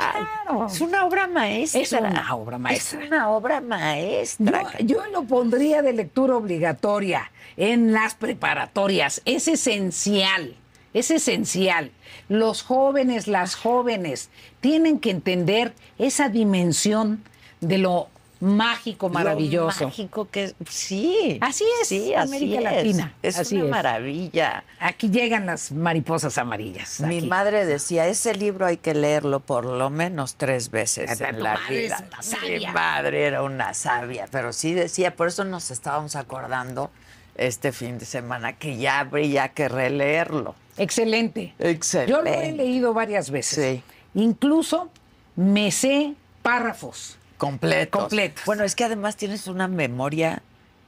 Es 0.67 0.81
una 0.81 1.05
obra 1.05 1.27
maestra. 1.27 1.81
Es 1.81 1.91
una 1.91 2.35
obra 2.35 2.57
maestra. 2.57 3.01
Es 3.01 3.07
una 3.07 3.29
obra 3.29 3.61
maestra. 3.61 4.63
Yo, 4.79 4.85
yo, 4.85 5.05
lo 5.07 5.23
pondría 5.23 5.81
de 5.81 5.93
lectura 5.93 6.35
obligatoria 6.35 7.31
en 7.57 7.91
las 7.91 8.15
preparatorias. 8.15 9.21
Es 9.25 9.47
esencial. 9.47 10.55
Es 10.93 11.11
esencial. 11.11 11.91
Los 12.29 12.61
jóvenes, 12.61 13.27
las 13.27 13.55
jóvenes, 13.55 14.29
tienen 14.61 14.99
que 14.99 15.09
entender 15.09 15.73
esa 15.97 16.29
dimensión 16.29 17.23
de 17.61 17.79
lo 17.79 18.09
mágico, 18.39 19.09
maravilloso. 19.09 19.85
mágico 19.85 20.27
que 20.29 20.53
sí. 20.69 21.37
Así 21.41 21.63
es, 21.81 21.87
sí, 21.87 22.13
América 22.13 22.61
Latina. 22.61 23.13
Es 23.21 23.37
así 23.37 23.57
una 23.57 23.71
maravilla. 23.71 24.63
Aquí 24.79 25.09
llegan 25.09 25.45
las 25.45 25.71
mariposas 25.71 26.37
amarillas. 26.37 26.99
Mi 27.01 27.21
madre 27.21 27.65
decía, 27.65 28.07
ese 28.07 28.35
libro 28.35 28.65
hay 28.65 28.77
que 28.77 28.93
leerlo 28.93 29.39
por 29.39 29.65
lo 29.65 29.89
menos 29.89 30.35
tres 30.35 30.71
veces 30.71 31.21
en 31.21 31.41
la 31.41 31.59
vida. 31.69 32.07
Mi 32.47 32.65
madre 32.67 33.25
era 33.25 33.43
una 33.43 33.73
sabia, 33.73 34.27
pero 34.31 34.53
sí 34.53 34.73
decía, 34.73 35.15
por 35.15 35.27
eso 35.27 35.43
nos 35.43 35.71
estábamos 35.71 36.15
acordando 36.15 36.91
este 37.35 37.71
fin 37.71 37.97
de 37.97 38.05
semana 38.05 38.53
que 38.53 38.77
ya 38.77 38.99
habría 38.99 39.49
que 39.49 39.67
releerlo. 39.67 40.55
Excelente. 40.77 41.53
Excelente. 41.59 42.11
Yo 42.11 42.21
lo 42.21 42.29
he 42.29 42.51
leído 42.51 42.93
varias 42.93 43.29
veces. 43.29 43.81
Sí. 43.81 43.83
Incluso 44.13 44.89
me 45.35 45.71
sé 45.71 46.15
párrafos 46.41 47.17
Completo. 47.37 47.99
Completo. 47.99 48.41
Bueno, 48.45 48.63
es 48.63 48.75
que 48.75 48.83
además 48.83 49.17
tienes 49.17 49.47
una 49.47 49.67
memoria 49.67 50.41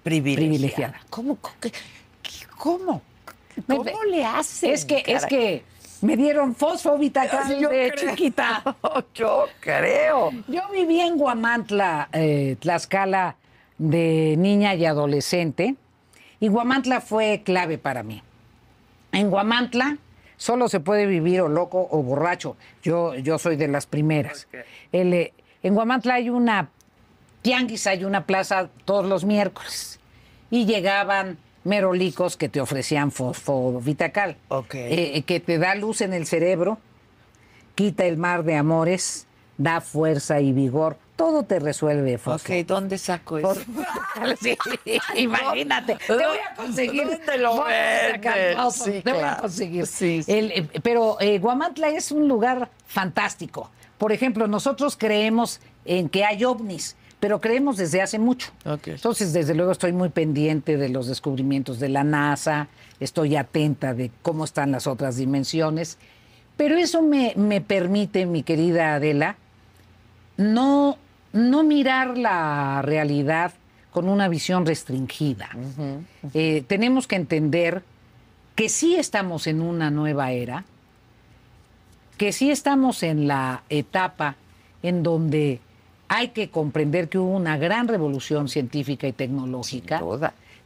privilegiada. 0.04 1.02
¿Cómo? 1.10 1.38
¿Cómo? 2.58 3.02
¿Cómo 3.68 4.04
le 4.10 4.26
haces? 4.26 4.82
Es 4.82 4.86
que, 4.86 5.04
es 5.06 5.26
que 5.26 5.64
me 6.02 6.16
dieron 6.16 6.56
fosfobitacal 6.56 7.60
de 7.60 7.94
chiquita. 7.96 8.64
Yo 9.14 9.48
creo. 9.60 10.32
Yo 10.48 10.62
viví 10.72 11.00
en 11.00 11.18
Guamantla, 11.18 12.10
eh, 12.14 12.56
Tlaxcala, 12.60 13.36
de 13.78 14.36
niña 14.38 14.76
y 14.76 14.86
adolescente, 14.86 15.76
y 16.40 16.48
Guamantla 16.48 17.02
fue 17.02 17.42
clave 17.44 17.78
para 17.78 18.04
mí. 18.04 18.22
En 19.12 19.30
Guamantla 19.30 19.98
solo 20.36 20.70
se 20.70 20.80
puede 20.80 21.06
vivir 21.08 21.42
o 21.42 21.50
loco 21.50 21.88
o 21.90 22.04
borracho. 22.04 22.58
Yo, 22.84 23.16
yo 23.16 23.40
soy 23.40 23.56
de 23.56 23.68
las 23.68 23.88
primeras. 23.88 24.48
El, 24.92 25.32
en 25.68 25.76
Guamantla 25.76 26.16
hay 26.16 26.30
una 26.30 26.70
tianguis, 27.42 27.88
hay 27.88 28.04
una 28.04 28.26
plaza 28.26 28.70
todos 28.86 29.06
los 29.06 29.24
miércoles. 29.24 30.00
Y 30.50 30.66
llegaban 30.66 31.38
merolicos 31.64 32.38
que 32.38 32.50
te 32.50 32.62
ofrecían 32.62 33.12
fosfovitacal. 33.12 34.38
Eh, 34.74 35.24
que 35.24 35.40
te 35.40 35.58
da 35.58 35.76
luz 35.76 36.02
en 36.02 36.14
el 36.14 36.26
cerebro, 36.26 36.78
quita 37.76 38.06
el 38.06 38.18
mar 38.18 38.44
de 38.44 38.56
amores, 38.56 39.28
da 39.58 39.82
fuerza 39.82 40.40
y 40.40 40.54
vigor. 40.54 40.98
Todo 41.16 41.44
te 41.44 41.60
resuelve, 41.60 42.20
Fosfo. 42.20 42.54
Ok, 42.54 42.66
¿dónde 42.66 42.98
saco 43.00 43.40
eso? 43.40 43.56
imagínate. 45.16 45.98
Te 46.06 46.14
voy 46.14 46.38
a 46.38 46.56
conseguir. 46.56 47.08
¿Dónde 47.08 47.38
lo 47.40 47.64
vendes? 47.66 48.74
Sí, 48.74 49.02
te 49.04 49.14
voy 49.14 49.24
a 49.24 49.38
conseguir. 49.38 49.86
Eh, 50.00 50.68
pero 50.84 51.18
eh, 51.20 51.40
Guamantla 51.40 51.90
es 51.90 52.12
un 52.12 52.28
lugar 52.28 52.70
fantástico. 52.86 53.72
Por 53.98 54.12
ejemplo, 54.12 54.48
nosotros 54.48 54.96
creemos 54.98 55.60
en 55.86 56.10
que 56.10 56.24
hay 56.24 56.44
ovnis, 56.44 56.96
pero 57.20 57.42
creemos 57.42 57.78
desde 57.78 58.02
hace 58.02 58.20
mucho. 58.20 58.52
Entonces, 58.86 59.34
desde 59.34 59.56
luego 59.56 59.72
estoy 59.72 59.92
muy 59.92 60.10
pendiente 60.10 60.78
de 60.78 60.90
los 60.90 61.08
descubrimientos 61.08 61.80
de 61.80 61.90
la 61.90 62.04
NASA, 62.04 62.68
estoy 63.00 63.36
atenta 63.36 63.94
de 63.94 64.12
cómo 64.22 64.44
están 64.44 64.72
las 64.72 64.86
otras 64.86 65.18
dimensiones, 65.18 65.98
pero 66.58 66.76
eso 66.78 67.02
me, 67.02 67.62
permite, 67.62 68.26
mi 68.26 68.44
querida 68.44 68.96
Adela, 68.96 69.38
no, 70.38 70.98
no 71.34 71.64
mirar 71.64 72.18
la 72.18 72.82
realidad 72.84 73.54
con 73.92 74.10
una 74.10 74.28
visión 74.28 74.66
restringida. 74.66 75.50
Eh, 76.34 76.64
tenemos 76.68 77.08
que 77.08 77.16
entender 77.16 77.84
que 78.56 78.70
sí 78.70 78.96
estamos 78.96 79.48
en 79.48 79.62
una 79.62 79.90
nueva 79.90 80.32
era, 80.32 80.66
que 82.18 82.32
sí 82.32 82.50
estamos 82.50 83.04
en 83.04 83.28
la 83.28 83.64
etapa 83.70 84.36
en 84.82 85.04
donde 85.04 85.60
hay 86.08 86.30
que 86.30 86.50
comprender 86.50 87.10
que 87.10 87.20
hubo 87.20 87.36
una 87.36 87.58
gran 87.58 87.88
revolución 87.88 88.50
científica 88.50 89.08
y 89.08 89.14
tecnológica, 89.14 90.02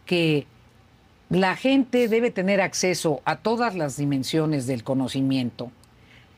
que 0.05 0.45
la 1.29 1.55
gente 1.55 2.07
debe 2.07 2.31
tener 2.31 2.61
acceso 2.61 3.21
a 3.25 3.37
todas 3.37 3.75
las 3.75 3.97
dimensiones 3.97 4.67
del 4.67 4.83
conocimiento, 4.83 5.71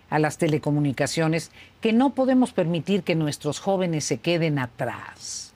a 0.10 0.20
las 0.20 0.38
telecomunicaciones, 0.38 1.52
que 1.82 1.94
no 1.94 2.14
podemos 2.14 2.54
permitir 2.54 3.04
que 3.04 3.16
nuestros 3.16 3.60
jóvenes 3.60 4.06
se 4.06 4.18
queden 4.20 4.60
atrás, 4.60 5.54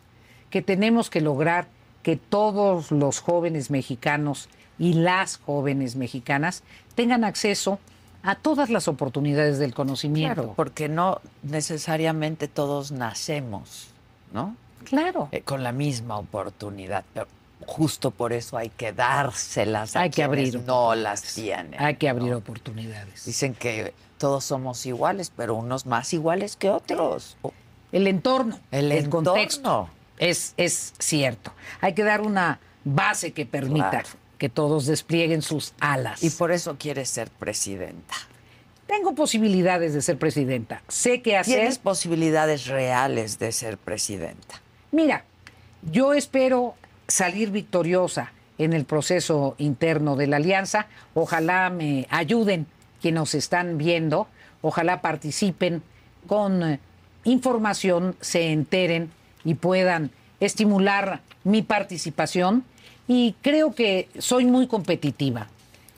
que 0.50 0.62
tenemos 0.62 1.10
que 1.10 1.22
lograr 1.22 1.68
que 2.04 2.16
todos 2.16 2.92
los 2.92 3.20
jóvenes 3.20 3.70
mexicanos 3.70 4.50
y 4.80 4.94
las 4.94 5.38
jóvenes 5.38 5.96
mexicanas 5.96 6.64
tengan 6.96 7.24
acceso 7.24 7.74
a 7.74 7.97
todas 8.36 8.70
las 8.70 8.88
oportunidades 8.88 9.60
del 9.60 9.74
conocimiento. 9.74 10.36
Claro, 10.36 10.54
porque 10.56 10.90
no 10.90 11.22
necesariamente 11.44 12.48
todos 12.48 12.92
nacemos, 12.92 13.88
¿no? 14.34 14.56
Claro. 14.84 15.30
Eh, 15.32 15.42
con 15.42 15.64
la 15.64 15.72
misma 15.72 16.18
oportunidad, 16.18 17.04
pero 17.14 17.28
justo 17.66 18.12
por 18.12 18.34
eso 18.34 18.58
hay 18.58 18.70
que 18.70 18.94
dárselas 18.94 19.96
a 19.96 20.02
hay 20.02 20.10
que 20.10 20.24
abrir 20.24 20.62
no 20.66 20.96
las 20.96 21.34
tienen. 21.34 21.80
Hay 21.82 21.96
que 21.96 22.10
abrir 22.10 22.34
oportunidades. 22.34 23.26
Dicen 23.26 23.54
que 23.54 23.94
todos 24.18 24.46
somos 24.46 24.86
iguales, 24.86 25.32
pero 25.36 25.56
unos 25.56 25.86
más 25.86 26.14
iguales 26.14 26.56
que 26.56 26.70
otros. 26.70 27.38
El 27.92 28.08
entorno, 28.08 28.60
el, 28.72 29.10
contexto 29.10 29.90
es, 30.18 30.54
es 30.58 30.94
cierto. 31.00 31.52
Hay 31.82 31.94
que 31.94 32.04
dar 32.04 32.22
una 32.22 32.60
base 32.84 33.32
que 33.34 33.46
permita 33.46 34.04
que 34.38 34.50
todos 34.50 34.86
desplieguen 34.86 35.42
sus 35.42 35.74
alas. 35.80 36.24
Y 36.24 36.30
por 36.30 36.52
eso 36.52 36.78
quieres 36.78 37.10
ser 37.10 37.30
presidenta. 37.30 38.16
Tengo 38.88 39.16
posibilidades 39.16 39.94
de 39.94 40.02
ser 40.02 40.18
presidenta. 40.18 40.82
Sé 40.88 41.22
que 41.22 41.36
hacer. 41.36 41.56
Tienes 41.56 41.78
posibilidades 41.78 42.68
reales 42.68 43.38
de 43.38 43.52
ser 43.52 43.78
presidenta. 43.78 44.62
Mira, 44.92 45.26
yo 45.92 46.14
espero 46.14 46.76
salir 47.08 47.52
victoriosa 47.52 48.32
en 48.58 48.74
el 48.74 48.86
proceso 48.86 49.56
interno 49.58 50.16
de 50.16 50.28
la 50.28 50.38
alianza. 50.38 50.88
Ojalá 51.14 51.70
me 51.70 52.08
ayuden 52.10 52.66
quienes 53.02 53.20
nos 53.20 53.36
están 53.36 53.78
viendo. 53.78 54.28
Ojalá 54.62 55.02
participen 55.02 55.84
con 56.26 56.64
eh, 56.64 56.80
información, 57.26 58.16
se 58.22 58.52
enteren 58.52 59.12
y 59.44 59.56
puedan 59.56 60.12
estimular 60.40 61.22
mi 61.44 61.62
participación 61.62 62.64
y 63.08 63.36
creo 63.42 63.74
que 63.74 64.10
soy 64.20 64.46
muy 64.46 64.68
competitiva. 64.68 65.48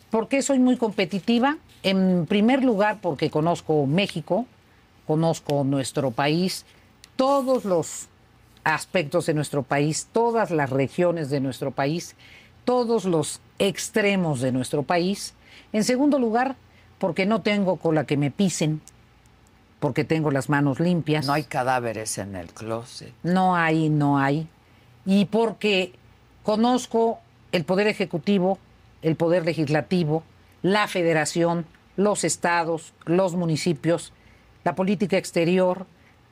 ¿Por 0.10 0.28
qué 0.28 0.41
soy 0.41 0.60
muy 0.60 0.78
competitiva? 0.78 1.57
En 1.84 2.26
primer 2.28 2.64
lugar, 2.64 2.99
porque 3.01 3.30
conozco 3.30 3.86
México, 3.86 4.45
conozco 5.07 5.64
nuestro 5.64 6.12
país, 6.12 6.66
todos 7.16 7.66
los 7.66 8.07
aspectos 8.64 9.26
de 9.26 9.34
nuestro 9.34 9.64
país, 9.64 10.07
todas 10.12 10.51
las 10.51 10.70
regiones 10.70 11.30
de 11.30 11.39
nuestro 11.39 11.72
país, 11.72 12.16
todos 12.66 13.05
los 13.05 13.41
extremos 13.57 14.41
de 14.41 14.51
nuestro 14.51 14.84
país. 14.84 15.34
En 15.74 15.84
segundo 15.84 16.20
lugar, 16.20 16.55
porque 16.97 17.26
no 17.26 17.41
tengo 17.41 17.78
cola 17.78 18.05
que 18.05 18.18
me 18.18 18.32
pisen, 18.32 18.82
porque 19.80 20.03
tengo 20.03 20.32
las 20.32 20.49
manos 20.49 20.80
limpias. 20.80 21.26
No 21.26 21.34
hay 21.34 21.43
cadáveres 21.43 22.18
en 22.18 22.36
el 22.36 22.47
closet. 22.47 23.14
No 23.24 23.55
hay, 23.55 23.89
no 23.89 24.20
hay. 24.20 24.47
Y 25.05 25.26
porque 25.26 25.93
Conozco 26.50 27.20
el 27.52 27.64
Poder 27.64 27.86
Ejecutivo, 27.86 28.58
el 29.04 29.16
Poder 29.16 29.45
Legislativo, 29.45 30.24
la 30.64 30.88
Federación, 30.88 31.68
los 31.95 32.24
estados, 32.24 32.95
los 33.06 33.36
municipios, 33.36 34.14
la 34.64 34.74
política 34.74 35.16
exterior. 35.16 35.86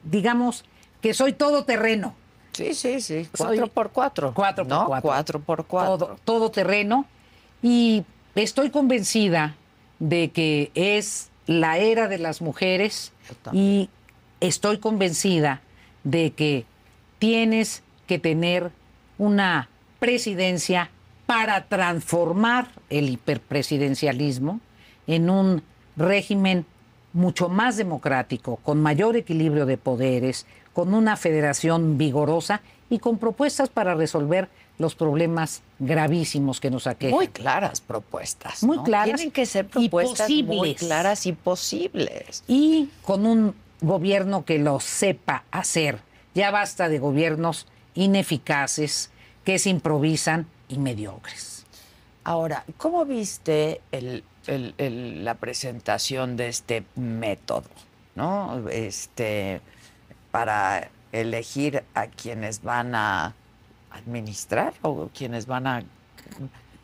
Digamos 0.04 0.66
que 1.02 1.14
soy 1.14 1.34
todo 1.34 1.66
terreno. 1.66 2.16
Sí, 2.54 2.74
sí, 2.74 3.00
sí. 3.00 3.30
Cuatro 3.38 3.68
por 3.68 3.92
cuatro. 3.92 4.34
Cuatro 4.34 4.68
por 4.68 4.88
cuatro. 4.88 5.02
Cuatro 5.04 5.40
por 5.40 5.66
cuatro. 5.66 6.18
Todo, 6.26 6.50
terreno. 6.50 7.06
Y 7.62 8.04
estoy 8.34 8.72
convencida 8.72 9.56
de 10.00 10.32
que 10.32 10.72
es 10.74 11.30
la 11.46 11.78
era 11.78 12.08
de 12.08 12.18
las 12.18 12.42
mujeres 12.42 13.14
y 13.52 13.92
estoy 14.40 14.80
convencida 14.80 15.62
de 16.04 16.32
que 16.32 16.66
tienes 17.20 17.84
que 18.08 18.18
tener 18.18 18.72
una 19.20 19.70
presidencia 20.00 20.90
para 21.26 21.66
transformar 21.66 22.70
el 22.90 23.10
hiperpresidencialismo 23.10 24.60
en 25.08 25.30
un 25.30 25.64
régimen 25.96 26.66
mucho 27.14 27.50
más 27.50 27.78
democrático, 27.78 28.58
con 28.58 28.82
mayor 28.82 29.16
equilibrio 29.16 29.66
de 29.66 29.78
poderes, 29.78 30.46
con 30.74 30.94
una 30.94 31.18
federación 31.18 31.98
vigorosa 31.98 32.62
y 32.90 33.00
con 33.00 33.18
propuestas 33.18 33.70
para 33.70 33.96
resolver 33.96 34.50
los 34.78 34.96
problemas 34.96 35.64
gravísimos 35.80 36.60
que 36.60 36.70
nos 36.70 36.86
aquejan. 36.86 37.16
Muy 37.16 37.28
claras 37.28 37.82
propuestas. 37.82 38.64
Muy 38.64 38.78
claras. 38.84 39.16
Tienen 39.16 39.32
que 39.32 39.46
ser 39.46 39.68
propuestas 39.68 40.30
muy 40.30 40.76
claras 40.76 41.26
y 41.26 41.34
posibles. 41.34 42.44
Y 42.48 42.90
con 43.04 43.26
un 43.26 43.56
gobierno 43.82 44.46
que 44.46 44.60
lo 44.60 44.80
sepa 44.80 45.44
hacer. 45.52 46.00
Ya 46.36 46.52
basta 46.52 46.90
de 46.90 47.00
gobiernos 47.00 47.66
ineficaces 47.96 49.10
que 49.48 49.60
se 49.60 49.70
improvisan 49.70 50.46
y 50.68 50.78
mediocres. 50.78 51.66
Ahora, 52.26 52.66
¿cómo 52.76 53.06
viste 53.06 53.80
la 53.96 55.36
presentación 55.36 56.36
de 56.36 56.50
este 56.50 56.84
método? 56.96 57.64
¿No? 58.16 58.68
Este, 58.68 59.62
para 60.32 60.90
elegir 61.14 61.86
a 61.94 62.08
quienes 62.08 62.62
van 62.62 62.94
a 62.94 63.36
administrar 63.92 64.74
o 64.82 65.10
quienes 65.18 65.46
van 65.46 65.66
a... 65.66 65.84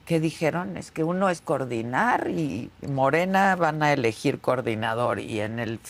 ¿Qué 0.05 0.21
dijeron? 0.21 0.77
Es 0.77 0.91
que 0.91 1.03
uno 1.03 1.29
es 1.29 1.41
coordinar 1.41 2.29
y 2.29 2.69
Morena 2.87 3.57
van 3.57 3.83
a 3.83 3.91
elegir 3.91 4.39
coordinador 4.39 5.19
y 5.19 5.41
en 5.41 5.59
el 5.59 5.81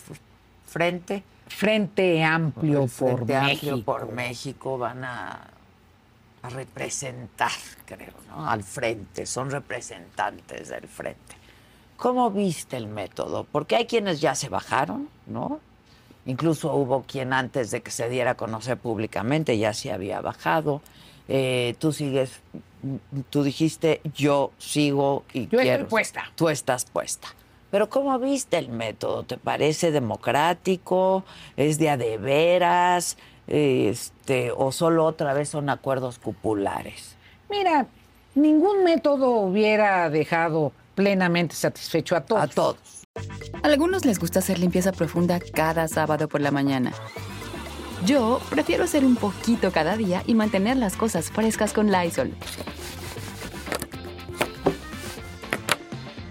frente... 0.66 1.22
Frente 1.46 2.24
Amplio, 2.24 2.88
por, 2.88 3.28
México. 3.28 3.84
por 3.86 4.12
México 4.12 4.80
van 4.80 5.04
a, 5.04 5.54
a 6.44 6.50
representar, 6.50 7.52
creo, 7.86 8.14
¿no? 8.28 8.48
Al 8.48 8.64
frente, 8.64 9.26
son 9.26 9.50
representantes 9.50 10.70
del 10.70 10.88
frente. 10.88 11.36
¿Cómo 11.98 12.30
viste 12.32 12.76
el 12.76 12.88
método? 12.88 13.46
Porque 13.50 13.78
hay 13.78 13.86
quienes 13.86 14.20
ya 14.20 14.36
se 14.36 14.50
bajaron, 14.50 15.10
¿no? 15.26 15.62
Incluso 16.26 16.74
hubo 16.74 17.04
quien 17.04 17.34
antes 17.34 17.72
de 17.72 17.82
que 17.82 17.92
se 17.92 18.10
diera 18.10 18.32
a 18.32 18.36
conocer 18.36 18.78
públicamente 18.78 19.58
ya 19.58 19.74
se 19.74 19.92
había 19.92 20.20
bajado. 20.22 20.82
Eh, 21.30 21.76
tú 21.80 21.94
sigues, 21.94 22.42
tú 23.30 23.44
dijiste, 23.44 24.02
yo 24.14 24.52
sigo 24.58 25.24
y 25.34 25.48
yo 25.48 25.60
quiero. 25.60 25.84
Estoy 25.84 25.90
puesta. 25.90 26.32
Tú 26.36 26.50
estás 26.50 26.86
puesta. 26.86 27.30
Pero 27.72 27.90
¿cómo 27.90 28.20
viste 28.20 28.58
el 28.58 28.70
método? 28.70 29.24
¿Te 29.24 29.38
parece 29.38 29.92
democrático? 29.92 31.24
¿Es 31.58 31.80
de 31.80 31.90
a 31.90 31.98
de 31.98 32.18
veras? 32.18 33.18
Este, 33.48 34.52
¿O 34.56 34.72
solo 34.72 35.06
otra 35.06 35.34
vez 35.34 35.50
son 35.50 35.70
acuerdos 35.70 36.20
cupulares? 36.20 37.16
Mira, 37.50 37.88
ningún 38.36 38.84
método 38.84 39.32
hubiera 39.32 40.10
dejado 40.10 40.72
plenamente 40.96 41.56
satisfecho 41.56 42.16
a 42.16 42.22
todos. 42.22 42.44
A 42.44 42.48
todos. 42.48 42.78
A 43.62 43.68
algunos 43.68 44.06
les 44.06 44.20
gusta 44.20 44.40
hacer 44.40 44.60
limpieza 44.60 44.92
profunda 44.92 45.40
cada 45.40 45.88
sábado 45.88 46.28
por 46.28 46.42
la 46.42 46.52
mañana. 46.52 46.94
Yo 48.06 48.42
prefiero 48.50 48.84
hacer 48.84 49.06
un 49.06 49.16
poquito 49.16 49.72
cada 49.72 49.96
día 49.96 50.24
y 50.28 50.36
mantener 50.36 50.78
las 50.78 50.98
cosas 50.98 51.30
frescas 51.32 51.74
con 51.74 51.92
Lysol. 51.92 52.34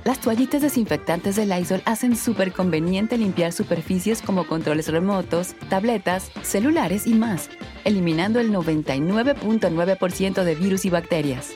Las 0.04 0.20
toallitas 0.20 0.62
desinfectantes 0.62 1.36
de 1.36 1.46
Lysol 1.46 1.80
hacen 1.84 2.16
súper 2.16 2.52
conveniente 2.52 3.16
limpiar 3.16 3.52
superficies 3.52 4.20
como 4.20 4.48
controles 4.48 4.88
remotos, 4.88 5.54
tabletas, 5.68 6.32
celulares 6.42 7.06
y 7.06 7.14
más, 7.14 7.50
eliminando 7.84 8.40
el 8.40 8.50
99.9% 8.50 10.42
de 10.42 10.54
virus 10.56 10.84
y 10.86 10.90
bacterias. 10.90 11.54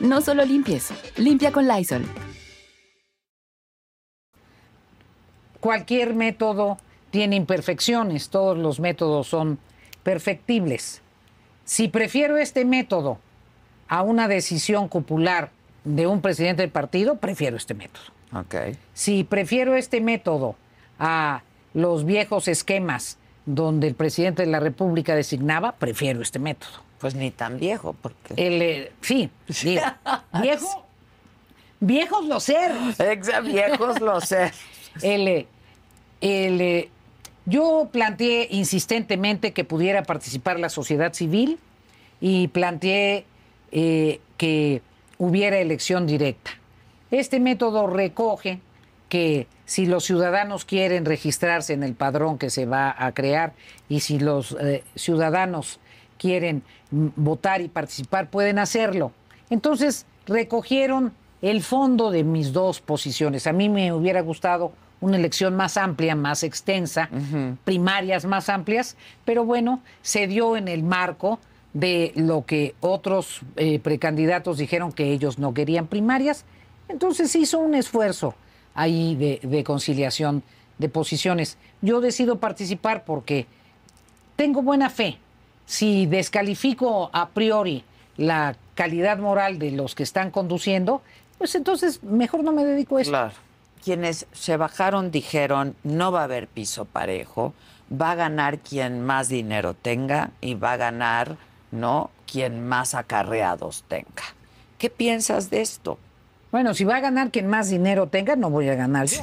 No 0.00 0.22
solo 0.22 0.46
limpies, 0.46 0.94
limpia 1.18 1.52
con 1.52 1.68
Lysol. 1.68 2.06
Cualquier 5.60 6.14
método 6.14 6.78
tiene 7.10 7.36
imperfecciones, 7.36 8.30
todos 8.30 8.56
los 8.56 8.80
métodos 8.80 9.26
son 9.26 9.58
perfectibles. 10.02 11.02
Si 11.66 11.88
prefiero 11.88 12.38
este 12.38 12.64
método 12.64 13.18
a 13.88 14.00
una 14.02 14.26
decisión 14.26 14.88
popular 14.88 15.50
de 15.86 16.06
un 16.06 16.20
presidente 16.20 16.62
del 16.62 16.70
partido, 16.70 17.16
prefiero 17.16 17.56
este 17.56 17.72
método. 17.72 18.04
Okay. 18.32 18.76
Si 18.92 19.24
prefiero 19.24 19.76
este 19.76 20.00
método 20.00 20.56
a 20.98 21.42
los 21.74 22.04
viejos 22.04 22.48
esquemas 22.48 23.18
donde 23.46 23.86
el 23.86 23.94
presidente 23.94 24.42
de 24.44 24.50
la 24.50 24.58
República 24.58 25.14
designaba, 25.14 25.72
prefiero 25.72 26.20
este 26.20 26.40
método. 26.40 26.72
Pues 26.98 27.14
ni 27.14 27.30
tan 27.30 27.58
viejo, 27.58 27.94
porque. 28.02 28.34
El, 28.36 28.60
eh, 28.62 28.92
sí, 29.00 29.30
viejo. 30.42 30.82
Viejos 31.78 32.24
los 32.24 32.42
ser. 32.42 32.72
viejos 33.44 34.00
los 34.00 34.24
ser. 34.24 34.50
El, 35.02 35.28
eh, 35.28 35.46
el, 36.22 36.60
eh, 36.62 36.88
yo 37.44 37.90
planteé 37.92 38.48
insistentemente 38.50 39.52
que 39.52 39.62
pudiera 39.62 40.02
participar 40.02 40.58
la 40.58 40.70
sociedad 40.70 41.12
civil 41.12 41.58
y 42.18 42.48
planteé 42.48 43.26
que 43.70 44.80
hubiera 45.18 45.58
elección 45.58 46.06
directa. 46.06 46.52
Este 47.10 47.40
método 47.40 47.86
recoge 47.86 48.60
que 49.08 49.46
si 49.64 49.86
los 49.86 50.04
ciudadanos 50.04 50.64
quieren 50.64 51.04
registrarse 51.04 51.72
en 51.72 51.82
el 51.82 51.94
padrón 51.94 52.38
que 52.38 52.50
se 52.50 52.66
va 52.66 52.94
a 52.98 53.12
crear 53.12 53.52
y 53.88 54.00
si 54.00 54.18
los 54.18 54.56
ciudadanos 54.94 55.80
quieren 56.18 56.62
votar 56.90 57.60
y 57.60 57.68
participar 57.68 58.30
pueden 58.30 58.58
hacerlo. 58.58 59.12
Entonces 59.50 60.06
recogieron 60.26 61.12
el 61.42 61.62
fondo 61.62 62.10
de 62.10 62.24
mis 62.24 62.52
dos 62.52 62.80
posiciones. 62.80 63.46
A 63.46 63.52
mí 63.52 63.68
me 63.68 63.92
hubiera 63.92 64.22
gustado 64.22 64.72
una 65.00 65.16
elección 65.16 65.54
más 65.54 65.76
amplia, 65.76 66.16
más 66.16 66.42
extensa, 66.42 67.08
primarias 67.64 68.24
más 68.24 68.48
amplias, 68.48 68.96
pero 69.24 69.44
bueno, 69.44 69.80
se 70.02 70.26
dio 70.26 70.56
en 70.56 70.68
el 70.68 70.82
marco 70.82 71.38
de 71.76 72.12
lo 72.16 72.46
que 72.46 72.74
otros 72.80 73.42
eh, 73.56 73.78
precandidatos 73.78 74.56
dijeron 74.56 74.92
que 74.92 75.12
ellos 75.12 75.38
no 75.38 75.52
querían 75.52 75.88
primarias. 75.88 76.46
Entonces 76.88 77.36
hizo 77.36 77.58
un 77.58 77.74
esfuerzo 77.74 78.34
ahí 78.74 79.14
de, 79.14 79.40
de 79.42 79.62
conciliación 79.62 80.42
de 80.78 80.88
posiciones. 80.88 81.58
Yo 81.82 82.00
decido 82.00 82.38
participar 82.38 83.04
porque 83.04 83.46
tengo 84.36 84.62
buena 84.62 84.88
fe 84.88 85.18
si 85.66 86.06
descalifico 86.06 87.10
a 87.12 87.28
priori 87.28 87.84
la 88.16 88.56
calidad 88.74 89.18
moral 89.18 89.58
de 89.58 89.72
los 89.72 89.94
que 89.94 90.02
están 90.02 90.30
conduciendo, 90.30 91.02
pues 91.36 91.54
entonces 91.56 92.02
mejor 92.02 92.42
no 92.42 92.52
me 92.52 92.64
dedico 92.64 92.96
a 92.96 93.02
eso. 93.02 93.10
Claro. 93.10 93.32
Quienes 93.84 94.26
se 94.32 94.56
bajaron 94.56 95.10
dijeron, 95.10 95.76
no 95.84 96.10
va 96.10 96.22
a 96.22 96.24
haber 96.24 96.48
piso 96.48 96.86
parejo, 96.86 97.52
va 97.92 98.12
a 98.12 98.14
ganar 98.14 98.60
quien 98.60 99.02
más 99.02 99.28
dinero 99.28 99.74
tenga 99.74 100.30
y 100.40 100.54
va 100.54 100.72
a 100.72 100.76
ganar, 100.78 101.36
¿no? 101.70 102.10
Quien 102.30 102.66
más 102.66 102.94
acarreados 102.94 103.84
tenga. 103.88 104.24
¿Qué 104.78 104.90
piensas 104.90 105.50
de 105.50 105.60
esto? 105.62 105.98
Bueno, 106.52 106.74
si 106.74 106.84
va 106.84 106.96
a 106.96 107.00
ganar 107.00 107.30
quien 107.30 107.48
más 107.48 107.70
dinero 107.70 108.06
tenga, 108.06 108.36
no 108.36 108.50
voy 108.50 108.68
a 108.68 108.74
ganar 108.74 109.06
yo. 109.06 109.20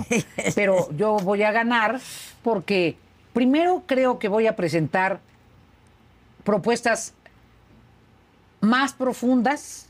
Pero 0.56 0.92
yo 0.92 1.18
voy 1.18 1.44
a 1.44 1.52
ganar 1.52 2.00
porque 2.44 2.98
primero 3.34 3.84
creo 3.86 4.20
que 4.20 4.28
voy 4.28 4.48
a 4.48 4.56
presentar 4.56 5.20
propuestas 6.44 7.14
más 8.62 8.94
profundas 8.94 9.88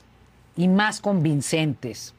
y 0.55 0.67
más 0.67 1.01
convincentes, 1.01 2.13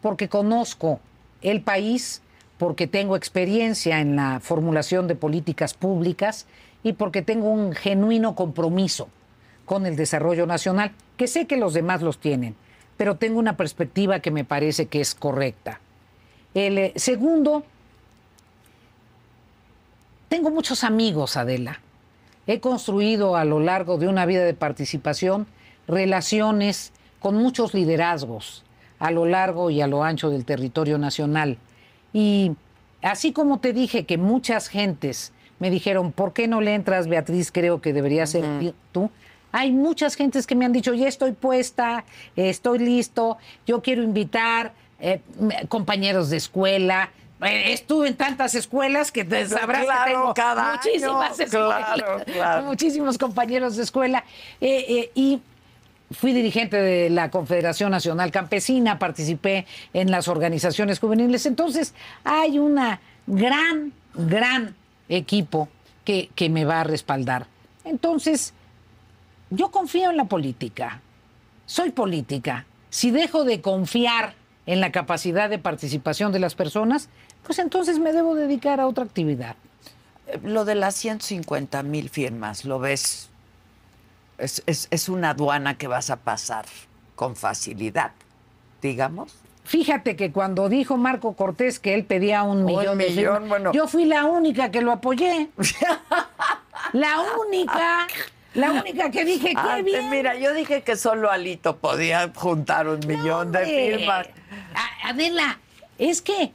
porque 0.00 0.28
conozco 0.28 1.00
el 1.42 1.60
país, 1.60 2.22
porque 2.58 2.86
tengo 2.86 3.16
experiencia 3.16 4.00
en 4.00 4.16
la 4.16 4.40
formulación 4.40 5.08
de 5.08 5.14
políticas 5.14 5.74
públicas 5.74 6.46
y 6.82 6.94
porque 6.94 7.22
tengo 7.22 7.50
un 7.50 7.72
genuino 7.72 8.34
compromiso 8.34 9.08
con 9.66 9.84
el 9.84 9.96
desarrollo 9.96 10.46
nacional, 10.46 10.92
que 11.18 11.26
sé 11.26 11.46
que 11.46 11.58
los 11.58 11.74
demás 11.74 12.00
los 12.00 12.18
tienen, 12.18 12.54
pero 12.96 13.16
tengo 13.16 13.38
una 13.38 13.58
perspectiva 13.58 14.20
que 14.20 14.30
me 14.30 14.44
parece 14.44 14.86
que 14.86 15.02
es 15.02 15.14
correcta. 15.14 15.80
El 16.54 16.78
eh, 16.78 16.92
segundo, 16.96 17.64
tengo 20.30 20.50
muchos 20.50 20.82
amigos, 20.84 21.36
Adela, 21.36 21.80
He 22.46 22.60
construido 22.60 23.36
a 23.36 23.44
lo 23.44 23.58
largo 23.58 23.98
de 23.98 24.06
una 24.06 24.24
vida 24.24 24.44
de 24.44 24.54
participación 24.54 25.46
relaciones 25.88 26.92
con 27.18 27.34
muchos 27.34 27.74
liderazgos 27.74 28.64
a 28.98 29.10
lo 29.10 29.26
largo 29.26 29.68
y 29.70 29.80
a 29.80 29.86
lo 29.86 30.04
ancho 30.04 30.30
del 30.30 30.44
territorio 30.44 30.96
nacional. 30.96 31.58
Y 32.12 32.52
así 33.02 33.32
como 33.32 33.58
te 33.58 33.72
dije 33.72 34.06
que 34.06 34.16
muchas 34.16 34.68
gentes 34.68 35.32
me 35.58 35.70
dijeron, 35.70 36.12
¿por 36.12 36.32
qué 36.32 36.48
no 36.48 36.60
le 36.60 36.74
entras, 36.74 37.08
Beatriz? 37.08 37.50
Creo 37.50 37.80
que 37.80 37.92
debería 37.92 38.26
ser 38.26 38.44
tú. 38.92 39.10
Hay 39.52 39.72
muchas 39.72 40.16
gentes 40.16 40.46
que 40.46 40.54
me 40.54 40.64
han 40.64 40.72
dicho, 40.72 40.92
ya 40.94 41.08
estoy 41.08 41.32
puesta, 41.32 42.04
estoy 42.34 42.78
listo, 42.78 43.38
yo 43.66 43.80
quiero 43.82 44.02
invitar 44.02 44.72
eh, 45.00 45.20
compañeros 45.68 46.30
de 46.30 46.36
escuela, 46.36 47.10
eh, 47.42 47.72
estuve 47.72 48.08
en 48.08 48.16
tantas 48.16 48.54
escuelas 48.54 49.12
que 49.12 49.24
te 49.24 49.46
sabrás 49.46 49.84
que 49.84 50.10
tengo 50.10 50.34
muchísimas 50.72 51.38
escuelas, 51.38 52.64
muchísimos 52.64 53.18
compañeros 53.18 53.76
de 53.76 53.82
escuela. 53.82 54.24
Eh, 54.60 54.84
eh, 54.88 55.10
y 55.14 55.40
fui 56.12 56.32
dirigente 56.32 56.78
de 56.78 57.10
la 57.10 57.30
Confederación 57.30 57.90
Nacional 57.90 58.30
Campesina, 58.30 58.98
participé 58.98 59.66
en 59.92 60.10
las 60.10 60.28
organizaciones 60.28 60.98
juveniles. 60.98 61.44
Entonces, 61.44 61.92
hay 62.24 62.58
una 62.58 63.00
gran, 63.26 63.92
gran 64.14 64.74
equipo 65.10 65.68
que, 66.04 66.30
que 66.34 66.48
me 66.48 66.64
va 66.64 66.80
a 66.80 66.84
respaldar. 66.84 67.46
Entonces, 67.84 68.54
yo 69.50 69.70
confío 69.70 70.10
en 70.10 70.16
la 70.16 70.24
política. 70.24 71.00
Soy 71.66 71.90
política. 71.90 72.66
Si 72.90 73.10
dejo 73.10 73.44
de 73.44 73.60
confiar 73.60 74.34
en 74.66 74.80
la 74.80 74.92
capacidad 74.92 75.48
de 75.48 75.58
participación 75.58 76.32
de 76.32 76.38
las 76.38 76.54
personas, 76.54 77.08
pues 77.44 77.58
entonces 77.58 77.98
me 77.98 78.12
debo 78.12 78.34
dedicar 78.34 78.80
a 78.80 78.86
otra 78.86 79.04
actividad. 79.04 79.56
Eh, 80.26 80.40
lo 80.42 80.64
de 80.64 80.74
las 80.74 80.96
150 80.96 81.82
mil 81.82 82.08
firmas, 82.10 82.64
¿lo 82.64 82.78
ves? 82.78 83.30
Es, 84.38 84.62
es, 84.66 85.08
una 85.08 85.30
aduana 85.30 85.78
que 85.78 85.86
vas 85.86 86.10
a 86.10 86.16
pasar 86.16 86.66
con 87.14 87.36
facilidad, 87.36 88.12
digamos. 88.82 89.34
Fíjate 89.64 90.14
que 90.14 90.30
cuando 90.30 90.68
dijo 90.68 90.98
Marco 90.98 91.32
Cortés 91.32 91.80
que 91.80 91.94
él 91.94 92.04
pedía 92.04 92.42
un, 92.42 92.66
millón, 92.66 92.98
de 92.98 93.70
yo 93.72 93.88
fui 93.88 94.04
la 94.04 94.26
única 94.26 94.70
que 94.70 94.82
lo 94.82 94.92
apoyé. 94.92 95.48
la 96.92 97.16
única. 97.40 98.06
La 98.56 98.72
única 98.72 99.10
que 99.10 99.24
dije, 99.24 99.54
qué 99.54 99.82
bien. 99.82 100.08
Mira, 100.08 100.34
yo 100.34 100.54
dije 100.54 100.82
que 100.82 100.96
solo 100.96 101.30
Alito 101.30 101.76
podía 101.76 102.32
juntar 102.34 102.88
un 102.88 103.06
millón 103.06 103.52
de 103.52 103.66
firmas. 103.66 104.28
Adela, 105.04 105.58
es 105.98 106.22
que 106.22 106.52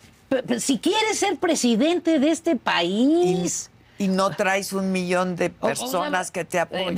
si 0.59 0.79
quieres 0.79 1.19
ser 1.19 1.37
presidente 1.37 2.19
de 2.19 2.31
este 2.31 2.55
país. 2.55 3.69
Y, 3.99 4.07
no 4.07 4.31
traes 4.31 4.73
un 4.73 4.91
millón 4.91 5.35
de 5.35 5.51
personas 5.51 6.31
que 6.31 6.43
te 6.43 6.57
eh, 6.57 6.61
apoyen. 6.61 6.97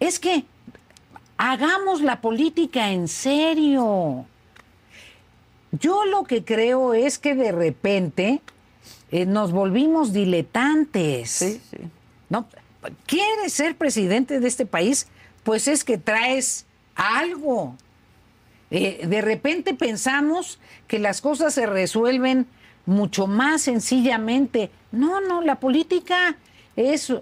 es 0.00 0.18
que 0.18 0.44
hagamos 1.36 2.00
la 2.00 2.20
política 2.20 2.90
en 2.90 3.06
serio. 3.06 4.26
Yo 5.70 6.04
lo 6.04 6.24
que 6.24 6.44
creo 6.44 6.94
es 6.94 7.18
que 7.20 7.36
de 7.36 7.52
repente 7.52 8.40
eh, 9.12 9.24
nos 9.24 9.52
volvimos 9.52 10.12
diletantes. 10.12 11.30
Sí, 11.30 11.60
sí. 11.70 11.78
¿No? 12.28 12.46
¿Quieres 13.06 13.52
ser 13.52 13.76
presidente 13.76 14.40
de 14.40 14.48
este 14.48 14.66
país? 14.66 15.06
Pues 15.42 15.68
es 15.68 15.84
que 15.84 15.98
traes 15.98 16.66
algo. 16.94 17.76
Eh, 18.70 19.06
de 19.06 19.20
repente 19.20 19.74
pensamos 19.74 20.58
que 20.88 20.98
las 20.98 21.20
cosas 21.20 21.54
se 21.54 21.66
resuelven 21.66 22.46
mucho 22.86 23.26
más 23.26 23.62
sencillamente. 23.62 24.70
No, 24.92 25.20
no, 25.20 25.42
la 25.42 25.60
política 25.60 26.36
es, 26.76 27.12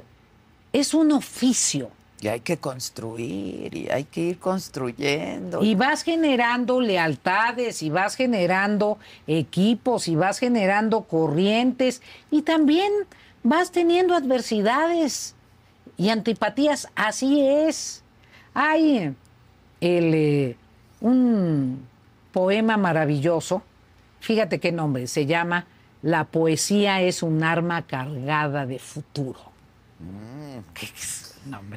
es 0.72 0.94
un 0.94 1.12
oficio. 1.12 1.90
Y 2.20 2.28
hay 2.28 2.40
que 2.40 2.56
construir, 2.56 3.74
y 3.74 3.90
hay 3.90 4.04
que 4.04 4.20
ir 4.20 4.38
construyendo. 4.38 5.60
Y 5.64 5.74
vas 5.74 6.04
generando 6.04 6.80
lealtades, 6.80 7.82
y 7.82 7.90
vas 7.90 8.14
generando 8.14 8.98
equipos, 9.26 10.06
y 10.06 10.14
vas 10.14 10.38
generando 10.38 11.02
corrientes, 11.02 12.00
y 12.30 12.42
también 12.42 12.92
vas 13.42 13.72
teniendo 13.72 14.14
adversidades 14.14 15.34
y 16.02 16.10
antipatías. 16.10 16.88
Así 16.96 17.46
es. 17.46 18.02
Hay 18.54 19.14
el, 19.80 20.14
eh, 20.14 20.56
un 21.00 21.86
poema 22.32 22.76
maravilloso, 22.76 23.62
fíjate 24.18 24.58
qué 24.58 24.72
nombre, 24.72 25.06
se 25.06 25.26
llama 25.26 25.66
La 26.02 26.24
poesía 26.24 27.00
es 27.02 27.22
un 27.22 27.44
arma 27.44 27.86
cargada 27.86 28.66
de 28.66 28.80
futuro. 28.80 29.40
Mm. 30.00 30.58
¿Qué, 30.74 30.88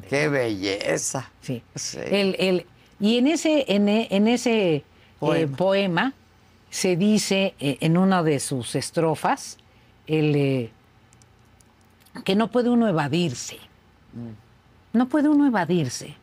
qué 0.08 0.28
belleza. 0.28 1.30
Sí. 1.40 1.62
El, 1.94 2.66
y 2.98 3.18
en 3.18 3.28
ese, 3.28 3.64
en, 3.68 4.26
ese 4.26 4.84
eh, 5.20 5.46
poema. 5.56 6.14
se 6.70 6.96
dice 6.96 7.54
eh, 7.60 7.78
en 7.80 7.96
una 7.96 8.24
de 8.24 8.40
sus 8.40 8.74
estrofas 8.74 9.58
el, 10.08 10.70
que 12.24 12.34
no 12.34 12.50
puede 12.50 12.70
uno 12.70 12.88
evadirse. 12.88 13.58
No 14.92 15.08
puede 15.08 15.28
uno 15.28 15.46
evadirse. 15.46 16.16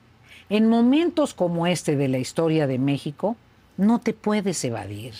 En 0.50 0.68
momentos 0.68 1.34
como 1.34 1.68
este 1.68 1.96
de 1.96 2.08
la 2.08 2.18
historia 2.18 2.68
de 2.68 2.78
México, 2.78 3.36
no 3.78 4.00
te 4.00 4.14
puedes 4.14 4.64
evadir. 4.64 5.14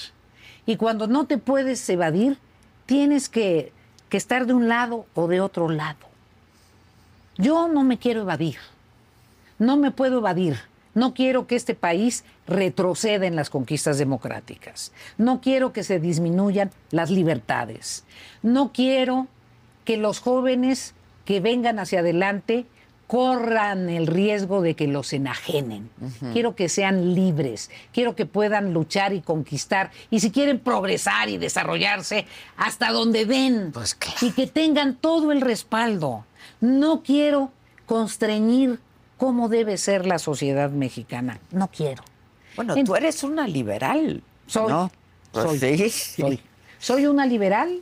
Y 0.66 0.78
cuando 0.78 1.08
no 1.08 1.26
te 1.26 1.38
puedes 1.38 1.88
evadir, 1.90 2.38
tienes 2.86 3.30
que, 3.30 3.72
estar 4.12 4.46
de 4.46 4.54
un 4.54 4.68
lado 4.68 5.08
o 5.16 5.28
de 5.28 5.42
otro 5.42 5.70
lado. 5.70 6.06
Yo 7.36 7.68
no 7.68 7.84
me 7.84 7.98
quiero 7.98 8.22
evadir. 8.22 8.58
No 9.58 9.76
me 9.76 9.90
puedo 9.90 10.20
evadir. 10.20 10.60
No 10.94 11.16
quiero 11.16 11.48
que 11.48 11.56
este 11.56 11.74
país 11.74 12.24
retroceda 12.46 13.26
en 13.26 13.36
las 13.36 13.50
conquistas 13.50 13.98
democráticas. 13.98 14.92
No 15.18 15.42
quiero 15.42 15.74
que 15.74 15.84
se 15.84 16.00
disminuyan 16.00 16.70
las 16.92 17.10
libertades. 17.10 18.04
No 18.44 18.72
quiero 18.72 19.28
que 19.84 19.98
los 19.98 20.20
jóvenes 20.20 20.94
que 21.26 21.40
vengan 21.40 21.80
hacia 21.80 22.00
adelante 22.00 22.66
corran 23.08 23.90
el 23.90 24.08
riesgo 24.08 24.62
de 24.62 24.76
que 24.76 24.88
los 24.88 25.14
enajenen. 25.14 25.90
Quiero 26.32 26.56
que 26.56 26.68
sean 26.68 27.14
libres, 27.14 27.70
quiero 27.92 28.16
que 28.16 28.26
puedan 28.26 28.74
luchar 28.74 29.14
y 29.14 29.22
conquistar, 29.22 29.92
y 30.10 30.20
si 30.20 30.32
quieren 30.32 30.58
progresar 30.60 31.30
y 31.30 31.38
desarrollarse 31.38 32.26
hasta 32.58 32.92
donde 32.92 33.26
den, 33.26 33.72
pues 33.72 33.98
y 34.22 34.32
que 34.32 34.48
tengan 34.48 34.96
todo 34.96 35.32
el 35.32 35.42
respaldo. 35.42 36.26
No 36.60 37.04
quiero 37.04 37.52
constreñir 37.86 38.80
cómo 39.18 39.48
debe 39.48 39.78
ser 39.78 40.06
la 40.06 40.18
sociedad 40.18 40.72
mexicana, 40.72 41.40
no 41.52 41.68
quiero. 41.68 42.04
Bueno, 42.56 42.74
tú 42.84 42.96
eres 42.96 43.24
una 43.24 43.48
liberal. 43.48 44.24
Soy. 44.48 44.90
Pues 45.32 45.60
soy, 45.60 45.90
soy. 45.90 46.40
Soy 46.80 47.06
una 47.06 47.26
liberal, 47.26 47.80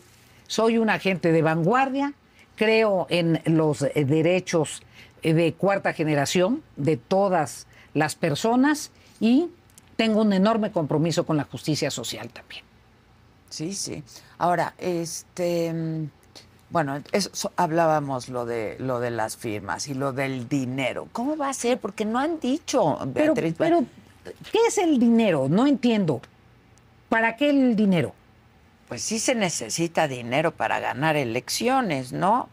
soy 0.47 0.77
una 0.77 0.95
agente 0.95 1.31
de 1.31 1.41
vanguardia, 1.41 2.13
creo 2.61 3.07
en 3.09 3.41
los 3.45 3.81
eh, 3.81 4.05
derechos 4.05 4.83
eh, 5.23 5.33
de 5.33 5.53
cuarta 5.53 5.93
generación 5.93 6.61
de 6.75 6.95
todas 6.95 7.65
las 7.95 8.13
personas 8.13 8.91
y 9.19 9.47
tengo 9.95 10.21
un 10.21 10.31
enorme 10.31 10.71
compromiso 10.71 11.25
con 11.25 11.37
la 11.37 11.43
justicia 11.45 11.89
social 11.89 12.29
también. 12.29 12.63
Sí, 13.49 13.73
sí. 13.73 14.03
Ahora, 14.37 14.75
este, 14.77 15.73
bueno, 16.69 17.01
eso, 17.11 17.51
hablábamos 17.55 18.29
lo 18.29 18.45
de 18.45 18.75
lo 18.77 18.99
de 18.99 19.09
las 19.09 19.37
firmas 19.37 19.87
y 19.87 19.95
lo 19.95 20.13
del 20.13 20.47
dinero. 20.47 21.07
¿Cómo 21.13 21.35
va 21.37 21.49
a 21.49 21.53
ser? 21.55 21.79
Porque 21.79 22.05
no 22.05 22.19
han 22.19 22.39
dicho, 22.39 22.99
Beatriz. 23.07 23.55
Pero, 23.57 23.79
pero 23.79 24.35
¿qué 24.51 24.59
es 24.67 24.77
el 24.77 24.99
dinero? 24.99 25.47
No 25.49 25.65
entiendo. 25.65 26.21
¿Para 27.09 27.37
qué 27.37 27.49
el 27.49 27.75
dinero? 27.75 28.13
Pues 28.91 29.03
sí 29.03 29.19
se 29.19 29.35
necesita 29.35 30.09
dinero 30.09 30.51
para 30.51 30.81
ganar 30.81 31.15
elecciones, 31.15 32.11
¿no? 32.11 32.49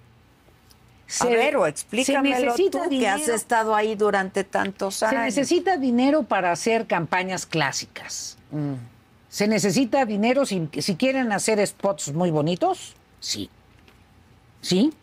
a 1.18 1.24
ver, 1.24 1.56
o 1.56 1.66
explícamelo 1.66 2.54
tú 2.54 2.70
que 2.88 3.08
has 3.08 3.26
estado 3.26 3.74
ahí 3.74 3.96
durante 3.96 4.44
tantos 4.44 5.02
años. 5.02 5.18
Se 5.18 5.40
necesita 5.40 5.76
dinero 5.78 6.22
para 6.22 6.52
hacer 6.52 6.86
campañas 6.86 7.44
clásicas. 7.44 8.38
Mm. 8.52 8.74
Se 9.28 9.48
necesita 9.48 10.04
dinero 10.04 10.46
si, 10.46 10.68
si 10.78 10.94
quieren 10.94 11.32
hacer 11.32 11.66
spots 11.66 12.12
muy 12.12 12.30
bonitos, 12.30 12.94
sí. 13.18 13.50
¿Sí? 14.60 14.94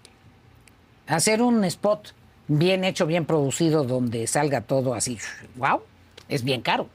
Hacer 1.06 1.42
un 1.42 1.66
spot 1.66 2.14
bien 2.48 2.86
hecho, 2.86 3.06
bien 3.08 3.26
producido, 3.26 3.84
donde 3.84 4.26
salga 4.28 4.62
todo 4.62 4.94
así, 4.94 5.18
wow, 5.58 5.82
es 6.30 6.46
bien 6.46 6.62
caro. 6.62 6.88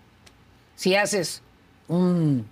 Si 0.76 0.94
haces 0.94 1.42
un 1.88 2.46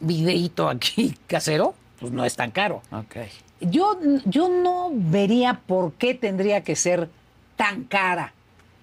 videíto 0.00 0.68
aquí 0.68 1.16
casero, 1.26 1.74
pues 2.00 2.12
no 2.12 2.24
es 2.24 2.36
tan 2.36 2.50
caro. 2.50 2.82
Okay. 2.90 3.28
Yo, 3.60 3.98
yo 4.24 4.48
no 4.48 4.90
vería 4.92 5.60
por 5.66 5.92
qué 5.94 6.14
tendría 6.14 6.62
que 6.62 6.76
ser 6.76 7.08
tan 7.56 7.84
cara 7.84 8.32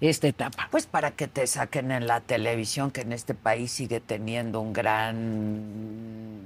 esta 0.00 0.28
etapa. 0.28 0.68
Pues 0.70 0.86
para 0.86 1.12
que 1.12 1.28
te 1.28 1.46
saquen 1.46 1.90
en 1.90 2.06
la 2.06 2.20
televisión, 2.20 2.90
que 2.90 3.02
en 3.02 3.12
este 3.12 3.34
país 3.34 3.70
sigue 3.70 4.00
teniendo 4.00 4.60
un 4.60 4.72
gran. 4.72 6.40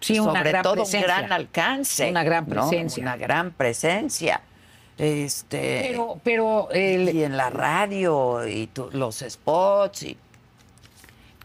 Sí, 0.00 0.16
sobre 0.16 0.52
todo 0.62 0.84
un 0.84 1.00
gran 1.00 1.32
alcance. 1.32 2.10
Una 2.10 2.24
gran 2.24 2.46
presencia. 2.46 3.02
Una 3.02 3.16
gran 3.16 3.52
presencia. 3.52 4.40
Este, 4.98 5.88
pero, 5.88 6.20
pero 6.22 6.68
y 6.72 7.22
en 7.24 7.36
la 7.36 7.48
radio 7.48 8.46
y 8.46 8.68
los 8.92 9.24
spots 9.26 10.02
y, 10.02 10.18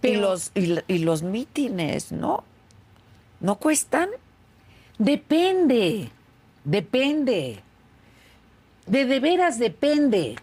y 0.04 0.16
los 0.18 0.52
y 0.54 0.98
los 1.00 1.24
mítines, 1.24 2.12
¿no? 2.12 2.44
¿No 3.40 3.56
cuestan? 3.58 4.10
Depende. 4.98 6.10
Depende. 6.64 7.60
De 8.86 9.06
de 9.06 9.20
veras 9.20 9.60
depende. 9.60 10.36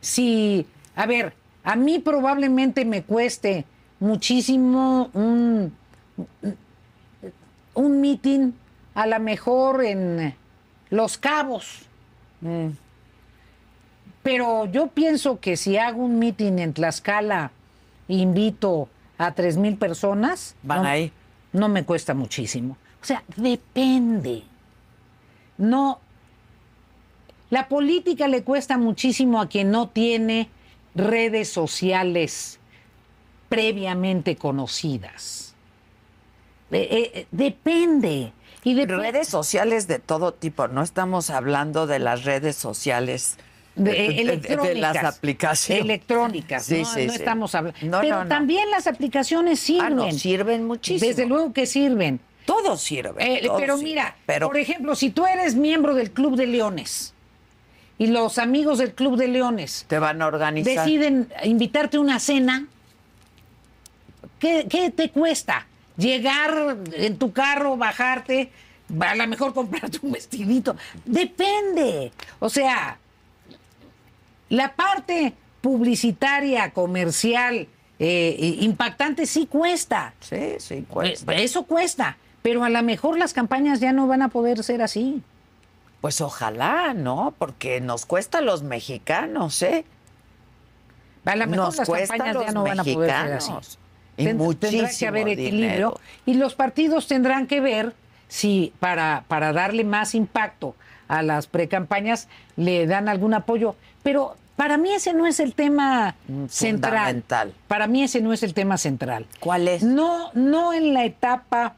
Si, 0.00 0.66
a 0.94 1.06
ver, 1.06 1.34
a 1.64 1.76
mí 1.76 1.98
probablemente 1.98 2.84
me 2.84 3.02
cueste 3.02 3.64
muchísimo 4.00 5.10
un, 5.12 5.72
un 7.74 8.00
meeting, 8.00 8.52
a 8.94 9.06
lo 9.06 9.20
mejor 9.20 9.84
en 9.84 10.34
Los 10.90 11.18
Cabos. 11.18 11.82
Mm. 12.40 12.68
Pero 14.22 14.66
yo 14.66 14.88
pienso 14.88 15.40
que 15.40 15.56
si 15.56 15.76
hago 15.76 16.02
un 16.02 16.18
meeting 16.18 16.58
en 16.58 16.72
Tlaxcala, 16.72 17.50
invito 18.08 18.88
a 19.18 19.32
tres 19.32 19.56
mil 19.56 19.76
personas. 19.76 20.54
Van 20.62 20.86
ahí. 20.86 21.12
No 21.52 21.68
me 21.68 21.84
cuesta 21.84 22.14
muchísimo. 22.14 22.76
O 23.00 23.04
sea, 23.04 23.22
depende. 23.36 24.42
No. 25.58 26.00
La 27.50 27.68
política 27.68 28.28
le 28.28 28.42
cuesta 28.42 28.78
muchísimo 28.78 29.40
a 29.40 29.48
quien 29.48 29.70
no 29.70 29.88
tiene 29.88 30.48
redes 30.94 31.48
sociales 31.48 32.58
previamente 33.48 34.36
conocidas. 34.36 35.54
Eh, 36.70 37.12
eh, 37.14 37.26
depende. 37.30 38.32
Y 38.64 38.74
de 38.74 38.86
redes 38.86 39.28
sociales 39.28 39.88
de 39.88 39.98
todo 39.98 40.32
tipo, 40.32 40.68
no 40.68 40.82
estamos 40.82 41.30
hablando 41.30 41.86
de 41.86 41.98
las 41.98 42.24
redes 42.24 42.56
sociales 42.56 43.36
de, 43.74 44.74
las 44.76 44.96
aplicaciones 44.96 45.84
electrónicas. 45.84 46.70
no, 46.70 46.76
estamos 46.76 47.54
hablando. 47.54 48.00
Pero 48.00 48.26
también 48.26 48.70
las 48.70 48.86
aplicaciones 48.86 49.60
ah, 49.60 49.64
sirven. 49.64 50.18
sirven 50.18 50.66
muchísimo. 50.66 51.08
Desde 51.08 51.26
luego 51.26 51.52
que 51.52 51.66
sirven. 51.66 52.20
Todo 52.44 52.76
sirve. 52.76 53.44
Eh, 53.44 53.50
pero 53.56 53.78
mira, 53.78 54.16
por 54.26 54.56
ejemplo, 54.56 54.94
si 54.94 55.10
tú 55.10 55.26
eres 55.26 55.54
miembro 55.54 55.94
del 55.94 56.10
Club 56.10 56.36
de 56.36 56.46
Leones 56.46 57.14
y 57.98 58.08
los 58.08 58.38
amigos 58.38 58.78
del 58.78 58.94
Club 58.94 59.16
de 59.16 59.28
Leones 59.28 59.84
te 59.88 59.98
van 59.98 60.20
a 60.22 60.26
organizar. 60.26 60.84
Deciden 60.84 61.28
invitarte 61.44 61.98
a 61.98 62.00
una 62.00 62.18
cena. 62.18 62.66
¿Qué, 64.38 64.66
qué 64.68 64.90
te 64.90 65.10
cuesta? 65.10 65.66
Llegar 65.96 66.78
en 66.94 67.16
tu 67.16 67.32
carro, 67.32 67.76
bajarte, 67.76 68.50
a 68.98 69.14
lo 69.14 69.26
mejor 69.28 69.54
comprarte 69.54 69.98
un 70.02 70.12
vestidito. 70.12 70.76
Depende. 71.04 72.10
O 72.40 72.48
sea, 72.48 72.98
la 74.52 74.74
parte 74.74 75.32
publicitaria, 75.62 76.72
comercial, 76.72 77.68
eh, 77.98 78.56
impactante 78.60 79.24
sí 79.24 79.46
cuesta. 79.46 80.12
Sí, 80.20 80.56
sí, 80.58 80.84
cuesta. 80.86 81.32
Eh, 81.32 81.44
eso 81.44 81.62
cuesta. 81.62 82.18
Pero 82.42 82.62
a 82.62 82.68
lo 82.68 82.82
mejor 82.82 83.18
las 83.18 83.32
campañas 83.32 83.80
ya 83.80 83.94
no 83.94 84.06
van 84.06 84.20
a 84.20 84.28
poder 84.28 84.62
ser 84.62 84.82
así. 84.82 85.22
Pues 86.02 86.20
ojalá, 86.20 86.92
¿no? 86.92 87.32
Porque 87.38 87.80
nos 87.80 88.04
cuesta 88.04 88.38
a 88.38 88.40
los 88.42 88.62
mexicanos, 88.62 89.62
¿eh? 89.62 89.86
A 91.24 91.34
lo 91.34 91.46
mejor 91.46 91.74
las 91.74 91.88
campañas 91.88 92.36
ya 92.46 92.52
no 92.52 92.64
van 92.64 92.80
a 92.80 92.84
poder 92.84 93.10
ser 93.10 93.32
así. 93.32 93.52
Y 94.18 94.24
tendrá 94.26 94.90
que 94.90 95.06
haber 95.06 95.28
equilibrio. 95.28 95.98
Y 96.26 96.34
los 96.34 96.54
partidos 96.54 97.06
tendrán 97.06 97.46
que 97.46 97.62
ver 97.62 97.94
si 98.28 98.74
para, 98.80 99.24
para 99.28 99.54
darle 99.54 99.84
más 99.84 100.14
impacto 100.14 100.74
a 101.08 101.22
las 101.22 101.46
precampañas 101.46 102.28
le 102.56 102.86
dan 102.86 103.08
algún 103.08 103.32
apoyo. 103.32 103.76
Pero 104.02 104.36
para 104.56 104.76
mí 104.76 104.92
ese 104.92 105.14
no 105.14 105.26
es 105.26 105.40
el 105.40 105.54
tema 105.54 106.14
mm, 106.28 106.46
central. 106.46 107.54
Para 107.68 107.86
mí 107.86 108.02
ese 108.02 108.20
no 108.20 108.32
es 108.32 108.42
el 108.42 108.54
tema 108.54 108.78
central. 108.78 109.26
¿Cuál 109.40 109.68
es? 109.68 109.82
No, 109.82 110.30
no 110.34 110.72
en 110.72 110.92
la 110.94 111.04
etapa 111.04 111.74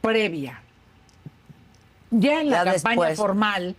previa. 0.00 0.60
Ya 2.10 2.40
en 2.40 2.50
la 2.50 2.64
campaña 2.64 3.14
formal, 3.14 3.74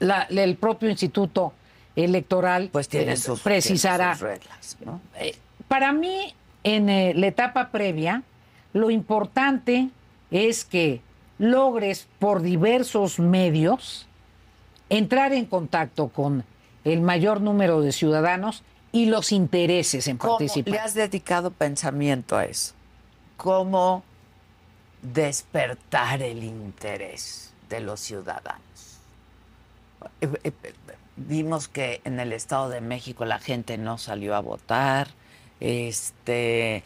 el 0.00 0.56
propio 0.56 0.88
instituto 0.88 1.52
electoral 1.94 2.70
pues 2.72 2.88
tiene 2.88 3.12
eh, 3.12 3.16
sus, 3.16 3.40
precisará. 3.40 4.14
reglas. 4.14 4.78
Eh, 5.16 5.36
para 5.68 5.92
mí, 5.92 6.34
en 6.64 6.88
eh, 6.88 7.12
la 7.14 7.26
etapa 7.26 7.68
previa, 7.70 8.22
lo 8.72 8.90
importante 8.90 9.90
es 10.30 10.64
que 10.64 11.00
logres 11.38 12.06
por 12.18 12.42
diversos 12.42 13.18
medios 13.18 14.06
entrar 14.88 15.32
en 15.32 15.46
contacto 15.46 16.08
con 16.08 16.44
el 16.84 17.00
mayor 17.00 17.40
número 17.40 17.80
de 17.80 17.92
ciudadanos 17.92 18.62
y 18.92 19.06
los 19.06 19.32
intereses 19.32 20.06
en 20.08 20.18
participar. 20.18 20.72
¿Le 20.72 20.78
has 20.78 20.94
dedicado 20.94 21.50
pensamiento 21.50 22.36
a 22.36 22.44
eso? 22.44 22.74
¿Cómo 23.36 24.02
despertar 25.02 26.22
el 26.22 26.44
interés 26.44 27.52
de 27.68 27.80
los 27.80 28.00
ciudadanos? 28.00 28.60
Eh, 30.20 30.28
eh, 30.44 30.52
eh, 30.62 30.74
vimos 31.16 31.68
que 31.68 32.00
en 32.04 32.18
el 32.20 32.32
Estado 32.32 32.68
de 32.68 32.80
México 32.80 33.24
la 33.24 33.38
gente 33.38 33.78
no 33.78 33.98
salió 33.98 34.34
a 34.34 34.40
votar, 34.40 35.08
este, 35.60 36.82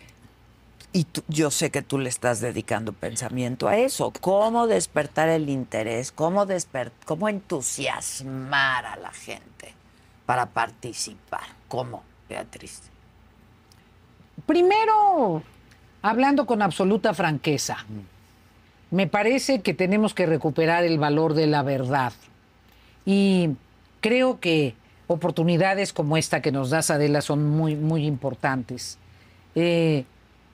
y 0.92 1.06
yo 1.28 1.50
sé 1.50 1.70
que 1.70 1.82
tú 1.82 1.98
le 1.98 2.08
estás 2.08 2.40
dedicando 2.40 2.92
pensamiento 2.92 3.68
a 3.68 3.76
eso. 3.76 4.12
¿Cómo 4.20 4.66
despertar 4.66 5.28
el 5.28 5.48
interés? 5.48 6.12
¿Cómo, 6.12 6.46
cómo 7.04 7.28
entusiasmar 7.28 8.86
a 8.86 8.96
la 8.96 9.12
gente? 9.12 9.74
Para 10.26 10.46
participar. 10.46 11.42
¿Cómo, 11.68 12.02
Beatriz? 12.28 12.82
Primero, 14.46 15.42
hablando 16.02 16.46
con 16.46 16.62
absoluta 16.62 17.14
franqueza, 17.14 17.78
me 18.90 19.06
parece 19.06 19.60
que 19.62 19.74
tenemos 19.74 20.14
que 20.14 20.26
recuperar 20.26 20.84
el 20.84 20.98
valor 20.98 21.34
de 21.34 21.46
la 21.46 21.62
verdad. 21.62 22.12
Y 23.04 23.50
creo 24.00 24.40
que 24.40 24.74
oportunidades 25.06 25.92
como 25.92 26.16
esta 26.16 26.40
que 26.40 26.52
nos 26.52 26.70
das, 26.70 26.90
Adela, 26.90 27.20
son 27.20 27.44
muy, 27.48 27.76
muy 27.76 28.06
importantes. 28.06 28.98
Eh, 29.54 30.04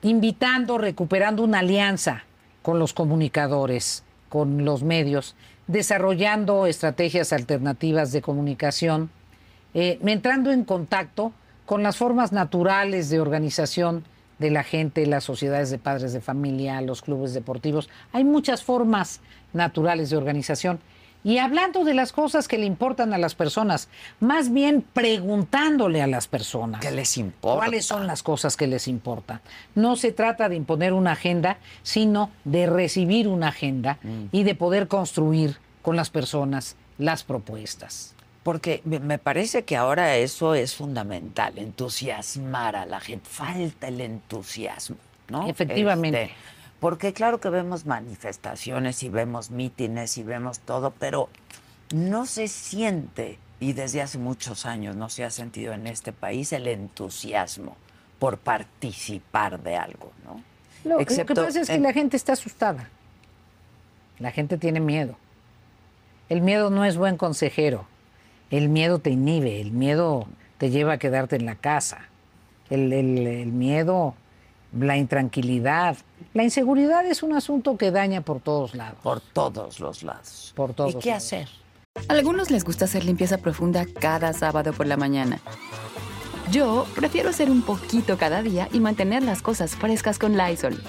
invitando, 0.03 0.79
recuperando 0.79 1.43
una 1.43 1.61
alianza 1.61 2.25
con 2.63 2.79
los 2.79 2.93
comunicadores, 2.93 4.05
con 4.29 4.65
los 4.65 4.83
medios, 4.83 5.35
desarrollando 5.67 6.67
estrategias 6.67 7.33
alternativas 7.33 8.13
de 8.13 8.23
comunicación 8.23 9.11
eh, 9.75 9.99
entrando 10.05 10.51
en 10.53 10.65
contacto 10.65 11.33
con 11.67 11.83
las 11.83 11.97
formas 11.97 12.33
naturales 12.33 13.11
de 13.11 13.21
organización 13.21 14.05
de 14.41 14.51
la 14.51 14.65
gente, 14.65 15.07
las 15.07 15.25
sociedades 15.25 15.71
de 15.71 15.79
padres 15.79 16.13
de 16.13 16.21
familia, 16.21 16.81
los 16.81 17.03
clubes 17.03 17.35
deportivos. 17.35 17.89
Hay 18.13 18.25
muchas 18.25 18.65
formas 18.65 19.21
naturales 19.53 20.11
de 20.11 20.17
organización. 20.17 20.81
Y 21.23 21.37
hablando 21.37 21.85
de 21.85 21.93
las 21.93 22.13
cosas 22.13 22.49
que 22.49 22.57
le 22.57 22.65
importan 22.65 23.13
a 23.13 23.19
las 23.19 23.35
personas, 23.35 23.89
más 24.21 24.51
bien 24.51 24.83
preguntándole 24.95 26.01
a 26.01 26.07
las 26.07 26.27
personas. 26.27 26.81
¿Qué 26.81 26.91
les 26.91 27.19
importa? 27.19 27.59
¿Cuáles 27.59 27.85
son 27.85 28.07
las 28.07 28.23
cosas 28.23 28.57
que 28.57 28.67
les 28.67 28.89
importan? 28.89 29.43
No 29.75 29.97
se 29.97 30.13
trata 30.13 30.49
de 30.49 30.57
imponer 30.57 30.95
una 30.95 31.13
agenda, 31.13 31.59
sino 31.83 32.31
de 32.45 32.67
recibir 32.67 33.29
una 33.29 33.49
agenda 33.49 33.99
mm. 34.03 34.25
y 34.33 34.45
de 34.45 34.55
poder 34.55 34.89
construir 34.89 35.59
con 35.83 35.95
las 35.95 36.09
personas 36.09 36.77
las 36.97 37.23
propuestas. 37.23 38.15
Porque 38.43 38.81
me 38.85 39.19
parece 39.19 39.65
que 39.65 39.77
ahora 39.77 40.17
eso 40.17 40.55
es 40.55 40.75
fundamental, 40.75 41.59
entusiasmar 41.59 42.75
a 42.75 42.87
la 42.87 42.99
gente. 42.99 43.29
Falta 43.29 43.89
el 43.89 44.01
entusiasmo, 44.01 44.97
¿no? 45.29 45.47
Efectivamente. 45.47 46.23
Este, 46.23 46.35
porque 46.81 47.13
claro 47.13 47.39
que 47.39 47.51
vemos 47.51 47.85
manifestaciones 47.85 49.03
y 49.03 49.11
vemos 49.11 49.51
mítines 49.51 50.17
y 50.17 50.23
vemos 50.23 50.61
todo, 50.61 50.95
pero 50.99 51.29
no 51.93 52.25
se 52.25 52.49
siente, 52.49 53.39
y 53.61 53.75
desde 53.75 54.01
hace 54.01 54.17
muchos 54.17 54.65
años 54.65 54.97
no 54.97 55.11
se 55.11 55.25
ha 55.25 55.31
sentido 55.31 55.75
en 55.75 55.87
este 55.87 56.13
país, 56.13 56.55
el 56.55 56.67
entusiasmo 56.67 57.77
por 58.19 58.39
participar 58.39 59.63
de 59.63 59.77
algo, 59.77 60.13
¿no? 60.25 60.43
Lo, 60.85 60.99
lo 60.99 61.05
que 61.05 61.35
pasa 61.35 61.61
es 61.61 61.69
que 61.69 61.79
la 61.79 61.93
gente 61.93 62.17
está 62.17 62.33
asustada. 62.33 62.89
La 64.19 64.31
gente 64.31 64.57
tiene 64.57 64.81
miedo. 64.81 65.17
El 66.31 66.41
miedo 66.41 66.71
no 66.71 66.87
es 66.87 66.97
buen 66.97 67.19
consejero 67.19 67.90
el 68.51 68.69
miedo 68.69 68.99
te 68.99 69.11
inhibe, 69.11 69.61
el 69.61 69.73
miedo 69.73 70.27
te 70.59 70.71
lleva 70.71 70.95
a 70.95 70.99
quedarte 70.99 71.37
en 71.37 71.47
la 71.47 71.55
casa, 71.55 72.09
el, 72.69 73.47
miedo, 73.47 74.15
la 74.79 74.97
intranquilidad, 74.97 75.97
la 76.35 76.45
inseguridad 76.45 77.05
es 77.07 77.23
un 77.23 77.35
asunto 77.35 77.77
que 77.77 77.91
daña 77.91 78.21
por 78.21 78.41
todos 78.41 78.75
lados. 78.75 78.99
Por 79.03 79.21
todos 79.21 79.81
los 79.81 80.03
lados. 80.03 80.53
Por 80.55 80.75
todos. 80.75 80.95
¿Y 80.95 80.99
qué 80.99 81.13
hacer? 81.13 81.49
A 82.09 82.13
algunos 82.13 82.51
les 82.51 82.65
gusta 82.65 82.85
hacer 82.85 83.05
limpieza 83.05 83.39
profunda 83.39 83.85
cada 83.85 84.33
sábado 84.33 84.73
por 84.73 84.87
la 84.87 84.97
mañana. 84.97 85.41
Yo 86.51 86.87
prefiero 86.95 87.31
hacer 87.31 87.51
un 87.51 87.63
poquito 87.63 88.19
cada 88.19 88.43
día 88.43 88.69
y 88.73 88.81
mantener 88.81 89.23
las 89.23 89.43
cosas 89.43 89.77
frescas 89.77 90.19
con 90.19 90.37
Lysol. 90.37 90.81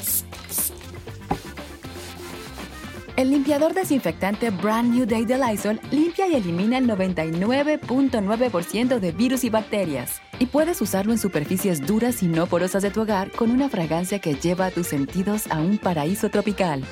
El 3.22 3.30
limpiador 3.30 3.74
desinfectante 3.76 4.50
Brand 4.50 4.96
New 4.96 5.06
Day 5.06 5.26
de 5.26 5.38
Lysol 5.38 5.80
limpia 5.92 6.28
y 6.28 6.34
elimina 6.34 6.80
el 6.80 6.88
99.9% 6.88 8.98
de 8.98 9.12
virus 9.12 9.44
y 9.44 9.52
bacterias. 9.52 10.20
Y 10.40 10.48
puedes 10.48 10.82
usarlo 10.82 11.12
en 11.12 11.20
superficies 11.20 11.86
duras 11.86 12.24
y 12.24 12.28
no 12.28 12.48
porosas 12.48 12.82
de 12.82 12.90
tu 12.90 13.02
hogar 13.02 13.30
con 13.30 13.52
una 13.52 13.70
fragancia 13.70 14.18
que 14.18 14.34
lleva 14.34 14.66
a 14.66 14.72
tus 14.72 14.88
sentidos 14.88 15.46
a 15.52 15.60
un 15.60 15.78
paraíso 15.78 16.30
tropical. 16.30 16.84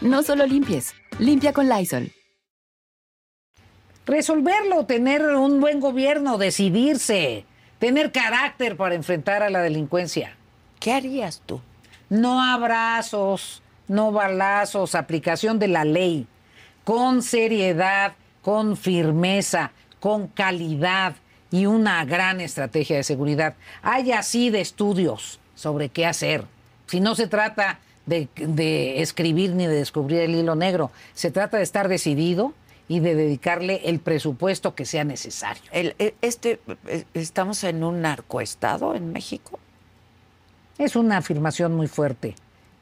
No 0.00 0.24
solo 0.24 0.44
limpies, 0.44 0.92
limpia 1.20 1.52
con 1.52 1.68
Lysol. 1.68 2.10
Resolverlo, 4.06 4.86
tener 4.86 5.24
un 5.36 5.60
buen 5.60 5.78
gobierno, 5.78 6.36
decidirse, 6.36 7.44
tener 7.78 8.10
carácter 8.10 8.76
para 8.76 8.96
enfrentar 8.96 9.44
a 9.44 9.50
la 9.50 9.62
delincuencia. 9.62 10.36
¿Qué 10.80 10.92
harías 10.92 11.42
tú? 11.46 11.60
No 12.08 12.42
abrazos 12.42 13.62
no 13.88 14.12
balazos, 14.12 14.94
aplicación 14.94 15.58
de 15.58 15.68
la 15.68 15.84
ley, 15.84 16.26
con 16.84 17.22
seriedad, 17.22 18.14
con 18.42 18.76
firmeza, 18.76 19.72
con 20.00 20.28
calidad 20.28 21.14
y 21.50 21.66
una 21.66 22.04
gran 22.04 22.40
estrategia 22.40 22.96
de 22.96 23.04
seguridad. 23.04 23.54
Hay 23.82 24.12
así 24.12 24.50
de 24.50 24.60
estudios 24.60 25.40
sobre 25.54 25.88
qué 25.88 26.06
hacer. 26.06 26.44
Si 26.86 27.00
no 27.00 27.14
se 27.14 27.26
trata 27.26 27.78
de, 28.06 28.28
de 28.34 29.00
escribir 29.00 29.52
ni 29.54 29.66
de 29.66 29.76
descubrir 29.76 30.20
el 30.20 30.34
hilo 30.34 30.54
negro, 30.54 30.90
se 31.14 31.30
trata 31.30 31.56
de 31.56 31.62
estar 31.62 31.88
decidido 31.88 32.52
y 32.86 33.00
de 33.00 33.14
dedicarle 33.14 33.80
el 33.84 33.98
presupuesto 34.00 34.74
que 34.74 34.84
sea 34.84 35.04
necesario. 35.04 35.62
El, 35.72 35.94
e, 35.98 36.14
este, 36.20 36.60
e, 36.86 37.06
¿Estamos 37.14 37.64
en 37.64 37.82
un 37.82 38.02
narcoestado 38.02 38.94
en 38.94 39.12
México? 39.12 39.58
Es 40.76 40.96
una 40.96 41.18
afirmación 41.18 41.74
muy 41.74 41.86
fuerte 41.86 42.34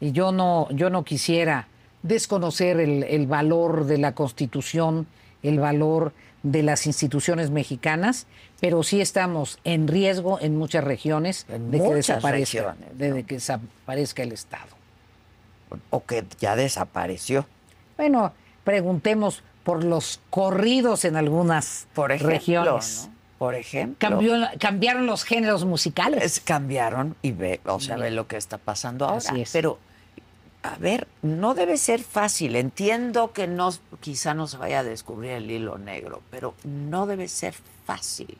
y 0.02 0.10
yo 0.10 0.32
no, 0.32 0.68
yo 0.70 0.90
no 0.90 1.04
quisiera 1.04 1.68
desconocer 2.02 2.80
el, 2.80 3.04
el 3.04 3.28
valor 3.28 3.86
de 3.86 3.98
la 3.98 4.16
Constitución, 4.16 5.06
el 5.44 5.60
valor 5.60 6.12
de 6.42 6.64
las 6.64 6.88
instituciones 6.88 7.50
mexicanas, 7.50 8.26
pero 8.60 8.82
sí 8.82 9.00
estamos 9.00 9.60
en 9.62 9.86
riesgo 9.86 10.40
en 10.40 10.56
muchas 10.56 10.82
regiones 10.82 11.46
de, 11.48 11.78
que 11.78 11.94
desaparezca, 11.94 12.74
de 12.94 13.22
que 13.22 13.34
desaparezca 13.36 14.24
el 14.24 14.32
Estado. 14.32 14.70
O 15.90 16.04
que 16.04 16.24
ya 16.40 16.56
desapareció. 16.56 17.46
Bueno, 17.96 18.32
preguntemos 18.64 19.44
por 19.62 19.84
los 19.84 20.20
corridos 20.30 21.04
en 21.04 21.14
algunas 21.14 21.86
regiones. 21.94 23.08
Por 23.38 23.54
ejemplo. 23.54 24.08
cambiaron 24.58 25.06
los 25.06 25.22
géneros 25.22 25.64
musicales. 25.64 26.40
cambiaron 26.40 27.16
y 27.22 27.30
ve, 27.30 27.60
o 27.64 27.78
sea, 27.78 27.96
ve 27.96 28.10
lo 28.10 28.26
que 28.26 28.36
está 28.36 28.58
pasando 28.58 29.06
ahora. 29.06 29.32
Pero, 29.52 29.78
a 30.62 30.76
ver, 30.76 31.08
no 31.22 31.54
debe 31.54 31.76
ser 31.76 32.02
fácil. 32.02 32.56
Entiendo 32.56 33.32
que 33.32 33.46
no, 33.46 33.72
quizá 34.00 34.34
no 34.34 34.46
se 34.46 34.56
vaya 34.56 34.80
a 34.80 34.84
descubrir 34.84 35.32
el 35.32 35.50
hilo 35.50 35.78
negro, 35.78 36.22
pero 36.30 36.54
no 36.64 37.06
debe 37.06 37.28
ser 37.28 37.54
fácil. 37.84 38.38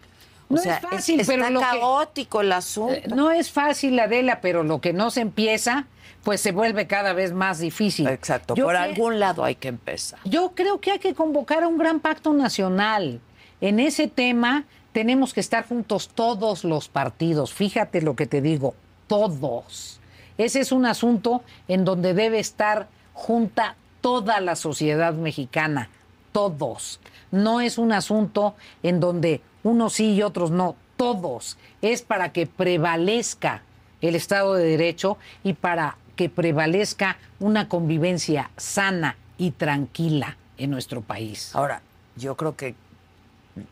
O 0.48 0.54
no 0.54 0.60
sea, 0.60 0.76
es 0.76 0.82
fácil, 0.82 1.22
pero 1.26 1.46
está 1.46 1.60
caótico 1.60 2.40
el 2.40 2.52
asunto. 2.52 2.94
Eh, 2.94 3.04
no 3.08 3.30
es 3.30 3.50
fácil, 3.50 3.98
Adela, 3.98 4.40
pero 4.40 4.62
lo 4.62 4.80
que 4.80 4.92
no 4.92 5.10
se 5.10 5.20
empieza 5.20 5.86
pues 6.22 6.40
se 6.40 6.52
vuelve 6.52 6.86
cada 6.86 7.12
vez 7.12 7.32
más 7.32 7.58
difícil. 7.58 8.06
Exacto, 8.06 8.54
por 8.54 8.76
algún 8.76 9.18
lado 9.18 9.44
hay 9.44 9.56
que 9.56 9.68
empezar. 9.68 10.20
Yo 10.24 10.52
creo 10.54 10.80
que 10.80 10.92
hay 10.92 10.98
que 10.98 11.14
convocar 11.14 11.64
a 11.64 11.68
un 11.68 11.78
gran 11.78 12.00
pacto 12.00 12.32
nacional. 12.32 13.20
En 13.60 13.80
ese 13.80 14.08
tema 14.08 14.64
tenemos 14.92 15.34
que 15.34 15.40
estar 15.40 15.66
juntos 15.66 16.10
todos 16.14 16.64
los 16.64 16.88
partidos. 16.88 17.52
Fíjate 17.52 18.02
lo 18.02 18.14
que 18.14 18.26
te 18.26 18.40
digo, 18.40 18.74
todos. 19.08 20.00
Ese 20.43 20.59
es 20.59 20.72
un 20.72 20.86
asunto 20.86 21.45
en 21.68 21.84
donde 21.84 22.14
debe 22.14 22.40
estar 22.40 22.88
junta 23.12 23.76
toda 24.01 24.40
la 24.40 24.57
sociedad 24.57 25.14
mexicana, 25.14 25.88
todos. 26.32 26.99
No 27.30 27.61
es 27.61 27.78
un 27.78 27.93
asunto 27.93 28.57
en 28.82 28.99
donde 28.99 29.40
unos 29.62 29.93
sí 29.93 30.14
y 30.14 30.22
otros 30.22 30.51
no, 30.51 30.74
todos. 30.97 31.59
Es 31.80 32.03
para 32.03 32.32
que 32.32 32.49
prevalezca 32.49 33.62
el 34.01 34.16
Estado 34.16 34.55
de 34.55 34.64
Derecho 34.64 35.16
y 35.45 35.53
para 35.53 35.97
que 36.16 36.28
prevalezca 36.28 37.18
una 37.38 37.68
convivencia 37.68 38.51
sana 38.57 39.16
y 39.38 39.53
tranquila 39.53 40.36
en 40.59 40.70
nuestro 40.70 41.03
país. 41.03 41.55
Ahora, 41.55 41.82
yo 42.16 42.36
creo 42.36 42.57
que 42.57 42.74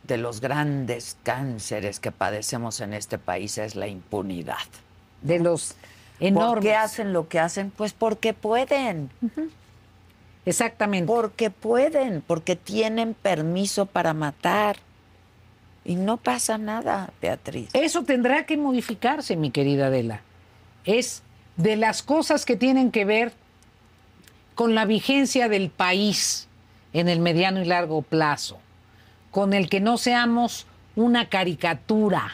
de 0.05 0.19
los 0.19 0.41
grandes 0.41 1.17
cánceres 1.25 1.99
que 1.99 2.13
padecemos 2.13 2.81
en 2.81 2.95
este 2.95 3.19
país 3.19 3.59
es 3.59 3.75
la 3.75 3.89
impunidad. 3.89 4.69
De 5.23 5.41
los 5.41 5.75
enormes. 6.21 6.55
¿Por 6.55 6.63
qué 6.63 6.75
hacen 6.75 7.13
lo 7.13 7.29
que 7.29 7.39
hacen? 7.39 7.71
Pues 7.71 7.93
porque 7.93 8.33
pueden. 8.35 9.11
Exactamente. 10.45 11.07
Porque 11.07 11.51
pueden, 11.51 12.23
porque 12.27 12.57
tienen 12.57 13.15
permiso 13.15 13.87
para 13.87 14.15
matar. 14.15 14.77
Y 15.85 15.97
no 15.97 16.19
pasa 16.19 16.59
nada, 16.59 17.11
Beatriz. 17.21 17.71
Eso 17.73 18.05
tendrá 18.05 18.45
que 18.47 18.57
modificarse, 18.57 19.37
mi 19.37 19.51
querida 19.51 19.87
Adela. 19.87 20.21
Es 20.85 21.23
de 21.57 21.77
las 21.77 22.03
cosas 22.03 22.45
que 22.45 22.57
tienen 22.57 22.91
que 22.91 23.05
ver 23.05 23.33
con 24.55 24.75
la 24.75 24.85
vigencia 24.85 25.49
del 25.49 25.71
país 25.71 26.49
en 26.93 27.09
el 27.09 27.21
mediano 27.21 27.63
y 27.63 27.65
largo 27.65 28.03
plazo, 28.03 28.59
con 29.31 29.55
el 29.55 29.69
que 29.69 29.81
no 29.81 29.97
seamos 29.97 30.67
una 30.97 31.29
caricatura 31.29 32.31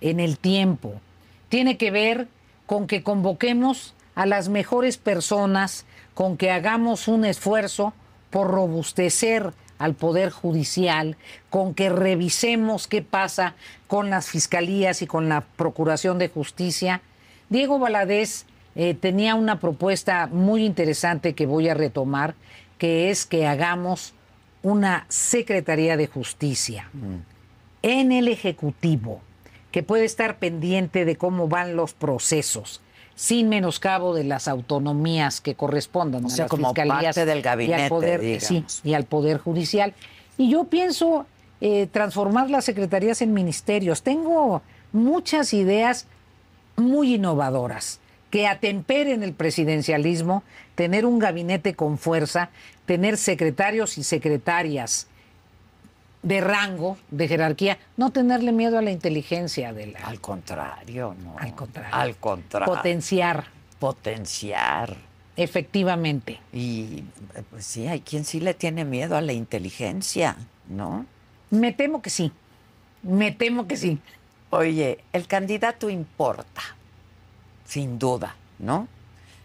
en 0.00 0.20
el 0.20 0.38
tiempo. 0.38 1.00
Tiene 1.48 1.76
que 1.76 1.90
ver 1.90 2.28
con 2.66 2.86
que 2.86 3.02
convoquemos 3.02 3.94
a 4.14 4.26
las 4.26 4.48
mejores 4.48 4.96
personas, 4.98 5.84
con 6.14 6.36
que 6.36 6.50
hagamos 6.50 7.08
un 7.08 7.24
esfuerzo 7.24 7.92
por 8.30 8.50
robustecer 8.50 9.52
al 9.78 9.94
Poder 9.94 10.30
Judicial, 10.30 11.16
con 11.50 11.74
que 11.74 11.90
revisemos 11.90 12.86
qué 12.86 13.02
pasa 13.02 13.54
con 13.86 14.10
las 14.10 14.28
fiscalías 14.28 15.02
y 15.02 15.06
con 15.06 15.28
la 15.28 15.42
Procuración 15.42 16.18
de 16.18 16.28
Justicia. 16.28 17.02
Diego 17.50 17.78
Valadez 17.78 18.46
eh, 18.74 18.94
tenía 18.94 19.34
una 19.34 19.60
propuesta 19.60 20.26
muy 20.26 20.64
interesante 20.64 21.34
que 21.34 21.46
voy 21.46 21.68
a 21.68 21.74
retomar, 21.74 22.34
que 22.78 23.10
es 23.10 23.26
que 23.26 23.46
hagamos 23.46 24.14
una 24.62 25.06
Secretaría 25.08 25.96
de 25.96 26.06
Justicia 26.06 26.88
mm. 26.92 27.16
en 27.82 28.12
el 28.12 28.28
Ejecutivo, 28.28 29.20
que 29.76 29.82
puede 29.82 30.06
estar 30.06 30.38
pendiente 30.38 31.04
de 31.04 31.16
cómo 31.16 31.48
van 31.48 31.76
los 31.76 31.92
procesos, 31.92 32.80
sin 33.14 33.50
menoscabo 33.50 34.14
de 34.14 34.24
las 34.24 34.48
autonomías 34.48 35.42
que 35.42 35.54
correspondan 35.54 36.24
a 36.24 36.28
las 36.28 36.48
como 36.48 36.72
fiscalías 36.72 37.14
del 37.14 37.42
gabinete, 37.42 37.78
y, 37.78 37.82
al 37.82 37.88
poder, 37.90 38.38
y 38.84 38.94
al 38.94 39.04
Poder 39.04 39.36
Judicial. 39.36 39.92
Y 40.38 40.48
yo 40.48 40.64
pienso 40.64 41.26
eh, 41.60 41.88
transformar 41.92 42.48
las 42.48 42.64
secretarías 42.64 43.20
en 43.20 43.34
ministerios. 43.34 44.02
Tengo 44.02 44.62
muchas 44.92 45.52
ideas 45.52 46.06
muy 46.76 47.16
innovadoras 47.16 48.00
que 48.30 48.46
atemperen 48.46 49.22
el 49.22 49.34
presidencialismo, 49.34 50.42
tener 50.74 51.04
un 51.04 51.18
gabinete 51.18 51.74
con 51.74 51.98
fuerza, 51.98 52.48
tener 52.86 53.18
secretarios 53.18 53.98
y 53.98 54.04
secretarias 54.04 55.06
de 56.26 56.40
rango, 56.40 56.98
de 57.12 57.28
jerarquía, 57.28 57.78
no 57.96 58.10
tenerle 58.10 58.50
miedo 58.50 58.78
a 58.78 58.82
la 58.82 58.90
inteligencia 58.90 59.72
de 59.72 59.86
la... 59.86 60.00
Al 60.00 60.20
contrario, 60.20 61.14
no. 61.22 61.36
Al 61.38 61.54
contrario. 61.54 61.94
Al 61.94 62.16
contrario. 62.16 62.74
Potenciar. 62.74 63.44
Potenciar. 63.78 64.96
Efectivamente. 65.36 66.40
Y 66.52 67.04
pues 67.48 67.64
sí, 67.64 67.86
hay 67.86 68.00
quien 68.00 68.24
sí 68.24 68.40
le 68.40 68.54
tiene 68.54 68.84
miedo 68.84 69.16
a 69.16 69.20
la 69.20 69.34
inteligencia, 69.34 70.36
¿no? 70.68 71.06
Me 71.50 71.72
temo 71.72 72.02
que 72.02 72.10
sí. 72.10 72.32
Me 73.04 73.30
temo 73.30 73.68
que 73.68 73.76
sí. 73.76 74.00
Oye, 74.50 74.98
el 75.12 75.28
candidato 75.28 75.90
importa 75.90 76.62
sin 77.66 78.00
duda, 78.00 78.34
¿no? 78.58 78.88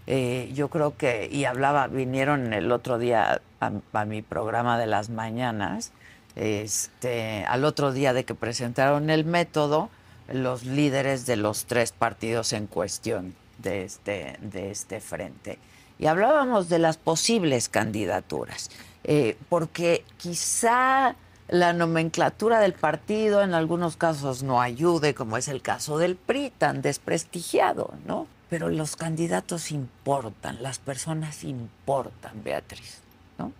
Eh, 0.07 0.51
yo 0.55 0.69
creo 0.69 0.97
que, 0.97 1.29
y 1.31 1.45
hablaba, 1.45 1.85
vinieron 1.85 2.53
el 2.53 2.71
otro 2.71 2.97
día 2.97 3.39
a, 3.59 4.05
mi 4.05 4.23
programa 4.23 4.79
de 4.79 4.87
las 4.87 5.09
mañanas, 5.09 5.91
este, 6.35 7.45
al 7.45 7.65
otro 7.65 7.91
día 7.91 8.13
de 8.13 8.23
que 8.23 8.35
presentaron 8.35 9.09
el 9.09 9.25
método, 9.25 9.89
los 10.31 10.65
líderes 10.65 11.25
de 11.25 11.35
los 11.35 11.65
tres 11.65 11.91
partidos 11.91 12.53
en 12.53 12.67
cuestión 12.67 13.35
de 13.57 13.83
este, 13.83 14.37
de 14.41 14.71
este 14.71 15.01
frente. 15.01 15.59
Y 15.99 16.07
hablábamos 16.07 16.69
de 16.69 16.79
las 16.79 16.97
posibles 16.97 17.69
candidaturas, 17.69 18.71
eh, 19.03 19.37
porque 19.49 20.03
quizá 20.17 21.15
la 21.47 21.73
nomenclatura 21.73 22.59
del 22.59 22.73
partido 22.73 23.43
en 23.43 23.53
algunos 23.53 23.97
casos 23.97 24.41
no 24.41 24.61
ayude, 24.61 25.13
como 25.13 25.37
es 25.37 25.47
el 25.47 25.61
caso 25.61 25.97
del 25.97 26.15
PRI, 26.15 26.51
tan 26.57 26.81
desprestigiado, 26.81 27.93
¿no? 28.05 28.25
Pero 28.49 28.69
los 28.69 28.95
candidatos 28.95 29.71
importan, 29.71 30.63
las 30.63 30.79
personas 30.79 31.43
importan, 31.43 32.43
Beatriz, 32.43 32.99
¿no? 33.37 33.51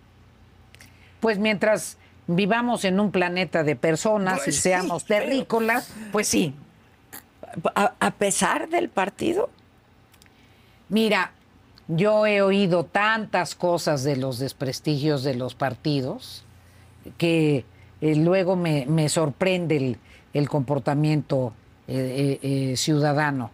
Pues 1.20 1.38
mientras 1.38 1.96
vivamos 2.26 2.84
en 2.84 3.00
un 3.00 3.10
planeta 3.10 3.62
de 3.62 3.76
personas 3.76 4.40
y 4.42 4.44
pues 4.44 4.60
seamos 4.60 5.04
terrícolas, 5.04 5.92
pues 6.10 6.28
sí. 6.28 6.54
A, 7.74 8.10
pesar 8.12 8.70
del 8.70 8.88
partido. 8.88 9.50
Mira, 10.88 11.32
yo 11.88 12.26
he 12.26 12.40
oído 12.40 12.84
tantas 12.84 13.54
cosas 13.54 14.04
de 14.04 14.16
los 14.16 14.38
desprestigios 14.38 15.22
de 15.22 15.34
los 15.34 15.54
partidos 15.54 16.44
que 17.18 17.66
eh, 18.00 18.16
luego 18.16 18.56
me, 18.56 19.08
sorprende 19.10 19.98
el, 20.32 20.48
comportamiento 20.48 21.52
eh, 21.88 22.38
eh, 22.42 22.76
ciudadano. 22.76 23.50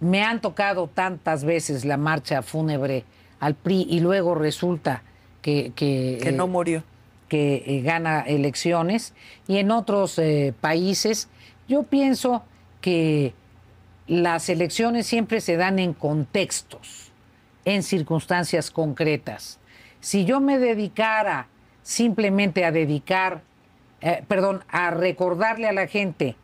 me 0.00 0.22
han 0.22 0.40
tocado 0.40 0.88
tantas 0.88 1.44
veces 1.44 1.84
la 1.84 1.98
marcha 1.98 2.40
fúnebre 2.40 3.04
al 3.38 3.54
PRI 3.54 3.86
y 3.90 4.00
luego 4.00 4.34
resulta 4.34 5.02
que... 5.42 5.72
Que, 5.76 6.32
no 6.32 6.46
murió. 6.46 6.82
Que 7.28 7.82
gana 7.84 8.20
elecciones. 8.20 9.12
Y 9.48 9.58
en 9.58 9.70
otros 9.70 10.20
países 10.60 11.28
yo 11.68 11.82
pienso 11.82 12.44
que 12.80 13.34
las 14.06 14.48
elecciones 14.48 15.06
siempre 15.06 15.40
se 15.40 15.56
dan 15.56 15.80
en 15.80 15.92
contextos, 15.92 17.10
en 17.64 17.82
circunstancias 17.82 18.70
concretas. 18.70 19.58
Si 20.00 20.24
yo 20.24 20.40
me 20.40 20.58
dedicara 20.58 21.48
simplemente 21.82 22.64
a 22.64 22.70
dedicar 22.70 23.42
eh, 24.00 24.22
perdón, 24.28 24.62
a 24.68 24.90
recordarle 24.90 25.68
a 25.68 25.72
la 25.72 25.86
gente 25.86 26.36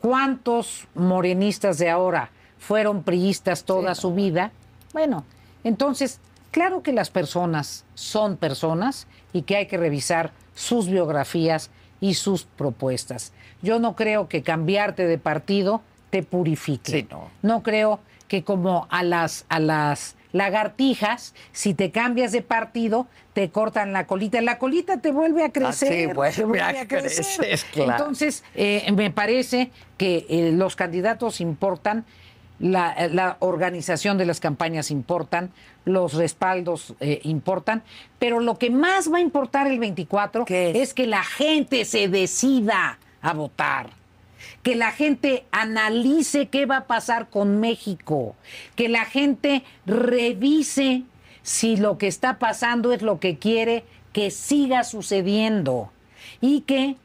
cuántos 0.00 0.86
morenistas 0.94 1.78
de 1.78 1.90
ahora 1.90 2.30
fueron 2.58 3.02
priistas 3.02 3.64
toda 3.64 3.94
su 3.94 4.14
vida. 4.14 4.52
Bueno, 4.92 5.24
entonces, 5.64 6.20
claro 6.56 6.82
que 6.82 6.94
las 6.94 7.10
personas 7.10 7.84
son 7.92 8.38
personas 8.38 9.08
y 9.34 9.42
que 9.42 9.56
hay 9.56 9.66
que 9.66 9.76
revisar 9.76 10.32
sus 10.54 10.88
biografías 10.88 11.70
y 12.00 12.14
sus 12.14 12.44
propuestas. 12.44 13.34
Yo 13.60 13.78
no 13.78 13.94
creo 13.94 14.26
que 14.26 14.40
cambiarte 14.42 15.06
de 15.06 15.18
partido 15.18 15.82
te 16.08 16.22
purifique. 16.22 17.06
no. 17.10 17.28
no 17.42 17.62
creo 17.62 18.00
que 18.26 18.42
como 18.42 18.86
a 18.88 19.02
las, 19.02 19.44
a 19.50 19.60
las 19.60 20.16
lagartijas, 20.32 21.34
si 21.52 21.74
te 21.74 21.90
cambias 21.90 22.32
de 22.32 22.40
partido, 22.40 23.06
te 23.34 23.50
cortan 23.50 23.92
la 23.92 24.06
colita. 24.06 24.40
La 24.40 24.58
colita 24.58 24.96
te 24.96 25.12
vuelve 25.12 25.44
a 25.44 25.52
crecer. 25.52 26.14
vuelve, 26.14 26.62
a, 26.62 26.88
crecer. 26.88 27.60
Entonces, 27.74 28.44
eh, 28.54 28.90
me 28.92 29.10
parece 29.10 29.70
que 29.98 30.24
eh, 30.30 30.52
los 30.52 30.74
candidatos 30.74 31.42
importan, 31.42 32.06
la, 32.58 33.36
organización 33.40 34.18
de 34.18 34.26
las 34.26 34.40
campañas 34.40 34.90
importan, 34.90 35.50
los 35.84 36.14
respaldos 36.14 36.94
eh, 37.00 37.20
importan, 37.24 37.82
pero 38.18 38.40
lo 38.40 38.58
que 38.58 38.70
más 38.70 39.12
va 39.12 39.18
a 39.18 39.20
importar 39.20 39.66
el 39.66 39.78
24 39.78 40.46
es 40.48 40.94
que 40.94 41.06
la 41.06 41.22
gente 41.22 41.84
se 41.84 42.08
decida 42.08 42.98
a 43.22 43.32
votar 43.32 43.90
que 44.62 44.74
la 44.74 44.90
gente 44.90 45.44
analice 45.52 46.48
qué 46.48 46.66
va 46.66 46.78
a 46.78 46.86
pasar 46.86 47.30
con 47.30 47.60
México, 47.60 48.34
que 48.74 48.88
la 48.88 49.04
gente 49.04 49.62
revise 49.86 51.04
si 51.42 51.76
lo 51.76 51.98
que 51.98 52.08
está 52.08 52.38
pasando 52.38 52.92
es 52.92 53.02
lo 53.02 53.20
que 53.20 53.38
quiere 53.38 53.84
que 54.12 54.30
siga 54.30 54.82
sucediendo 54.82 55.92
y 56.40 56.62
que 56.62 56.96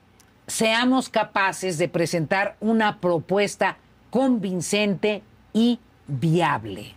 seamos 0.48 1.10
capaces 1.10 1.78
de 1.78 1.88
presentar 1.88 2.56
una 2.60 3.00
propuesta 3.00 3.78
convincente 4.10 5.22
y 5.54 5.80
viable. 6.08 6.94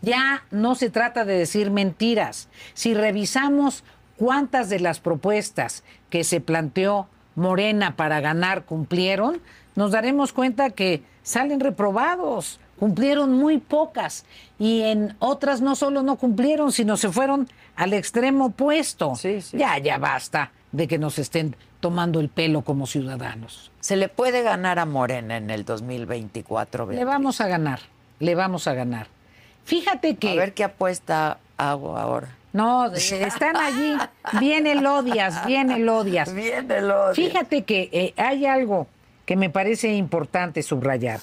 Ya 0.00 0.44
no 0.50 0.74
se 0.74 0.90
trata 0.90 1.24
de 1.24 1.36
decir 1.38 1.70
mentiras. 1.70 2.48
Si 2.74 2.94
revisamos 2.94 3.84
cuántas 4.16 4.68
de 4.68 4.80
las 4.80 5.00
propuestas 5.00 5.82
que 6.10 6.24
se 6.24 6.40
planteó 6.40 7.08
Morena 7.34 7.96
para 7.96 8.20
ganar 8.20 8.64
cumplieron, 8.64 9.40
nos 9.74 9.92
daremos 9.92 10.32
cuenta 10.32 10.70
que 10.70 11.02
salen 11.22 11.60
reprobados, 11.60 12.60
cumplieron 12.78 13.32
muy 13.32 13.58
pocas 13.58 14.24
y 14.58 14.82
en 14.82 15.16
otras 15.18 15.60
no 15.60 15.76
solo 15.76 16.02
no 16.02 16.16
cumplieron, 16.16 16.72
sino 16.72 16.96
se 16.96 17.10
fueron 17.10 17.48
al 17.76 17.92
extremo 17.92 18.46
opuesto. 18.46 19.14
Ya, 19.52 19.78
ya 19.78 19.98
basta 19.98 20.52
de 20.72 20.88
que 20.88 20.98
nos 20.98 21.18
estén 21.18 21.56
tomando 21.80 22.20
el 22.20 22.28
pelo 22.28 22.62
como 22.62 22.86
ciudadanos. 22.86 23.70
¿Se 23.80 23.96
le 23.96 24.08
puede 24.08 24.42
ganar 24.42 24.78
a 24.78 24.86
Morena 24.86 25.36
en 25.36 25.50
el 25.50 25.64
2024? 25.64 26.90
Le 26.90 27.04
vamos 27.04 27.40
a 27.40 27.48
ganar, 27.48 27.80
le 28.18 28.34
vamos 28.34 28.66
a 28.66 28.74
ganar. 28.74 29.06
Fíjate 29.64 30.16
que... 30.16 30.32
A 30.32 30.34
ver 30.34 30.54
qué 30.54 30.64
apuesta 30.64 31.38
hago 31.56 31.96
ahora. 31.96 32.34
No, 32.52 32.92
están 32.92 33.56
allí. 33.56 33.96
Viene 34.40 34.72
el 34.72 34.86
odias, 34.86 35.46
viene 35.46 35.76
el 35.76 35.88
odias. 35.88 36.32
Viene 36.34 36.78
el 36.78 36.90
odias. 36.90 37.16
Fíjate 37.16 37.62
que 37.62 37.88
eh, 37.92 38.14
hay 38.16 38.46
algo 38.46 38.86
que 39.26 39.36
me 39.36 39.50
parece 39.50 39.94
importante 39.94 40.62
subrayar, 40.62 41.20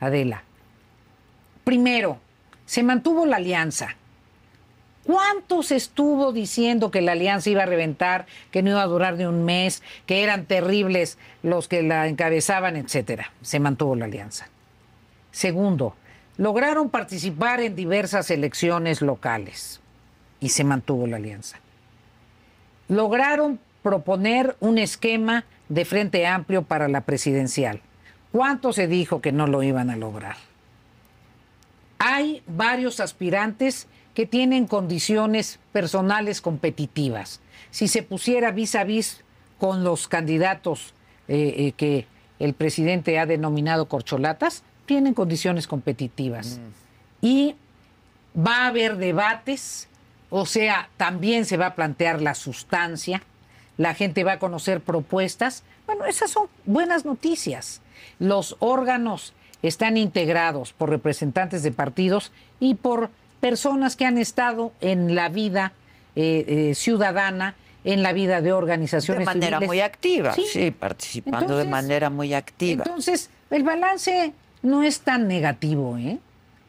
Adela. 0.00 0.42
Primero, 1.64 2.18
se 2.66 2.82
mantuvo 2.82 3.26
la 3.26 3.36
alianza. 3.36 3.96
¿Cuántos 5.04 5.70
estuvo 5.70 6.32
diciendo 6.32 6.90
que 6.90 7.02
la 7.02 7.12
alianza 7.12 7.50
iba 7.50 7.64
a 7.64 7.66
reventar, 7.66 8.26
que 8.50 8.62
no 8.62 8.70
iba 8.70 8.82
a 8.82 8.86
durar 8.86 9.16
ni 9.16 9.26
un 9.26 9.44
mes, 9.44 9.82
que 10.06 10.22
eran 10.22 10.46
terribles 10.46 11.18
los 11.42 11.68
que 11.68 11.82
la 11.82 12.08
encabezaban, 12.08 12.76
etcétera? 12.76 13.30
Se 13.42 13.60
mantuvo 13.60 13.96
la 13.96 14.06
alianza. 14.06 14.48
Segundo, 15.30 15.94
lograron 16.38 16.88
participar 16.88 17.60
en 17.60 17.76
diversas 17.76 18.30
elecciones 18.30 19.02
locales 19.02 19.80
y 20.40 20.48
se 20.48 20.64
mantuvo 20.64 21.06
la 21.06 21.16
alianza. 21.16 21.58
Lograron 22.88 23.60
proponer 23.82 24.56
un 24.60 24.78
esquema 24.78 25.44
de 25.68 25.84
Frente 25.84 26.26
Amplio 26.26 26.62
para 26.62 26.88
la 26.88 27.02
presidencial. 27.02 27.80
¿Cuánto 28.32 28.72
se 28.72 28.86
dijo 28.86 29.20
que 29.20 29.32
no 29.32 29.46
lo 29.46 29.62
iban 29.62 29.90
a 29.90 29.96
lograr? 29.96 30.36
Hay 31.98 32.42
varios 32.46 33.00
aspirantes 33.00 33.86
que 34.14 34.26
tienen 34.26 34.66
condiciones 34.66 35.58
personales 35.72 36.40
competitivas. 36.40 37.40
Si 37.70 37.88
se 37.88 38.02
pusiera 38.02 38.52
vis 38.52 38.74
a 38.74 38.84
vis 38.84 39.24
con 39.58 39.84
los 39.84 40.08
candidatos 40.08 40.94
eh, 41.28 41.54
eh, 41.56 41.72
que 41.72 42.06
el 42.38 42.54
presidente 42.54 43.18
ha 43.18 43.26
denominado 43.26 43.86
corcholatas, 43.86 44.62
tienen 44.86 45.14
condiciones 45.14 45.66
competitivas. 45.66 46.58
Mm. 46.58 47.26
Y 47.26 47.56
va 48.36 48.64
a 48.64 48.66
haber 48.68 48.96
debates, 48.96 49.88
o 50.30 50.46
sea, 50.46 50.88
también 50.96 51.44
se 51.44 51.56
va 51.56 51.66
a 51.66 51.74
plantear 51.74 52.20
la 52.20 52.34
sustancia 52.34 53.22
la 53.76 53.94
gente 53.94 54.24
va 54.24 54.32
a 54.32 54.38
conocer 54.38 54.80
propuestas. 54.80 55.64
Bueno, 55.86 56.04
esas 56.04 56.30
son 56.30 56.46
buenas 56.64 57.04
noticias. 57.04 57.80
Los 58.18 58.56
órganos 58.60 59.32
están 59.62 59.96
integrados 59.96 60.72
por 60.72 60.90
representantes 60.90 61.62
de 61.62 61.72
partidos 61.72 62.32
y 62.60 62.74
por 62.74 63.10
personas 63.44 63.94
que 63.94 64.06
han 64.06 64.16
estado 64.16 64.72
en 64.80 65.14
la 65.14 65.28
vida 65.28 65.72
eh, 66.16 66.46
eh, 66.48 66.74
ciudadana, 66.74 67.56
en 67.84 68.02
la 68.02 68.14
vida 68.14 68.40
de 68.40 68.54
organizaciones. 68.54 69.20
De 69.20 69.24
manera 69.26 69.60
muy 69.60 69.82
activa, 69.82 70.32
sí, 70.32 70.70
participando 70.70 71.58
de 71.58 71.66
manera 71.66 72.08
muy 72.08 72.32
activa. 72.32 72.84
Entonces, 72.86 73.28
el 73.50 73.62
balance 73.62 74.32
no 74.62 74.82
es 74.82 75.00
tan 75.00 75.28
negativo, 75.28 75.98
¿eh? 75.98 76.18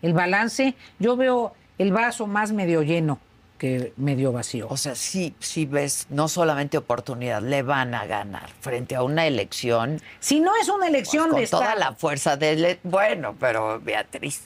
El 0.02 0.12
balance, 0.12 0.76
yo 1.00 1.16
veo 1.16 1.54
el 1.78 1.94
vaso 1.94 2.28
más 2.28 2.52
medio 2.52 2.82
lleno 2.82 3.20
que 3.58 3.94
medio 3.96 4.34
vacío. 4.34 4.68
O 4.70 4.76
sea, 4.76 4.96
sí, 4.96 5.34
sí 5.40 5.66
ves, 5.66 6.08
no 6.10 6.28
solamente 6.28 6.78
oportunidad, 6.78 7.42
le 7.42 7.62
van 7.62 7.96
a 7.96 8.06
ganar 8.06 8.50
frente 8.60 8.98
a 8.98 9.04
una 9.04 9.26
elección. 9.26 10.02
Si 10.20 10.42
no 10.42 10.52
es 10.62 10.68
una 10.68 10.88
elección 10.88 11.30
pues, 11.30 11.52
con 11.52 11.62
toda 11.62 11.76
la 11.76 11.94
fuerza 11.94 12.36
de... 12.36 12.80
Bueno, 12.84 13.34
pero 13.40 13.80
Beatriz. 13.80 14.42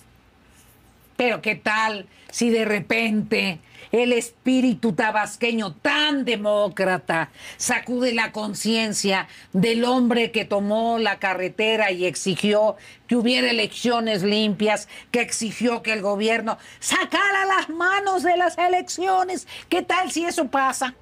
Pero 1.19 1.41
qué 1.41 1.55
tal 1.55 2.07
si 2.31 2.49
de 2.49 2.63
repente 2.63 3.59
el 3.91 4.13
espíritu 4.13 4.93
tabasqueño 4.93 5.73
tan 5.73 6.23
demócrata 6.23 7.29
sacude 7.57 8.13
la 8.13 8.31
conciencia 8.31 9.27
del 9.51 9.83
hombre 9.83 10.31
que 10.31 10.45
tomó 10.45 10.97
la 10.97 11.19
carretera 11.19 11.91
y 11.91 12.05
exigió 12.05 12.77
que 13.05 13.17
hubiera 13.17 13.49
elecciones 13.49 14.23
limpias, 14.23 14.87
que 15.11 15.19
exigió 15.19 15.83
que 15.83 15.91
el 15.91 16.01
gobierno 16.01 16.57
sacara 16.79 17.43
las 17.43 17.67
manos 17.67 18.23
de 18.23 18.37
las 18.37 18.57
elecciones. 18.57 19.45
¿Qué 19.67 19.81
tal 19.81 20.11
si 20.11 20.23
eso 20.23 20.47
pasa? 20.47 20.95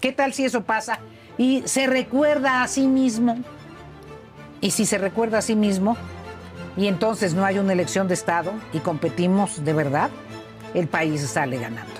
¿Qué 0.00 0.10
tal 0.10 0.34
si 0.34 0.46
eso 0.46 0.64
pasa? 0.64 0.98
Y 1.38 1.62
se 1.66 1.86
recuerda 1.86 2.64
a 2.64 2.66
sí 2.66 2.88
mismo. 2.88 3.38
Y 4.60 4.72
si 4.72 4.84
se 4.84 4.98
recuerda 4.98 5.38
a 5.38 5.42
sí 5.42 5.54
mismo, 5.54 5.96
y 6.76 6.86
entonces 6.86 7.34
no 7.34 7.44
hay 7.44 7.58
una 7.58 7.72
elección 7.72 8.08
de 8.08 8.14
Estado 8.14 8.52
y 8.72 8.78
competimos 8.78 9.64
de 9.64 9.72
verdad, 9.72 10.10
el 10.74 10.88
país 10.88 11.20
sale 11.22 11.58
ganando. 11.58 11.99